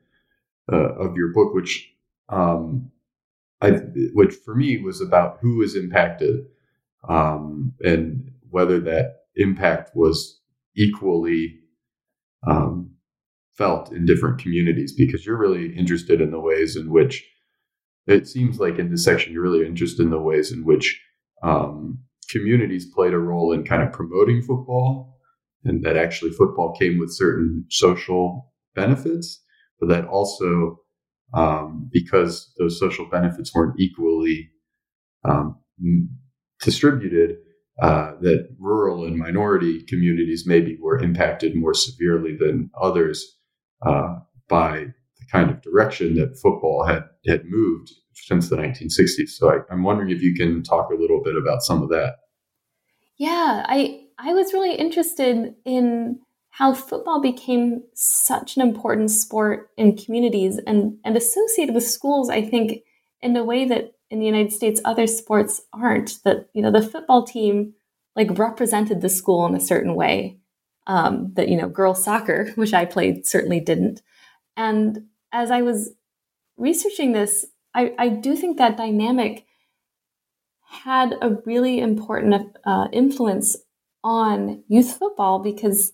uh, 0.72 0.95
of 0.95 1.16
your 1.16 1.30
book, 1.30 1.53
which 1.53 1.93
um, 2.28 2.91
I, 3.61 3.70
which 4.13 4.34
for 4.34 4.55
me 4.55 4.78
was 4.78 4.99
about 4.99 5.38
who 5.41 5.61
is 5.61 5.76
impacted 5.76 6.47
um, 7.09 7.73
and 7.81 8.31
whether 8.49 8.79
that 8.79 9.17
impact 9.35 9.91
was 9.95 10.39
equally 10.75 11.59
um, 12.47 12.91
felt 13.57 13.91
in 13.91 14.05
different 14.05 14.39
communities 14.39 14.93
because 14.93 15.25
you're 15.25 15.37
really 15.37 15.75
interested 15.75 16.21
in 16.21 16.31
the 16.31 16.39
ways 16.39 16.75
in 16.75 16.91
which 16.91 17.25
it 18.07 18.27
seems 18.27 18.59
like 18.59 18.77
in 18.77 18.91
this 18.91 19.03
section 19.03 19.33
you're 19.33 19.41
really 19.41 19.65
interested 19.65 20.03
in 20.03 20.09
the 20.09 20.19
ways 20.19 20.51
in 20.51 20.63
which 20.65 21.01
um, 21.43 21.99
communities 22.29 22.85
played 22.93 23.13
a 23.13 23.17
role 23.17 23.51
in 23.51 23.63
kind 23.63 23.81
of 23.81 23.91
promoting 23.91 24.41
football 24.41 25.17
and 25.63 25.83
that 25.83 25.97
actually 25.97 26.31
football 26.31 26.75
came 26.75 26.99
with 26.99 27.13
certain 27.13 27.65
social 27.69 28.53
benefits 28.75 29.41
but 29.79 29.89
that 29.89 30.05
also 30.05 30.77
um, 31.33 31.89
because 31.91 32.53
those 32.57 32.79
social 32.79 33.09
benefits 33.09 33.53
weren't 33.53 33.79
equally 33.79 34.49
um, 35.23 35.57
distributed 36.66 37.38
uh, 37.82 38.13
that 38.22 38.49
rural 38.59 39.05
and 39.05 39.18
minority 39.18 39.84
communities 39.84 40.45
maybe 40.45 40.78
were 40.82 40.99
impacted 40.99 41.55
more 41.55 41.74
severely 41.74 42.36
than 42.36 42.70
others 42.82 43.38
uh, 43.86 44.16
by 44.49 44.86
the 45.20 45.26
kind 45.32 45.49
of 45.49 45.61
direction 45.61 46.16
that 46.16 46.38
football 46.41 46.86
had 46.86 47.03
had 47.28 47.43
moved 47.45 47.91
since 48.13 48.49
the 48.49 48.55
1960s. 48.55 49.30
So 49.30 49.49
I, 49.49 49.57
I'm 49.70 49.84
wondering 49.84 50.09
if 50.09 50.22
you 50.22 50.34
can 50.34 50.63
talk 50.63 50.89
a 50.89 50.95
little 50.95 51.22
bit 51.22 51.36
about 51.36 51.61
some 51.61 51.84
of 51.84 51.89
that. 51.89 52.16
Yeah, 53.18 53.66
I 53.68 54.01
I 54.18 54.34
was 54.34 54.53
really 54.53 54.76
interested 54.76 55.53
in 55.66 56.20
how 56.49 56.74
football 56.74 57.22
became 57.22 57.84
such 57.93 58.55
an 58.55 58.61
important 58.61 59.11
sport 59.11 59.70
in 59.78 59.97
communities 59.97 60.59
and 60.66 60.97
and 61.03 61.18
associated 61.18 61.76
with 61.76 61.86
schools. 61.86 62.30
I 62.30 62.41
think 62.41 62.84
in 63.22 63.36
a 63.36 63.43
way 63.43 63.66
that 63.66 63.94
in 64.09 64.19
the 64.19 64.25
United 64.25 64.51
States 64.51 64.81
other 64.85 65.07
sports 65.07 65.61
aren't. 65.73 66.23
That 66.23 66.49
you 66.53 66.61
know 66.61 66.71
the 66.71 66.81
football 66.81 67.23
team 67.25 67.73
like 68.15 68.37
represented 68.37 69.01
the 69.01 69.09
school 69.09 69.45
in 69.45 69.55
a 69.55 69.59
certain 69.59 69.95
way 69.95 70.39
um, 70.87 71.31
that 71.35 71.49
you 71.49 71.57
know 71.57 71.67
girls 71.67 72.03
soccer, 72.03 72.51
which 72.55 72.73
I 72.73 72.85
played, 72.85 73.25
certainly 73.25 73.59
didn't. 73.59 74.01
And 74.57 75.05
as 75.31 75.51
I 75.51 75.61
was 75.61 75.91
researching 76.57 77.11
this, 77.11 77.45
I, 77.73 77.93
I 77.97 78.09
do 78.09 78.35
think 78.35 78.57
that 78.57 78.77
dynamic 78.77 79.45
had 80.61 81.15
a 81.21 81.37
really 81.45 81.79
important 81.79 82.57
uh, 82.65 82.87
influence 82.91 83.57
on 84.03 84.63
youth 84.67 84.97
football 84.97 85.39
because 85.39 85.93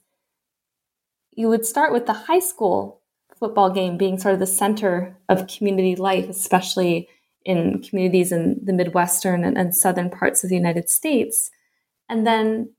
you 1.32 1.48
would 1.48 1.66
start 1.66 1.94
with 1.94 2.06
the 2.06 2.14
high 2.14 2.40
school 2.40 3.02
football 3.40 3.72
game 3.72 3.98
being 3.98 4.20
sort 4.20 4.34
of 4.34 4.40
the 4.40 4.46
center 4.46 5.18
of 5.28 5.48
community 5.48 5.96
life, 5.96 6.30
especially 6.30 7.10
in 7.46 7.82
communities 7.82 8.32
in 8.32 8.60
the 8.64 8.74
Midwestern 8.74 9.44
and, 9.44 9.58
and 9.58 9.76
southern 9.76 10.10
parts 10.10 10.44
of 10.44 10.50
the 10.50 10.56
United 10.56 10.90
States. 10.90 11.50
And 12.10 12.26
then 12.26 12.74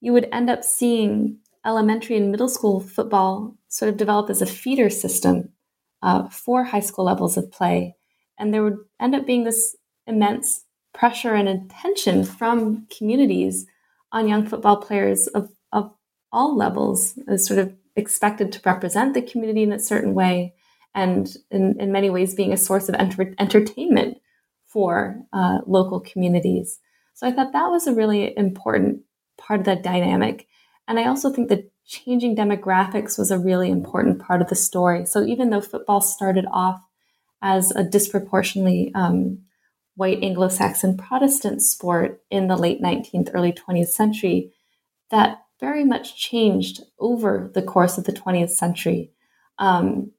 you 0.00 0.12
would 0.12 0.28
end 0.32 0.50
up 0.50 0.64
seeing 0.64 1.38
elementary 1.64 2.16
and 2.16 2.30
middle 2.30 2.48
school 2.48 2.80
football 2.80 3.56
sort 3.68 3.88
of 3.88 3.96
develop 3.96 4.30
as 4.30 4.40
a 4.40 4.46
feeder 4.46 4.88
system 4.88 5.50
uh, 6.02 6.28
for 6.28 6.64
high 6.64 6.80
school 6.80 7.04
levels 7.04 7.36
of 7.36 7.50
play. 7.50 7.96
And 8.38 8.52
there 8.52 8.62
would 8.62 8.78
end 9.00 9.14
up 9.14 9.26
being 9.26 9.44
this 9.44 9.76
immense 10.06 10.64
pressure 10.94 11.34
and 11.34 11.48
attention 11.48 12.24
from 12.24 12.86
communities 12.96 13.66
on 14.12 14.28
young 14.28 14.46
football 14.46 14.76
players 14.76 15.26
of, 15.28 15.50
of 15.72 15.92
all 16.32 16.56
levels 16.56 17.18
as 17.28 17.46
sort 17.46 17.58
of 17.58 17.74
expected 17.96 18.52
to 18.52 18.60
represent 18.64 19.14
the 19.14 19.22
community 19.22 19.62
in 19.62 19.72
a 19.72 19.78
certain 19.78 20.14
way 20.14 20.54
and 20.96 21.36
in, 21.50 21.78
in 21.78 21.92
many 21.92 22.10
ways 22.10 22.34
being 22.34 22.52
a 22.52 22.56
source 22.56 22.88
of 22.88 22.96
enter- 22.96 23.34
entertainment 23.38 24.16
for 24.66 25.20
uh, 25.32 25.58
local 25.66 26.00
communities. 26.00 26.80
So 27.14 27.26
I 27.26 27.32
thought 27.32 27.52
that 27.52 27.70
was 27.70 27.86
a 27.86 27.94
really 27.94 28.36
important 28.36 29.02
part 29.38 29.60
of 29.60 29.66
that 29.66 29.82
dynamic. 29.82 30.48
And 30.88 30.98
I 30.98 31.06
also 31.06 31.30
think 31.30 31.50
that 31.50 31.70
changing 31.84 32.34
demographics 32.34 33.18
was 33.18 33.30
a 33.30 33.38
really 33.38 33.70
important 33.70 34.20
part 34.20 34.40
of 34.40 34.48
the 34.48 34.56
story. 34.56 35.06
So 35.06 35.22
even 35.22 35.50
though 35.50 35.60
football 35.60 36.00
started 36.00 36.46
off 36.50 36.82
as 37.42 37.70
a 37.70 37.84
disproportionately 37.84 38.90
um, 38.94 39.40
white 39.96 40.22
Anglo 40.22 40.48
Saxon 40.48 40.96
Protestant 40.96 41.62
sport 41.62 42.22
in 42.30 42.48
the 42.48 42.56
late 42.56 42.82
19th, 42.82 43.30
early 43.34 43.52
20th 43.52 43.88
century, 43.88 44.52
that 45.10 45.42
very 45.60 45.84
much 45.84 46.18
changed 46.18 46.82
over 46.98 47.50
the 47.54 47.62
course 47.62 47.98
of 47.98 48.04
the 48.04 48.12
20th 48.12 48.50
century. 48.50 49.10
Um, 49.58 50.12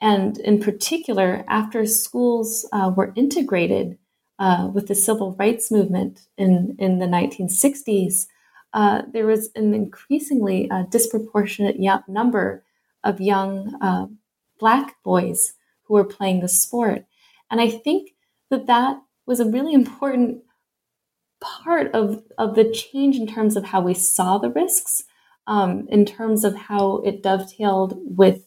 and 0.00 0.38
in 0.38 0.60
particular, 0.60 1.44
after 1.48 1.86
schools 1.86 2.68
uh, 2.72 2.92
were 2.94 3.12
integrated 3.16 3.98
uh, 4.38 4.68
with 4.72 4.88
the 4.88 4.94
civil 4.94 5.34
rights 5.38 5.70
movement 5.70 6.26
in, 6.36 6.76
in 6.78 6.98
the 6.98 7.06
1960s, 7.06 8.26
uh, 8.74 9.02
there 9.10 9.26
was 9.26 9.48
an 9.54 9.72
increasingly 9.72 10.70
uh, 10.70 10.82
disproportionate 10.90 11.78
number 12.06 12.62
of 13.02 13.20
young 13.20 13.74
uh, 13.80 14.06
Black 14.58 15.02
boys 15.02 15.54
who 15.84 15.94
were 15.94 16.04
playing 16.04 16.40
the 16.40 16.48
sport. 16.48 17.06
And 17.50 17.60
I 17.60 17.70
think 17.70 18.10
that 18.50 18.66
that 18.66 19.00
was 19.24 19.40
a 19.40 19.48
really 19.48 19.72
important 19.72 20.42
part 21.40 21.94
of, 21.94 22.22
of 22.36 22.54
the 22.54 22.70
change 22.70 23.16
in 23.16 23.26
terms 23.26 23.56
of 23.56 23.64
how 23.64 23.80
we 23.80 23.94
saw 23.94 24.38
the 24.38 24.50
risks, 24.50 25.04
um, 25.46 25.86
in 25.88 26.04
terms 26.04 26.44
of 26.44 26.54
how 26.54 26.98
it 26.98 27.22
dovetailed 27.22 27.98
with 28.04 28.45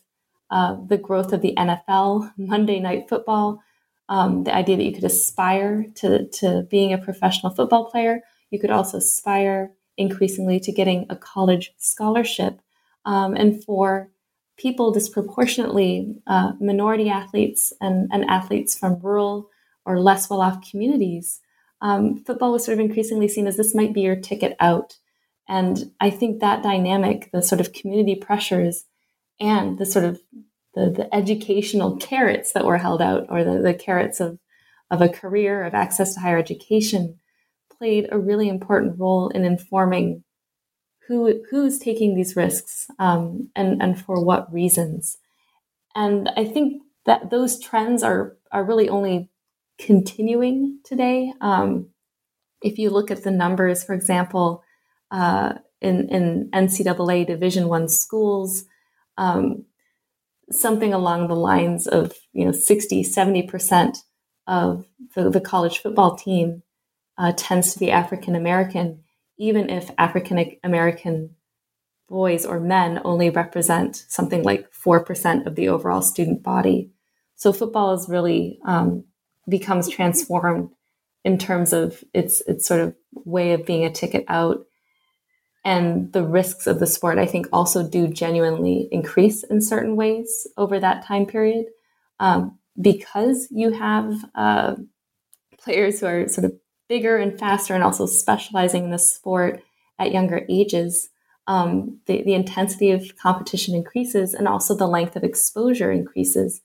uh, 0.51 0.77
the 0.87 0.97
growth 0.97 1.33
of 1.33 1.41
the 1.41 1.53
NFL, 1.55 2.33
Monday 2.37 2.79
Night 2.79 3.07
Football, 3.07 3.61
um, 4.09 4.43
the 4.43 4.53
idea 4.53 4.77
that 4.77 4.83
you 4.83 4.93
could 4.93 5.03
aspire 5.03 5.85
to, 5.95 6.27
to 6.27 6.67
being 6.69 6.91
a 6.91 6.97
professional 6.97 7.53
football 7.53 7.85
player. 7.85 8.21
You 8.49 8.59
could 8.59 8.71
also 8.71 8.97
aspire 8.97 9.71
increasingly 9.97 10.59
to 10.61 10.71
getting 10.71 11.05
a 11.09 11.15
college 11.15 11.73
scholarship. 11.77 12.61
Um, 13.05 13.35
and 13.35 13.63
for 13.63 14.09
people 14.57 14.91
disproportionately, 14.91 16.15
uh, 16.25 16.53
minority 16.59 17.09
athletes 17.09 17.71
and, 17.79 18.09
and 18.11 18.25
athletes 18.25 18.77
from 18.77 18.99
rural 18.99 19.49
or 19.85 19.99
less 19.99 20.29
well 20.29 20.41
off 20.41 20.69
communities, 20.69 21.39
um, 21.81 22.17
football 22.17 22.51
was 22.51 22.65
sort 22.65 22.77
of 22.77 22.83
increasingly 22.83 23.27
seen 23.27 23.47
as 23.47 23.57
this 23.57 23.75
might 23.75 23.93
be 23.93 24.01
your 24.01 24.15
ticket 24.15 24.55
out. 24.59 24.97
And 25.47 25.91
I 25.99 26.09
think 26.09 26.39
that 26.39 26.63
dynamic, 26.63 27.29
the 27.31 27.41
sort 27.41 27.61
of 27.61 27.73
community 27.73 28.15
pressures 28.15 28.85
and 29.39 29.77
the 29.77 29.85
sort 29.85 30.05
of 30.05 30.21
the, 30.75 30.89
the 30.89 31.15
educational 31.15 31.97
carrots 31.97 32.53
that 32.53 32.65
were 32.65 32.77
held 32.77 33.01
out, 33.01 33.25
or 33.29 33.43
the, 33.43 33.59
the 33.59 33.73
carrots 33.73 34.19
of, 34.19 34.39
of 34.91 35.01
a 35.01 35.09
career, 35.09 35.63
of 35.63 35.73
access 35.73 36.13
to 36.13 36.19
higher 36.19 36.37
education, 36.37 37.19
played 37.77 38.07
a 38.11 38.19
really 38.19 38.49
important 38.49 38.99
role 38.99 39.29
in 39.29 39.45
informing 39.45 40.23
who 41.07 41.41
who's 41.49 41.79
taking 41.79 42.15
these 42.15 42.35
risks 42.35 42.87
um, 42.99 43.49
and 43.55 43.81
and 43.81 43.99
for 43.99 44.23
what 44.23 44.53
reasons. 44.53 45.17
And 45.95 46.29
I 46.37 46.45
think 46.45 46.83
that 47.05 47.31
those 47.31 47.59
trends 47.59 48.03
are 48.03 48.37
are 48.51 48.63
really 48.63 48.89
only 48.89 49.29
continuing 49.79 50.79
today. 50.83 51.33
Um, 51.41 51.87
if 52.61 52.77
you 52.77 52.89
look 52.89 53.09
at 53.09 53.23
the 53.23 53.31
numbers, 53.31 53.83
for 53.83 53.93
example, 53.93 54.63
uh, 55.11 55.53
in, 55.81 56.09
in 56.09 56.49
NCAA 56.53 57.25
Division 57.25 57.69
One 57.69 57.87
schools, 57.87 58.65
um, 59.19 59.65
something 60.49 60.93
along 60.93 61.27
the 61.27 61.35
lines 61.35 61.85
of 61.85 62.13
you 62.33 62.45
know 62.45 62.51
60, 62.51 63.03
70 63.03 63.43
percent 63.43 63.97
of 64.47 64.85
the, 65.15 65.29
the 65.29 65.41
college 65.41 65.77
football 65.79 66.15
team 66.15 66.63
uh, 67.17 67.33
tends 67.35 67.73
to 67.73 67.79
be 67.79 67.91
African 67.91 68.35
American, 68.35 69.03
even 69.37 69.69
if 69.69 69.91
African 69.97 70.57
American 70.63 71.35
boys 72.07 72.45
or 72.45 72.59
men 72.59 72.99
only 73.03 73.29
represent 73.29 74.03
something 74.07 74.41
like 74.41 74.71
4% 74.73 75.45
of 75.45 75.55
the 75.55 75.69
overall 75.69 76.01
student 76.01 76.41
body. 76.41 76.91
So 77.35 77.53
football 77.53 77.93
is 77.93 78.09
really 78.09 78.59
um, 78.65 79.03
becomes 79.47 79.87
transformed 79.87 80.69
in 81.23 81.37
terms 81.37 81.73
of 81.73 82.03
its 82.13 82.41
its 82.47 82.65
sort 82.65 82.81
of 82.81 82.95
way 83.13 83.53
of 83.53 83.65
being 83.65 83.85
a 83.85 83.91
ticket 83.91 84.25
out 84.27 84.65
and 85.65 86.13
the 86.13 86.23
risks 86.23 86.67
of 86.67 86.79
the 86.79 86.87
sport 86.87 87.17
i 87.17 87.25
think 87.25 87.47
also 87.51 87.87
do 87.87 88.07
genuinely 88.07 88.87
increase 88.91 89.43
in 89.43 89.61
certain 89.61 89.95
ways 89.95 90.47
over 90.57 90.79
that 90.79 91.05
time 91.05 91.25
period 91.25 91.65
um, 92.19 92.57
because 92.79 93.47
you 93.51 93.71
have 93.71 94.13
uh, 94.35 94.75
players 95.57 95.99
who 95.99 96.05
are 96.05 96.27
sort 96.27 96.45
of 96.45 96.53
bigger 96.87 97.17
and 97.17 97.37
faster 97.37 97.75
and 97.75 97.83
also 97.83 98.05
specializing 98.05 98.85
in 98.85 98.91
the 98.91 98.99
sport 98.99 99.61
at 99.99 100.11
younger 100.11 100.45
ages, 100.49 101.09
um, 101.47 101.99
the, 102.07 102.23
the 102.23 102.33
intensity 102.33 102.91
of 102.91 103.15
competition 103.17 103.75
increases 103.75 104.33
and 104.33 104.47
also 104.47 104.75
the 104.75 104.87
length 104.87 105.15
of 105.15 105.23
exposure 105.23 105.91
increases. 105.91 106.61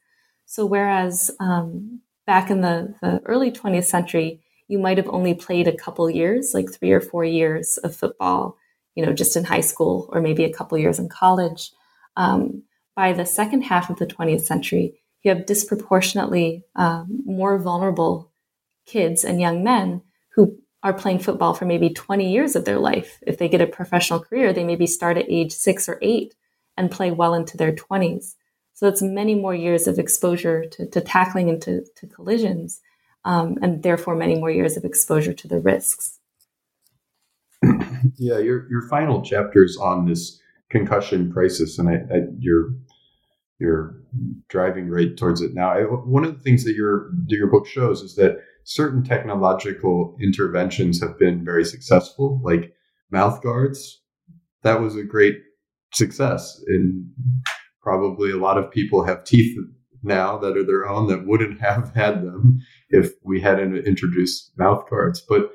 So, 0.46 0.66
whereas 0.66 1.30
um, 1.40 2.00
back 2.26 2.50
in 2.50 2.60
the, 2.60 2.94
the 3.00 3.20
early 3.24 3.50
20th 3.50 3.84
century, 3.84 4.40
you 4.68 4.78
might 4.78 4.98
have 4.98 5.08
only 5.08 5.34
played 5.34 5.68
a 5.68 5.76
couple 5.76 6.08
years, 6.08 6.52
like 6.54 6.72
three 6.72 6.92
or 6.92 7.00
four 7.00 7.24
years 7.24 7.76
of 7.78 7.94
football, 7.94 8.56
you 8.94 9.04
know, 9.04 9.12
just 9.12 9.36
in 9.36 9.44
high 9.44 9.60
school 9.60 10.08
or 10.12 10.20
maybe 10.20 10.44
a 10.44 10.52
couple 10.52 10.78
years 10.78 10.98
in 10.98 11.08
college. 11.08 11.72
Um, 12.16 12.62
by 12.94 13.12
the 13.12 13.26
second 13.26 13.62
half 13.62 13.90
of 13.90 13.98
the 13.98 14.06
20th 14.06 14.42
century, 14.42 14.94
you 15.22 15.34
have 15.34 15.46
disproportionately 15.46 16.64
um, 16.76 17.22
more 17.24 17.58
vulnerable 17.58 18.30
kids 18.86 19.24
and 19.24 19.40
young 19.40 19.64
men 19.64 20.02
who 20.34 20.58
are 20.82 20.92
playing 20.92 21.18
football 21.18 21.54
for 21.54 21.64
maybe 21.64 21.90
20 21.90 22.30
years 22.30 22.54
of 22.54 22.66
their 22.66 22.78
life. 22.78 23.18
If 23.26 23.38
they 23.38 23.48
get 23.48 23.62
a 23.62 23.66
professional 23.66 24.20
career, 24.20 24.52
they 24.52 24.64
maybe 24.64 24.86
start 24.86 25.16
at 25.16 25.30
age 25.30 25.52
six 25.52 25.88
or 25.88 25.98
eight 26.02 26.34
and 26.76 26.90
play 26.90 27.10
well 27.10 27.34
into 27.34 27.56
their 27.56 27.72
20s. 27.72 28.34
So 28.74 28.88
it's 28.88 29.00
many 29.00 29.34
more 29.34 29.54
years 29.54 29.86
of 29.86 29.98
exposure 29.98 30.66
to, 30.66 30.86
to 30.86 31.00
tackling 31.00 31.48
and 31.48 31.62
to, 31.62 31.84
to 31.96 32.06
collisions, 32.06 32.80
um, 33.24 33.56
and 33.62 33.82
therefore 33.82 34.16
many 34.16 34.34
more 34.34 34.50
years 34.50 34.76
of 34.76 34.84
exposure 34.84 35.32
to 35.32 35.48
the 35.48 35.60
risks. 35.60 36.18
Yeah, 38.16 38.38
your 38.38 38.68
your 38.70 38.88
final 38.88 39.22
chapters 39.22 39.76
on 39.76 40.06
this 40.06 40.40
concussion 40.70 41.32
crisis, 41.32 41.78
and 41.78 41.88
I, 41.88 41.94
I, 42.14 42.18
you're 42.38 42.70
you're 43.58 43.96
driving 44.48 44.88
right 44.88 45.16
towards 45.16 45.40
it 45.40 45.54
now. 45.54 45.70
I, 45.70 45.82
one 45.82 46.24
of 46.24 46.34
the 46.34 46.42
things 46.42 46.64
that 46.64 46.74
your 46.74 47.10
that 47.28 47.36
your 47.36 47.50
book 47.50 47.66
shows 47.66 48.02
is 48.02 48.16
that 48.16 48.38
certain 48.64 49.04
technological 49.04 50.16
interventions 50.20 51.00
have 51.00 51.18
been 51.18 51.44
very 51.44 51.64
successful, 51.64 52.40
like 52.42 52.72
mouth 53.10 53.42
guards. 53.42 54.00
That 54.62 54.80
was 54.80 54.96
a 54.96 55.04
great 55.04 55.36
success. 55.92 56.60
And 56.66 57.06
probably 57.82 58.30
a 58.30 58.38
lot 58.38 58.58
of 58.58 58.70
people 58.70 59.04
have 59.04 59.24
teeth 59.24 59.56
now 60.02 60.38
that 60.38 60.56
are 60.56 60.64
their 60.64 60.88
own 60.88 61.06
that 61.08 61.26
wouldn't 61.26 61.60
have 61.68 61.94
had 61.94 62.22
them 62.22 62.60
if 62.90 63.12
we 63.22 63.40
hadn't 63.40 63.76
introduced 63.76 64.52
mouth 64.58 64.88
guards. 64.90 65.22
But 65.28 65.50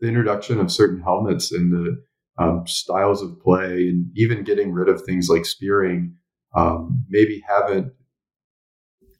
the 0.00 0.08
introduction 0.08 0.60
of 0.60 0.70
certain 0.70 1.00
helmets 1.00 1.52
and 1.52 1.72
the 1.72 2.02
um, 2.38 2.64
styles 2.66 3.22
of 3.22 3.40
play, 3.40 3.88
and 3.88 4.10
even 4.16 4.44
getting 4.44 4.72
rid 4.72 4.88
of 4.88 5.02
things 5.02 5.28
like 5.28 5.44
spearing, 5.44 6.14
um, 6.54 7.04
maybe 7.08 7.42
haven't 7.48 7.92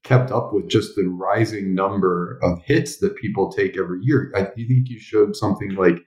kept 0.05 0.31
up 0.31 0.53
with 0.53 0.69
just 0.69 0.95
the 0.95 1.09
rising 1.09 1.75
number 1.75 2.39
of 2.43 2.63
hits 2.63 2.99
that 2.99 3.17
people 3.17 3.51
take 3.51 3.77
every 3.77 3.99
year. 4.03 4.33
I 4.35 4.45
think 4.45 4.89
you 4.89 4.99
showed 4.99 5.37
something 5.37 5.75
like 5.75 5.99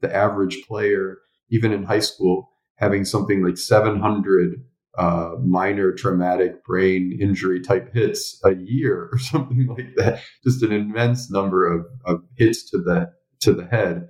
the 0.00 0.14
average 0.14 0.62
player, 0.66 1.18
even 1.50 1.72
in 1.72 1.82
high 1.82 1.98
school, 1.98 2.50
having 2.76 3.04
something 3.04 3.42
like 3.42 3.56
700 3.56 4.62
uh, 4.96 5.34
minor 5.44 5.92
traumatic 5.92 6.64
brain 6.64 7.16
injury 7.20 7.60
type 7.60 7.92
hits 7.94 8.40
a 8.44 8.54
year 8.54 9.08
or 9.12 9.18
something 9.32 9.66
like 9.66 9.94
that. 9.96 10.20
Just 10.44 10.62
an 10.62 10.72
immense 10.72 11.30
number 11.30 11.66
of, 11.66 11.86
of 12.04 12.22
hits 12.36 12.68
to 12.70 12.78
the 12.78 13.10
to 13.40 13.52
the 13.52 13.66
head. 13.66 14.08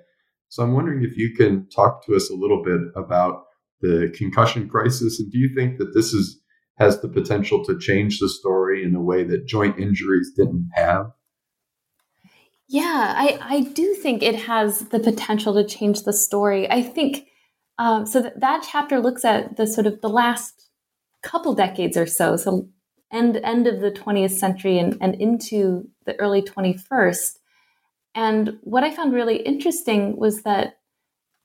So 0.49 0.62
I'm 0.62 0.72
wondering 0.72 1.03
if 1.03 1.16
you 1.16 1.34
can 1.34 1.68
talk 1.68 2.05
to 2.07 2.14
us 2.14 2.30
a 2.30 2.34
little 2.34 2.62
bit 2.62 2.80
about 2.96 3.44
the 3.80 4.12
concussion 4.16 4.68
crisis, 4.68 5.20
and 5.20 5.30
do 5.30 5.38
you 5.38 5.55
think 5.55 5.78
that 5.78 5.94
this 5.94 6.12
is 6.12 6.40
has 6.78 7.01
the 7.01 7.09
potential 7.09 7.64
to 7.64 7.78
change 7.78 8.18
the 8.18 8.28
story 8.28 8.84
in 8.84 8.94
a 8.94 9.03
way 9.03 9.24
that 9.24 9.46
joint 9.46 9.78
injuries 9.78 10.30
didn't 10.36 10.70
have? 10.74 11.11
Yeah, 12.68 13.14
I, 13.16 13.38
I 13.42 13.61
do 13.62 13.94
think 13.94 14.22
it 14.22 14.36
has 14.42 14.80
the 14.90 15.01
potential 15.01 15.55
to 15.55 15.64
change 15.64 16.03
the 16.03 16.12
story. 16.12 16.70
I 16.70 16.82
think 16.82 17.26
um, 17.78 18.07
so. 18.07 18.22
That, 18.22 18.40
that 18.40 18.66
chapter 18.70 19.01
looks 19.01 19.24
at 19.24 19.57
the 19.57 19.66
sort 19.66 19.86
of 19.86 20.01
the 20.01 20.09
last 20.09 20.68
couple 21.22 21.55
decades 21.55 21.96
or 21.96 22.07
so, 22.07 22.36
so 22.36 22.68
end 23.12 23.38
end 23.38 23.66
of 23.66 23.80
the 23.80 23.90
20th 23.90 24.32
century 24.32 24.78
and, 24.78 24.96
and 25.01 25.14
into 25.14 25.88
the 26.05 26.18
early 26.20 26.42
21st. 26.42 27.38
And 28.19 28.59
what 28.62 28.83
I 28.83 28.91
found 28.91 29.14
really 29.14 29.37
interesting 29.37 30.16
was 30.16 30.43
that 30.43 30.81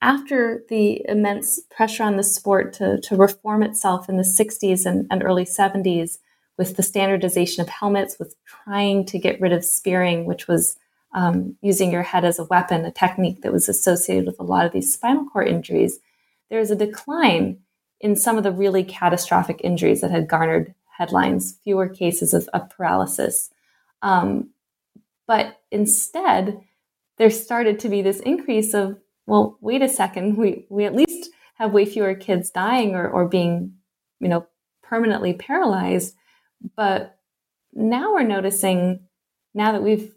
after 0.02 0.64
the 0.68 1.04
immense 1.08 1.60
pressure 1.70 2.02
on 2.02 2.16
the 2.16 2.24
sport 2.24 2.72
to, 2.72 3.00
to 3.00 3.14
reform 3.14 3.62
itself 3.62 4.08
in 4.08 4.16
the 4.16 4.24
60s 4.24 4.84
and, 4.84 5.06
and 5.08 5.22
early 5.22 5.44
70s, 5.44 6.18
with 6.58 6.76
the 6.76 6.82
standardization 6.82 7.62
of 7.62 7.68
helmets, 7.68 8.18
with 8.18 8.34
trying 8.44 9.06
to 9.06 9.20
get 9.20 9.40
rid 9.40 9.52
of 9.52 9.64
spearing, 9.64 10.24
which 10.24 10.48
was 10.48 10.76
um, 11.14 11.56
using 11.62 11.92
your 11.92 12.02
head 12.02 12.24
as 12.24 12.40
a 12.40 12.44
weapon, 12.44 12.84
a 12.84 12.90
technique 12.90 13.42
that 13.42 13.52
was 13.52 13.68
associated 13.68 14.26
with 14.26 14.40
a 14.40 14.44
lot 14.44 14.66
of 14.66 14.72
these 14.72 14.92
spinal 14.92 15.26
cord 15.26 15.46
injuries, 15.46 16.00
there 16.50 16.58
was 16.58 16.72
a 16.72 16.76
decline 16.76 17.58
in 18.00 18.16
some 18.16 18.36
of 18.36 18.42
the 18.42 18.50
really 18.50 18.82
catastrophic 18.82 19.60
injuries 19.62 20.00
that 20.00 20.10
had 20.10 20.26
garnered 20.26 20.74
headlines, 20.98 21.56
fewer 21.62 21.88
cases 21.88 22.34
of, 22.34 22.48
of 22.52 22.68
paralysis. 22.68 23.50
Um, 24.02 24.50
but 25.26 25.60
instead, 25.70 26.60
there 27.18 27.30
started 27.30 27.78
to 27.80 27.88
be 27.88 28.02
this 28.02 28.20
increase 28.20 28.74
of 28.74 28.98
well, 29.26 29.58
wait 29.60 29.82
a 29.82 29.88
second, 29.88 30.36
we, 30.36 30.66
we 30.68 30.84
at 30.84 30.94
least 30.94 31.30
have 31.54 31.72
way 31.72 31.84
fewer 31.84 32.14
kids 32.14 32.50
dying 32.50 32.94
or, 32.94 33.08
or 33.08 33.26
being, 33.28 33.74
you 34.20 34.28
know, 34.28 34.46
permanently 34.82 35.32
paralyzed. 35.32 36.14
But 36.76 37.18
now 37.72 38.12
we're 38.12 38.22
noticing, 38.22 39.00
now 39.54 39.72
that 39.72 39.82
we've 39.82 40.14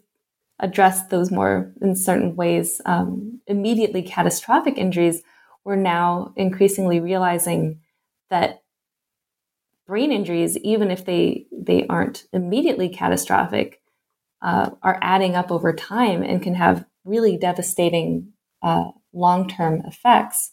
addressed 0.60 1.10
those 1.10 1.30
more 1.30 1.72
in 1.80 1.96
certain 1.96 2.36
ways, 2.36 2.80
um, 2.84 3.40
immediately 3.46 4.02
catastrophic 4.02 4.76
injuries, 4.76 5.22
we're 5.64 5.76
now 5.76 6.32
increasingly 6.36 7.00
realizing 7.00 7.80
that 8.30 8.62
brain 9.86 10.12
injuries, 10.12 10.58
even 10.58 10.90
if 10.90 11.04
they 11.04 11.46
they 11.50 11.86
aren't 11.88 12.24
immediately 12.32 12.88
catastrophic, 12.88 13.80
uh, 14.42 14.70
are 14.82 14.98
adding 15.02 15.34
up 15.34 15.50
over 15.50 15.72
time 15.72 16.22
and 16.22 16.42
can 16.42 16.54
have 16.54 16.84
really 17.04 17.36
devastating 17.36 18.32
uh, 18.62 18.90
long 19.12 19.48
term 19.48 19.82
effects. 19.86 20.50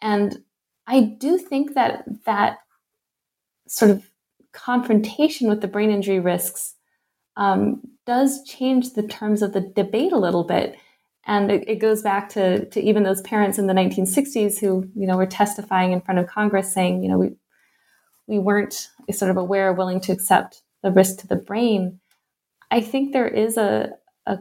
And 0.00 0.38
I 0.86 1.00
do 1.00 1.38
think 1.38 1.74
that 1.74 2.04
that 2.24 2.58
sort 3.66 3.90
of 3.90 4.10
confrontation 4.52 5.48
with 5.48 5.60
the 5.60 5.68
brain 5.68 5.90
injury 5.90 6.20
risks 6.20 6.74
um, 7.36 7.80
does 8.06 8.42
change 8.44 8.94
the 8.94 9.06
terms 9.06 9.42
of 9.42 9.52
the 9.52 9.60
debate 9.60 10.12
a 10.12 10.18
little 10.18 10.44
bit. 10.44 10.76
And 11.26 11.50
it, 11.52 11.68
it, 11.68 11.76
goes 11.76 12.02
back 12.02 12.30
to, 12.30 12.64
to 12.70 12.80
even 12.80 13.02
those 13.02 13.20
parents 13.20 13.58
in 13.58 13.66
the 13.66 13.74
1960s 13.74 14.58
who, 14.58 14.88
you 14.94 15.06
know, 15.06 15.16
were 15.16 15.26
testifying 15.26 15.92
in 15.92 16.00
front 16.00 16.18
of 16.18 16.26
Congress 16.26 16.72
saying, 16.72 17.02
you 17.02 17.10
know, 17.10 17.18
we, 17.18 17.36
we 18.26 18.38
weren't 18.38 18.88
sort 19.12 19.30
of 19.30 19.36
aware, 19.36 19.72
willing 19.72 20.00
to 20.00 20.12
accept 20.12 20.62
the 20.82 20.90
risk 20.90 21.18
to 21.18 21.26
the 21.26 21.36
brain. 21.36 22.00
I 22.70 22.80
think 22.80 23.12
there 23.12 23.28
is 23.28 23.56
a, 23.56 23.90
a 24.26 24.38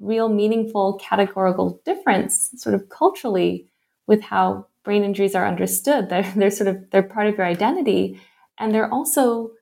real 0.00 0.28
meaningful 0.28 0.98
categorical 0.98 1.80
difference 1.84 2.50
sort 2.56 2.74
of 2.74 2.88
culturally 2.88 3.68
with 4.06 4.22
how 4.22 4.66
brain 4.84 5.04
injuries 5.04 5.34
are 5.34 5.46
understood. 5.46 6.08
They're, 6.08 6.32
they're 6.36 6.50
sort 6.50 6.68
of 6.68 6.90
they're 6.90 7.02
part 7.02 7.26
of 7.26 7.36
your 7.36 7.46
identity. 7.46 8.20
And 8.58 8.74
they're 8.74 8.92
also 8.92 9.52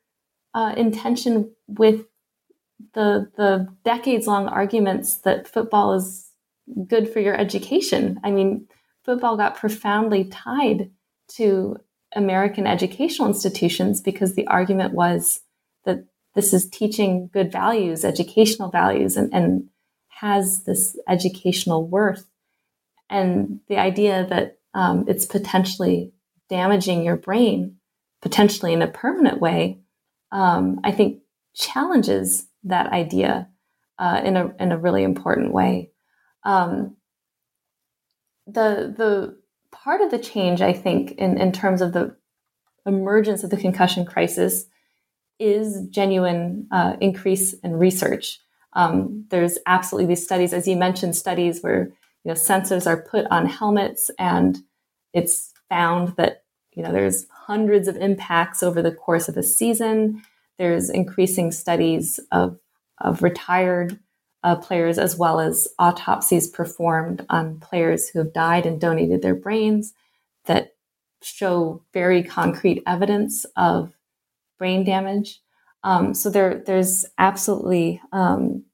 uh, 0.55 0.75
in 0.77 0.93
tension 0.93 1.53
with 1.67 2.07
the 2.95 3.31
the 3.37 3.69
decades 3.85 4.27
long 4.27 4.47
arguments 4.47 5.19
that 5.19 5.49
football 5.49 5.95
is 5.95 6.31
good 6.87 7.13
for 7.13 7.21
your 7.21 7.35
education. 7.35 8.21
I 8.23 8.31
mean 8.31 8.69
football 9.05 9.37
got 9.37 9.57
profoundly 9.57 10.25
tied 10.25 10.91
to 11.29 11.77
american 12.15 12.67
educational 12.67 13.29
institutions 13.29 14.01
because 14.01 14.35
the 14.35 14.47
argument 14.47 14.95
was 14.95 15.41
that 15.85 16.05
this 16.39 16.53
is 16.53 16.71
teaching 16.71 17.29
good 17.33 17.51
values 17.51 18.05
educational 18.05 18.71
values 18.71 19.17
and, 19.17 19.35
and 19.35 19.69
has 20.07 20.63
this 20.63 20.97
educational 21.09 21.89
worth. 21.89 22.29
And 23.11 23.59
the 23.69 23.79
idea 23.79 24.25
that 24.31 24.59
um, 24.73 25.07
it's 25.09 25.27
potentially 25.27 26.13
damaging 26.49 27.03
your 27.03 27.17
brain, 27.17 27.79
potentially 28.23 28.73
in 28.73 28.83
a 28.83 28.87
permanent 28.87 29.41
way, 29.41 29.81
um, 30.31 30.79
I 30.85 30.93
think 30.93 31.23
challenges 31.57 32.47
that 32.63 32.93
idea 32.93 33.49
uh, 33.99 34.21
in 34.25 34.37
a 34.37 34.55
in 34.61 34.71
a 34.71 34.79
really 34.79 35.03
important 35.03 35.53
way. 35.53 35.91
Um, 36.45 36.99
the 38.47 38.95
the 38.97 39.39
part 39.73 40.03
of 40.03 40.13
the 40.13 40.21
change, 40.21 40.61
I 40.61 40.73
think, 40.73 41.13
in, 41.19 41.37
in 41.37 41.51
terms 41.51 41.81
of 41.81 41.93
the 41.93 42.17
emergence 42.87 43.43
of 43.43 43.51
the 43.51 43.57
concussion 43.57 44.07
crisis, 44.07 44.67
is 45.39 45.87
genuine 45.89 46.67
uh, 46.71 46.97
increase 47.01 47.53
in 47.53 47.77
research. 47.77 48.41
Um, 48.75 49.25
there's 49.31 49.59
absolutely 49.67 50.15
these 50.15 50.25
studies, 50.25 50.53
as 50.53 50.69
you 50.69 50.77
mentioned, 50.77 51.17
studies 51.17 51.63
where 51.63 51.85
you 52.25 52.29
know 52.29 52.35
sensors 52.35 52.87
are 52.87 53.03
put 53.03 53.27
on 53.31 53.47
helmets, 53.47 54.11
and 54.19 54.59
it's 55.13 55.53
found 55.69 56.17
that 56.17 56.45
you 56.73 56.83
know 56.83 56.93
there's 56.93 57.27
hundreds 57.31 57.89
of 57.89 57.97
impacts 57.97 58.63
over 58.63 58.83
the 58.83 58.93
course 58.93 59.29
of 59.29 59.37
a 59.37 59.43
season. 59.43 60.23
There's 60.59 60.91
increasing 60.91 61.53
studies 61.53 62.21
of 62.31 62.59
of 63.01 63.23
retired 63.23 63.99
uh, 64.43 64.57
players 64.57 64.99
as 64.99 65.17
well 65.17 65.41
as 65.41 65.69
autopsies 65.79 66.49
performed 66.49 67.25
on 67.29 67.59
players 67.61 68.09
who 68.09 68.21
have 68.21 68.33
died 68.33 68.67
and 68.67 68.81
donated 68.81 69.23
their 69.23 69.35
brains 69.35 69.95
that 70.45 70.75
show 71.23 71.83
very 71.93 72.23
concrete 72.23 72.83
evidence 72.87 73.45
of 73.57 73.93
brain 74.59 74.85
damage. 74.85 75.41
Um, 75.85 76.15
so 76.15 76.31
there, 76.31 76.63
there's 76.67 77.07
absolutely 77.19 78.01
um, 78.13 78.65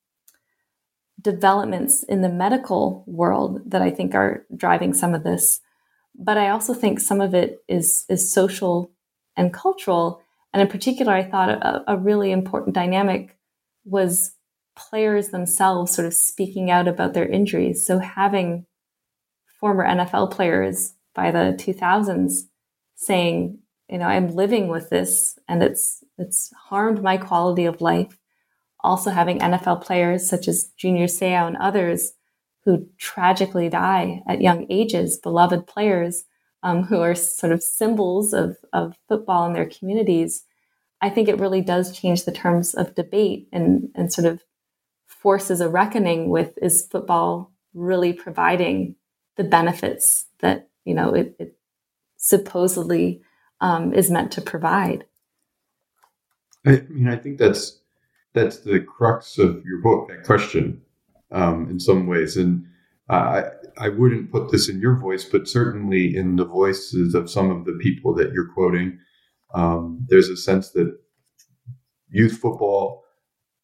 developments 1.20 2.02
in 2.02 2.22
the 2.22 2.28
medical 2.28 3.04
world 3.06 3.60
that 3.70 3.82
I 3.82 3.90
think 3.90 4.14
are 4.14 4.44
driving 4.54 4.94
some 4.94 5.14
of 5.14 5.24
this. 5.24 5.60
But 6.14 6.38
I 6.38 6.50
also 6.50 6.74
think 6.74 7.00
some 7.00 7.20
of 7.20 7.34
it 7.34 7.58
is 7.68 8.04
is 8.08 8.32
social 8.32 8.92
and 9.36 9.52
cultural. 9.52 10.22
And 10.52 10.62
in 10.62 10.68
particular, 10.68 11.12
I 11.12 11.24
thought 11.24 11.50
a, 11.50 11.82
a 11.88 11.96
really 11.96 12.30
important 12.30 12.74
dynamic 12.74 13.36
was 13.84 14.34
players 14.76 15.28
themselves 15.28 15.92
sort 15.92 16.06
of 16.06 16.14
speaking 16.14 16.70
out 16.70 16.86
about 16.86 17.14
their 17.14 17.26
injuries. 17.26 17.84
So 17.84 17.98
having 17.98 18.66
former 19.60 19.84
NFL 19.86 20.30
players 20.30 20.94
by 21.14 21.30
the 21.30 21.56
2000s 21.58 22.42
saying, 22.96 23.58
you 23.88 23.98
know, 23.98 24.06
I'm 24.06 24.34
living 24.34 24.68
with 24.68 24.90
this 24.90 25.38
and 25.48 25.62
it's 25.62 26.02
it's 26.18 26.52
harmed 26.68 27.02
my 27.02 27.16
quality 27.16 27.64
of 27.64 27.80
life. 27.80 28.18
Also, 28.80 29.10
having 29.10 29.38
NFL 29.38 29.82
players 29.82 30.28
such 30.28 30.46
as 30.48 30.70
Junior 30.76 31.06
Seau 31.06 31.46
and 31.46 31.56
others 31.56 32.12
who 32.64 32.86
tragically 32.98 33.68
die 33.68 34.22
at 34.26 34.40
young 34.40 34.66
ages, 34.70 35.18
beloved 35.18 35.66
players 35.66 36.24
um, 36.62 36.82
who 36.82 37.00
are 37.00 37.14
sort 37.14 37.52
of 37.52 37.62
symbols 37.62 38.32
of, 38.32 38.56
of 38.72 38.96
football 39.06 39.46
in 39.46 39.52
their 39.52 39.68
communities, 39.68 40.44
I 41.00 41.10
think 41.10 41.28
it 41.28 41.38
really 41.38 41.60
does 41.60 41.96
change 41.96 42.24
the 42.24 42.32
terms 42.32 42.74
of 42.74 42.94
debate 42.94 43.48
and, 43.52 43.90
and 43.94 44.12
sort 44.12 44.26
of 44.26 44.42
forces 45.06 45.60
a 45.60 45.68
reckoning 45.68 46.30
with 46.30 46.56
is 46.60 46.86
football 46.86 47.52
really 47.74 48.12
providing 48.12 48.96
the 49.36 49.44
benefits 49.44 50.26
that 50.40 50.68
you 50.84 50.94
know 50.94 51.14
it, 51.14 51.34
it 51.38 51.56
supposedly 52.16 53.20
um, 53.64 53.94
is 53.94 54.10
meant 54.10 54.30
to 54.32 54.40
provide. 54.40 55.04
I 56.66 56.82
mean, 56.88 57.08
I 57.08 57.16
think 57.16 57.38
that's 57.38 57.80
that's 58.34 58.58
the 58.58 58.80
crux 58.80 59.38
of 59.38 59.64
your 59.64 59.80
book, 59.82 60.08
that 60.08 60.24
question, 60.24 60.82
um, 61.30 61.68
in 61.70 61.78
some 61.80 62.06
ways. 62.06 62.36
And 62.36 62.66
uh, 63.08 63.42
I 63.78 63.86
I 63.86 63.88
wouldn't 63.88 64.30
put 64.30 64.50
this 64.50 64.68
in 64.68 64.80
your 64.80 64.96
voice, 64.96 65.24
but 65.24 65.48
certainly 65.48 66.16
in 66.16 66.36
the 66.36 66.44
voices 66.44 67.14
of 67.14 67.30
some 67.30 67.50
of 67.50 67.64
the 67.64 67.78
people 67.80 68.14
that 68.14 68.32
you're 68.32 68.52
quoting, 68.52 68.98
um, 69.54 70.06
there's 70.08 70.28
a 70.28 70.36
sense 70.36 70.70
that 70.70 70.90
youth 72.08 72.38
football, 72.38 73.02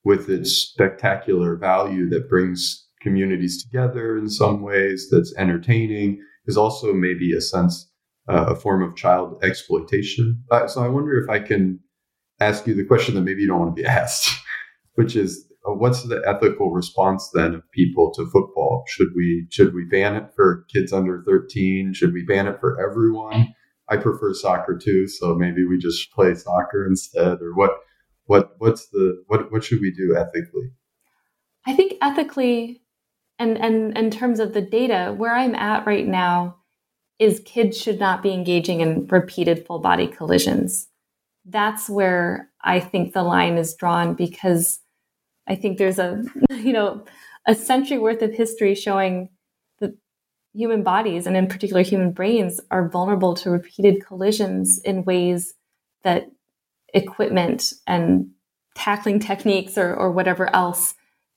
with 0.05 0.29
its 0.31 0.51
spectacular 0.53 1.57
value 1.57 2.09
that 2.09 2.29
brings 2.29 2.89
communities 3.01 3.63
together 3.63 4.17
in 4.17 4.29
some 4.29 4.63
ways, 4.63 5.09
that's 5.11 5.35
entertaining, 5.37 6.19
is 6.47 6.57
also 6.57 6.93
maybe 6.93 7.35
a 7.37 7.41
sense, 7.41 7.90
uh, 8.29 8.47
a 8.49 8.57
form 8.57 8.83
of 8.83 8.97
child 8.97 9.39
exploitation. 9.43 10.43
Uh, 10.51 10.67
so 10.67 10.83
I 10.83 10.89
wonder 10.89 11.21
if 11.23 11.29
I 11.29 11.41
can 11.41 11.81
ask 12.41 12.67
you 12.67 12.75
the 12.75 12.85
question 12.85 13.15
that 13.15 13.23
maybe 13.23 13.43
you 13.43 13.49
don't 13.49 13.61
want 13.61 13.77
to 13.77 13.83
be 13.83 13.87
asked, 14.01 14.31
which 14.95 15.17
is 15.17 15.47
uh, 15.69 15.73
what's 15.73 16.05
the 16.05 16.23
ethical 16.27 16.71
response 16.71 17.31
then 17.35 17.55
of 17.55 17.71
people 17.73 18.13
to 18.13 18.27
football? 18.31 18.85
Should 18.89 19.09
we 19.15 19.47
should 19.51 19.75
we 19.75 19.85
ban 19.85 20.17
it 20.17 20.31
for 20.35 20.65
kids 20.73 20.93
under 20.93 21.23
13? 21.27 21.93
Should 21.93 22.13
we 22.13 22.25
ban 22.25 22.47
it 22.47 22.61
for 22.61 22.81
everyone? 22.81 23.55
I 23.89 23.97
prefer 23.97 24.33
soccer 24.33 24.79
too, 24.79 25.09
so 25.09 25.35
maybe 25.35 25.67
we 25.67 25.77
just 25.77 26.13
play 26.13 26.35
soccer 26.35 26.87
instead, 26.87 27.43
or 27.43 27.55
what? 27.55 27.73
What 28.27 28.53
what's 28.59 28.89
the 28.91 29.25
what 29.27 29.51
what 29.51 29.65
should 29.65 29.81
we 29.81 29.93
do 29.93 30.17
ethically? 30.17 30.71
I 31.67 31.75
think 31.75 31.95
ethically, 32.01 32.83
and 33.41 33.59
and 33.59 33.99
in 33.99 34.13
terms 34.13 34.39
of 34.39 34.55
the 34.55 34.63
data, 34.63 35.13
where 35.17 35.35
I'm 35.35 35.57
at 35.57 35.85
right 35.85 36.07
now 36.07 36.60
is 37.21 37.43
kids 37.45 37.79
should 37.79 38.01
not 38.01 38.23
be 38.23 38.33
engaging 38.33 38.81
in 38.81 39.07
repeated 39.07 39.65
full 39.67 39.79
body 39.79 40.09
collisions. 40.09 40.89
That's 41.45 41.89
where 41.89 42.51
I 42.63 42.81
think 42.81 43.13
the 43.13 43.23
line 43.23 43.59
is 43.59 43.75
drawn 43.75 44.15
because 44.15 44.81
I 45.47 45.55
think 45.55 45.79
there's 45.79 45.99
a 45.99 46.25
you 46.51 46.73
know 46.73 47.05
a 47.47 47.55
century 47.55 47.99
worth 47.99 48.23
of 48.23 48.33
history 48.33 48.75
showing 48.75 49.29
that 49.79 49.93
human 50.55 50.83
bodies 50.83 51.27
and 51.27 51.37
in 51.37 51.47
particular 51.47 51.83
human 51.83 52.11
brains 52.11 52.61
are 52.71 52.89
vulnerable 52.89 53.35
to 53.35 53.51
repeated 53.51 54.05
collisions 54.05 54.79
in 54.79 55.05
ways 55.05 55.55
that 56.03 56.31
equipment 56.95 57.73
and 57.87 58.31
tackling 58.75 59.21
techniques 59.21 59.77
or, 59.77 59.95
or 59.95 60.11
whatever 60.11 60.55
else 60.55 60.95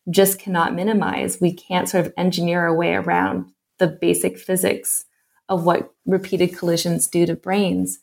just 0.10 0.40
cannot 0.40 0.76
minimize. 0.76 1.40
We 1.40 1.54
can't 1.54 1.90
sort 1.90 2.06
of 2.06 2.14
engineer 2.18 2.62
our 2.62 2.76
way 2.76 2.94
around 2.94 3.52
the 3.80 3.88
basic 3.88 4.38
physics 4.38 5.06
of 5.50 5.66
what 5.66 5.94
repeated 6.06 6.58
collisions 6.58 7.08
do 7.08 7.26
to 7.26 7.36
brains. 7.36 8.00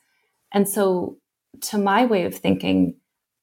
And 0.53 0.68
so, 0.68 1.18
to 1.62 1.78
my 1.78 2.07
way 2.07 2.24
of 2.24 2.34
thinking, 2.34 2.97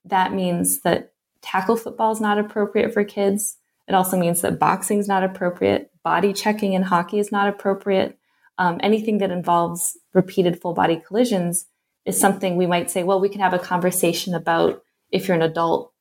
that 0.06 0.34
means 0.34 0.82
that 0.82 1.14
tackle 1.42 1.78
football 1.78 2.12
is 2.12 2.22
not 2.22 2.38
appropriate 2.38 2.94
for 2.94 3.04
kids. 3.04 3.58
It 3.88 3.96
also 3.96 4.18
means 4.18 4.42
that 4.42 4.60
boxing 4.60 5.00
is 5.00 5.08
not 5.08 5.24
appropriate 5.24 5.92
body 6.08 6.32
checking 6.32 6.72
in 6.72 6.84
hockey 6.84 7.20
is 7.20 7.34
not 7.34 7.50
appropriate. 7.50 8.18
Um, 8.58 8.80
anything 8.82 9.18
that 9.18 9.30
involves 9.30 9.98
repeated 10.14 10.62
full 10.62 10.74
body 10.74 11.04
collisions 11.06 11.66
is 12.06 12.18
something 12.18 12.56
we 12.56 12.66
might 12.66 12.90
say, 12.90 13.04
well, 13.04 13.20
we 13.20 13.28
can 13.28 13.42
have 13.42 13.54
a 13.54 13.60
conversation 13.60 14.34
about 14.34 14.82
if 15.12 15.28
you're 15.28 15.36
an 15.36 15.42
adult, 15.42 15.92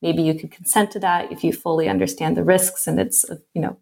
maybe 0.00 0.22
you 0.22 0.32
could 0.32 0.50
consent 0.50 0.90
to 0.92 1.00
that 1.00 1.30
if 1.30 1.44
you 1.44 1.52
fully 1.52 1.90
understand 1.90 2.38
the 2.38 2.42
risks 2.42 2.86
and 2.86 2.98
it's, 2.98 3.26
you 3.52 3.60
know, 3.60 3.76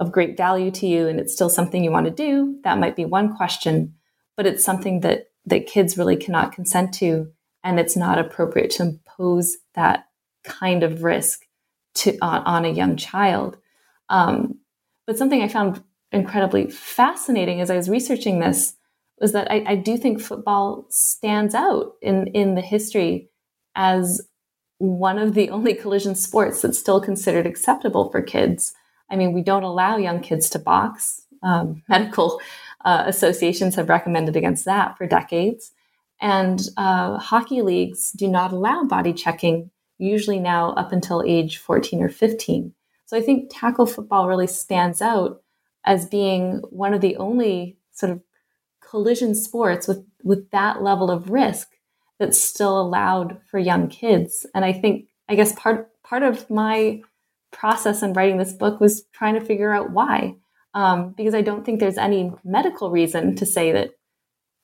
of 0.00 0.12
great 0.12 0.36
value 0.36 0.70
to 0.70 0.86
you 0.86 1.06
and 1.06 1.20
it's 1.20 1.32
still 1.32 1.48
something 1.48 1.84
you 1.84 1.90
want 1.90 2.06
to 2.06 2.12
do. 2.12 2.58
That 2.64 2.78
might 2.78 2.96
be 2.96 3.04
one 3.04 3.36
question, 3.36 3.94
but 4.36 4.46
it's 4.46 4.64
something 4.64 5.00
that 5.00 5.28
that 5.46 5.66
kids 5.66 5.98
really 5.98 6.16
cannot 6.16 6.52
consent 6.52 6.94
to 6.94 7.30
and 7.62 7.78
it's 7.78 7.96
not 7.96 8.18
appropriate 8.18 8.70
to 8.70 8.82
impose 8.82 9.56
that 9.74 10.06
kind 10.42 10.82
of 10.82 11.02
risk 11.02 11.46
to 11.94 12.16
on, 12.20 12.42
on 12.42 12.64
a 12.64 12.70
young 12.70 12.96
child. 12.96 13.56
Um, 14.08 14.58
but 15.06 15.18
something 15.18 15.42
I 15.42 15.48
found 15.48 15.82
incredibly 16.12 16.70
fascinating 16.70 17.60
as 17.60 17.70
I 17.70 17.76
was 17.76 17.90
researching 17.90 18.40
this 18.40 18.74
was 19.20 19.32
that 19.32 19.50
I, 19.50 19.64
I 19.66 19.74
do 19.76 19.96
think 19.96 20.20
football 20.20 20.86
stands 20.90 21.54
out 21.54 21.94
in, 22.02 22.28
in 22.28 22.54
the 22.54 22.60
history 22.60 23.30
as 23.74 24.20
one 24.78 25.18
of 25.18 25.34
the 25.34 25.50
only 25.50 25.74
collision 25.74 26.14
sports 26.14 26.62
that's 26.62 26.78
still 26.78 27.00
considered 27.00 27.46
acceptable 27.46 28.10
for 28.10 28.22
kids. 28.22 28.74
I 29.10 29.16
mean, 29.16 29.32
we 29.32 29.42
don't 29.42 29.62
allow 29.62 29.96
young 29.96 30.20
kids 30.20 30.50
to 30.50 30.58
box. 30.58 31.22
Um, 31.42 31.82
medical 31.88 32.40
uh, 32.84 33.04
associations 33.06 33.76
have 33.76 33.88
recommended 33.88 34.36
against 34.36 34.64
that 34.64 34.96
for 34.96 35.06
decades. 35.06 35.72
And 36.20 36.60
uh, 36.76 37.18
hockey 37.18 37.62
leagues 37.62 38.12
do 38.12 38.28
not 38.28 38.52
allow 38.52 38.84
body 38.84 39.12
checking, 39.12 39.70
usually 39.98 40.38
now 40.38 40.70
up 40.72 40.92
until 40.92 41.22
age 41.26 41.58
14 41.58 42.02
or 42.02 42.08
15. 42.08 42.72
So 43.06 43.16
I 43.16 43.20
think 43.20 43.50
tackle 43.50 43.86
football 43.86 44.28
really 44.28 44.46
stands 44.46 45.02
out 45.02 45.42
as 45.84 46.06
being 46.06 46.62
one 46.70 46.94
of 46.94 47.00
the 47.00 47.16
only 47.16 47.76
sort 47.92 48.12
of 48.12 48.22
collision 48.80 49.34
sports 49.34 49.86
with, 49.86 50.04
with 50.22 50.50
that 50.50 50.82
level 50.82 51.10
of 51.10 51.30
risk 51.30 51.68
that's 52.18 52.42
still 52.42 52.80
allowed 52.80 53.38
for 53.50 53.58
young 53.58 53.88
kids. 53.88 54.46
And 54.54 54.64
I 54.64 54.72
think, 54.72 55.06
I 55.28 55.34
guess 55.34 55.52
part, 55.52 55.90
part 56.02 56.22
of 56.22 56.48
my 56.48 57.02
process 57.54 58.02
in 58.02 58.12
writing 58.12 58.36
this 58.36 58.52
book 58.52 58.80
was 58.80 59.04
trying 59.12 59.34
to 59.34 59.40
figure 59.40 59.72
out 59.72 59.90
why. 59.90 60.36
Um, 60.74 61.14
because 61.16 61.34
I 61.34 61.40
don't 61.40 61.64
think 61.64 61.80
there's 61.80 61.98
any 61.98 62.32
medical 62.44 62.90
reason 62.90 63.36
to 63.36 63.46
say 63.46 63.72
that 63.72 63.92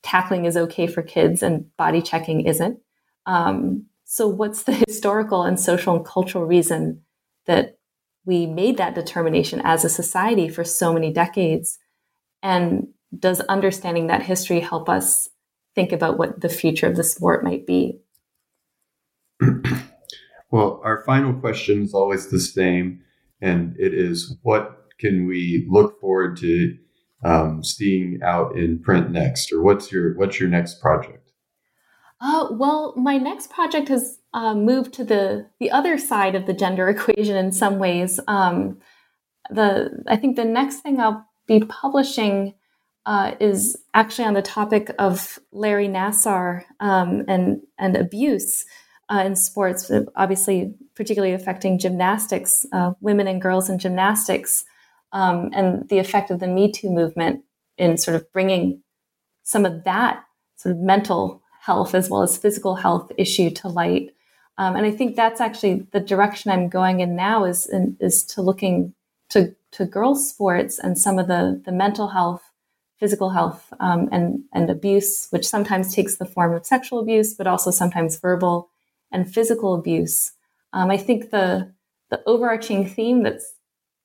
tackling 0.02 0.44
is 0.44 0.56
okay 0.56 0.86
for 0.86 1.02
kids 1.02 1.42
and 1.42 1.74
body 1.76 2.02
checking 2.02 2.42
isn't. 2.42 2.80
Um, 3.26 3.86
so, 4.04 4.26
what's 4.26 4.64
the 4.64 4.72
historical 4.88 5.44
and 5.44 5.58
social 5.58 5.96
and 5.96 6.04
cultural 6.04 6.44
reason 6.44 7.02
that 7.46 7.78
we 8.24 8.46
made 8.46 8.76
that 8.76 8.94
determination 8.94 9.60
as 9.64 9.84
a 9.84 9.88
society 9.88 10.48
for 10.48 10.64
so 10.64 10.92
many 10.92 11.12
decades. 11.12 11.78
And 12.42 12.88
does 13.18 13.40
understanding 13.40 14.06
that 14.06 14.22
history 14.22 14.60
help 14.60 14.88
us 14.88 15.28
think 15.74 15.92
about 15.92 16.18
what 16.18 16.40
the 16.40 16.48
future 16.48 16.86
of 16.86 16.96
the 16.96 17.04
sport 17.04 17.44
might 17.44 17.66
be? 17.66 17.98
well, 20.50 20.80
our 20.84 21.02
final 21.04 21.32
question 21.34 21.82
is 21.82 21.94
always 21.94 22.28
the 22.28 22.40
same, 22.40 23.00
and 23.40 23.76
it 23.78 23.94
is 23.94 24.36
what 24.42 24.88
can 24.98 25.26
we 25.26 25.66
look 25.70 26.00
forward 26.00 26.36
to 26.38 26.76
um, 27.24 27.62
seeing 27.62 28.20
out 28.22 28.56
in 28.56 28.78
print 28.78 29.10
next, 29.10 29.52
or 29.52 29.62
what's 29.62 29.92
your 29.92 30.16
what's 30.16 30.40
your 30.40 30.48
next 30.48 30.80
project? 30.80 31.30
Uh, 32.20 32.48
well, 32.50 32.94
my 32.96 33.16
next 33.16 33.50
project 33.50 33.88
has 33.88 34.18
uh, 34.34 34.54
moved 34.54 34.92
to 34.94 35.04
the 35.04 35.46
the 35.58 35.70
other 35.70 35.96
side 35.96 36.34
of 36.34 36.46
the 36.46 36.52
gender 36.52 36.88
equation 36.94 37.36
in 37.36 37.52
some 37.52 37.78
ways. 37.78 38.18
Um, 38.26 38.78
the 39.50 40.02
I 40.08 40.16
think 40.16 40.36
the 40.36 40.44
next 40.44 40.80
thing 40.80 41.00
I'll 41.00 41.26
be 41.46 41.60
publishing 41.60 42.54
uh, 43.06 43.34
is 43.40 43.76
actually 43.94 44.26
on 44.26 44.34
the 44.34 44.42
topic 44.42 44.90
of 44.98 45.38
Larry 45.52 45.88
Nassar 45.88 46.64
um, 46.80 47.24
and 47.28 47.60
and 47.78 47.96
abuse 47.96 48.64
uh, 49.10 49.22
in 49.24 49.34
sports, 49.34 49.90
obviously 50.14 50.74
particularly 50.94 51.34
affecting 51.34 51.78
gymnastics, 51.78 52.64
uh, 52.72 52.92
women 53.00 53.26
and 53.26 53.42
girls 53.42 53.68
in 53.68 53.78
gymnastics, 53.78 54.64
um, 55.12 55.50
and 55.52 55.88
the 55.88 55.98
effect 55.98 56.30
of 56.30 56.40
the 56.40 56.46
Me 56.46 56.70
Too 56.70 56.90
movement 56.90 57.42
in 57.76 57.96
sort 57.96 58.14
of 58.14 58.32
bringing 58.32 58.82
some 59.42 59.64
of 59.64 59.84
that 59.84 60.24
sort 60.56 60.74
of 60.74 60.80
mental 60.80 61.42
health 61.60 61.94
as 61.94 62.08
well 62.08 62.22
as 62.22 62.38
physical 62.38 62.76
health 62.76 63.10
issue 63.18 63.50
to 63.50 63.68
light. 63.68 64.14
Um, 64.58 64.76
and 64.76 64.86
I 64.86 64.90
think 64.90 65.16
that's 65.16 65.40
actually 65.40 65.86
the 65.90 66.00
direction 66.00 66.50
I'm 66.50 66.68
going 66.68 67.00
in 67.00 67.16
now 67.16 67.44
is 67.44 67.66
in, 67.66 67.96
is 68.00 68.22
to 68.26 68.42
looking 68.42 68.94
to 69.30 69.54
to 69.72 69.86
girls 69.86 70.28
sports 70.28 70.78
and 70.78 70.98
some 70.98 71.18
of 71.18 71.28
the 71.28 71.60
the 71.64 71.72
mental 71.72 72.08
health, 72.08 72.42
physical 72.98 73.30
health, 73.30 73.72
um, 73.80 74.08
and 74.12 74.44
and 74.52 74.70
abuse, 74.70 75.28
which 75.30 75.48
sometimes 75.48 75.94
takes 75.94 76.16
the 76.16 76.26
form 76.26 76.52
of 76.52 76.66
sexual 76.66 77.00
abuse, 77.00 77.34
but 77.34 77.46
also 77.46 77.70
sometimes 77.70 78.20
verbal 78.20 78.68
and 79.12 79.32
physical 79.32 79.74
abuse. 79.74 80.32
Um, 80.72 80.90
I 80.90 80.96
think 80.96 81.30
the 81.30 81.72
the 82.10 82.20
overarching 82.26 82.88
theme 82.88 83.22
that's 83.22 83.54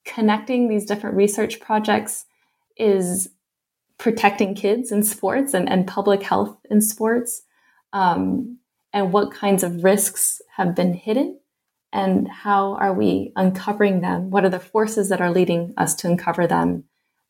connecting 0.06 0.68
these 0.68 0.86
different 0.86 1.16
research 1.16 1.60
projects 1.60 2.26
is 2.78 3.30
protecting 3.98 4.54
kids 4.54 4.92
in 4.92 5.04
sports 5.04 5.54
and, 5.54 5.70
and 5.70 5.88
public 5.88 6.22
health 6.22 6.58
in 6.70 6.82
sports 6.82 7.42
um, 7.94 8.60
and 8.94 9.12
what 9.12 9.32
kinds 9.32 9.64
of 9.64 9.84
risks 9.84 10.42
have 10.56 10.76
been 10.76 10.94
hidden 10.94 11.40
and 11.92 12.28
how 12.28 12.76
are 12.76 12.94
we 12.94 13.32
uncovering 13.36 14.02
them 14.02 14.30
what 14.30 14.44
are 14.44 14.50
the 14.50 14.60
forces 14.60 15.10
that 15.10 15.22
are 15.22 15.32
leading 15.32 15.74
us 15.78 15.96
to 15.96 16.08
uncover 16.08 16.46
them 16.46 16.84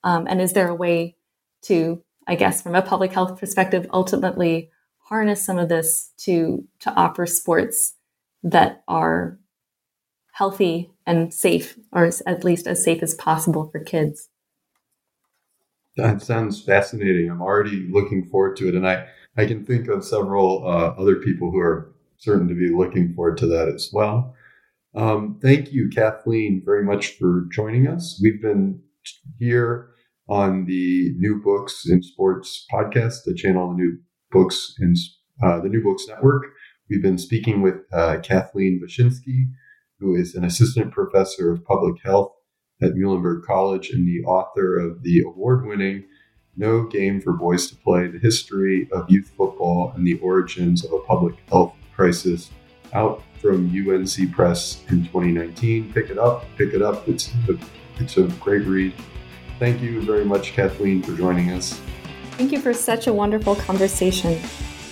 um, 0.03 0.25
and 0.27 0.41
is 0.41 0.53
there 0.53 0.67
a 0.67 0.75
way 0.75 1.15
to 1.61 2.01
i 2.27 2.35
guess 2.35 2.61
from 2.61 2.75
a 2.75 2.81
public 2.81 3.13
health 3.13 3.39
perspective 3.39 3.85
ultimately 3.93 4.71
harness 5.05 5.43
some 5.43 5.57
of 5.57 5.69
this 5.69 6.11
to 6.17 6.67
to 6.79 6.91
offer 6.93 7.25
sports 7.25 7.95
that 8.43 8.83
are 8.87 9.39
healthy 10.33 10.91
and 11.07 11.33
safe 11.33 11.77
or 11.91 12.09
at 12.25 12.43
least 12.43 12.67
as 12.67 12.83
safe 12.83 13.01
as 13.01 13.15
possible 13.15 13.69
for 13.71 13.79
kids 13.79 14.29
that 15.97 16.21
sounds 16.21 16.61
fascinating. 16.61 17.29
I'm 17.29 17.41
already 17.41 17.87
looking 17.89 18.25
forward 18.25 18.57
to 18.57 18.67
it, 18.67 18.75
and 18.75 18.87
I 18.87 19.07
I 19.37 19.45
can 19.45 19.65
think 19.65 19.87
of 19.87 20.03
several 20.03 20.67
uh, 20.67 20.93
other 21.01 21.15
people 21.17 21.51
who 21.51 21.59
are 21.59 21.93
certain 22.17 22.47
to 22.47 22.53
be 22.53 22.69
looking 22.69 23.13
forward 23.13 23.37
to 23.39 23.47
that 23.47 23.69
as 23.69 23.89
well. 23.91 24.35
Um, 24.93 25.39
thank 25.41 25.73
you, 25.73 25.89
Kathleen, 25.89 26.61
very 26.63 26.83
much 26.83 27.17
for 27.17 27.47
joining 27.51 27.87
us. 27.87 28.19
We've 28.21 28.41
been 28.41 28.81
here 29.37 29.89
on 30.27 30.65
the 30.65 31.13
New 31.17 31.41
Books 31.41 31.85
in 31.87 32.01
Sports 32.01 32.65
podcast, 32.71 33.23
the 33.25 33.33
channel, 33.33 33.69
the 33.69 33.75
New 33.75 33.97
Books 34.35 34.75
in 34.79 34.93
uh, 35.43 35.59
the 35.61 35.69
New 35.69 35.83
Books 35.83 36.05
Network, 36.07 36.45
We've 36.89 37.01
been 37.01 37.17
speaking 37.17 37.63
with 37.63 37.81
uh, 37.91 38.19
Kathleen 38.21 38.79
Bachynski, 38.79 39.49
who 39.99 40.15
is 40.15 40.35
an 40.35 40.43
assistant 40.43 40.91
professor 40.91 41.51
of 41.51 41.65
public 41.65 41.95
health 42.03 42.33
at 42.79 42.93
Muhlenberg 42.93 43.43
College 43.43 43.89
and 43.89 44.07
the 44.07 44.23
author 44.23 44.77
of 44.77 45.01
the 45.01 45.21
award 45.21 45.65
winning 45.65 46.03
No 46.55 46.85
Game 46.85 47.19
for 47.21 47.33
Boys 47.33 47.67
to 47.67 47.75
Play 47.75 48.07
The 48.07 48.19
History 48.19 48.87
of 48.91 49.09
Youth 49.09 49.31
Football 49.35 49.93
and 49.95 50.05
the 50.05 50.19
Origins 50.19 50.85
of 50.85 50.93
a 50.93 50.99
Public 50.99 51.35
Health 51.49 51.73
Crisis, 51.95 52.51
out 52.93 53.23
from 53.41 53.65
UNC 53.71 54.31
Press 54.31 54.83
in 54.89 55.05
2019. 55.05 55.91
Pick 55.91 56.11
it 56.11 56.19
up, 56.19 56.45
pick 56.55 56.75
it 56.75 56.83
up. 56.83 57.07
It's 57.07 57.31
a, 57.49 57.57
it's 57.97 58.17
a 58.17 58.27
great 58.39 58.67
read. 58.67 58.93
Thank 59.57 59.81
you 59.81 60.01
very 60.01 60.25
much, 60.25 60.51
Kathleen, 60.51 61.01
for 61.01 61.15
joining 61.15 61.51
us. 61.51 61.81
Thank 62.37 62.51
you 62.51 62.59
for 62.59 62.73
such 62.73 63.07
a 63.07 63.13
wonderful 63.13 63.55
conversation. 63.55 64.33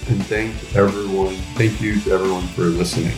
And 0.07 0.25
thank 0.27 0.55
everyone. 0.75 1.35
Thank 1.55 1.81
you 1.81 1.99
to 2.01 2.11
everyone 2.11 2.47
for 2.47 2.63
listening. 2.63 3.11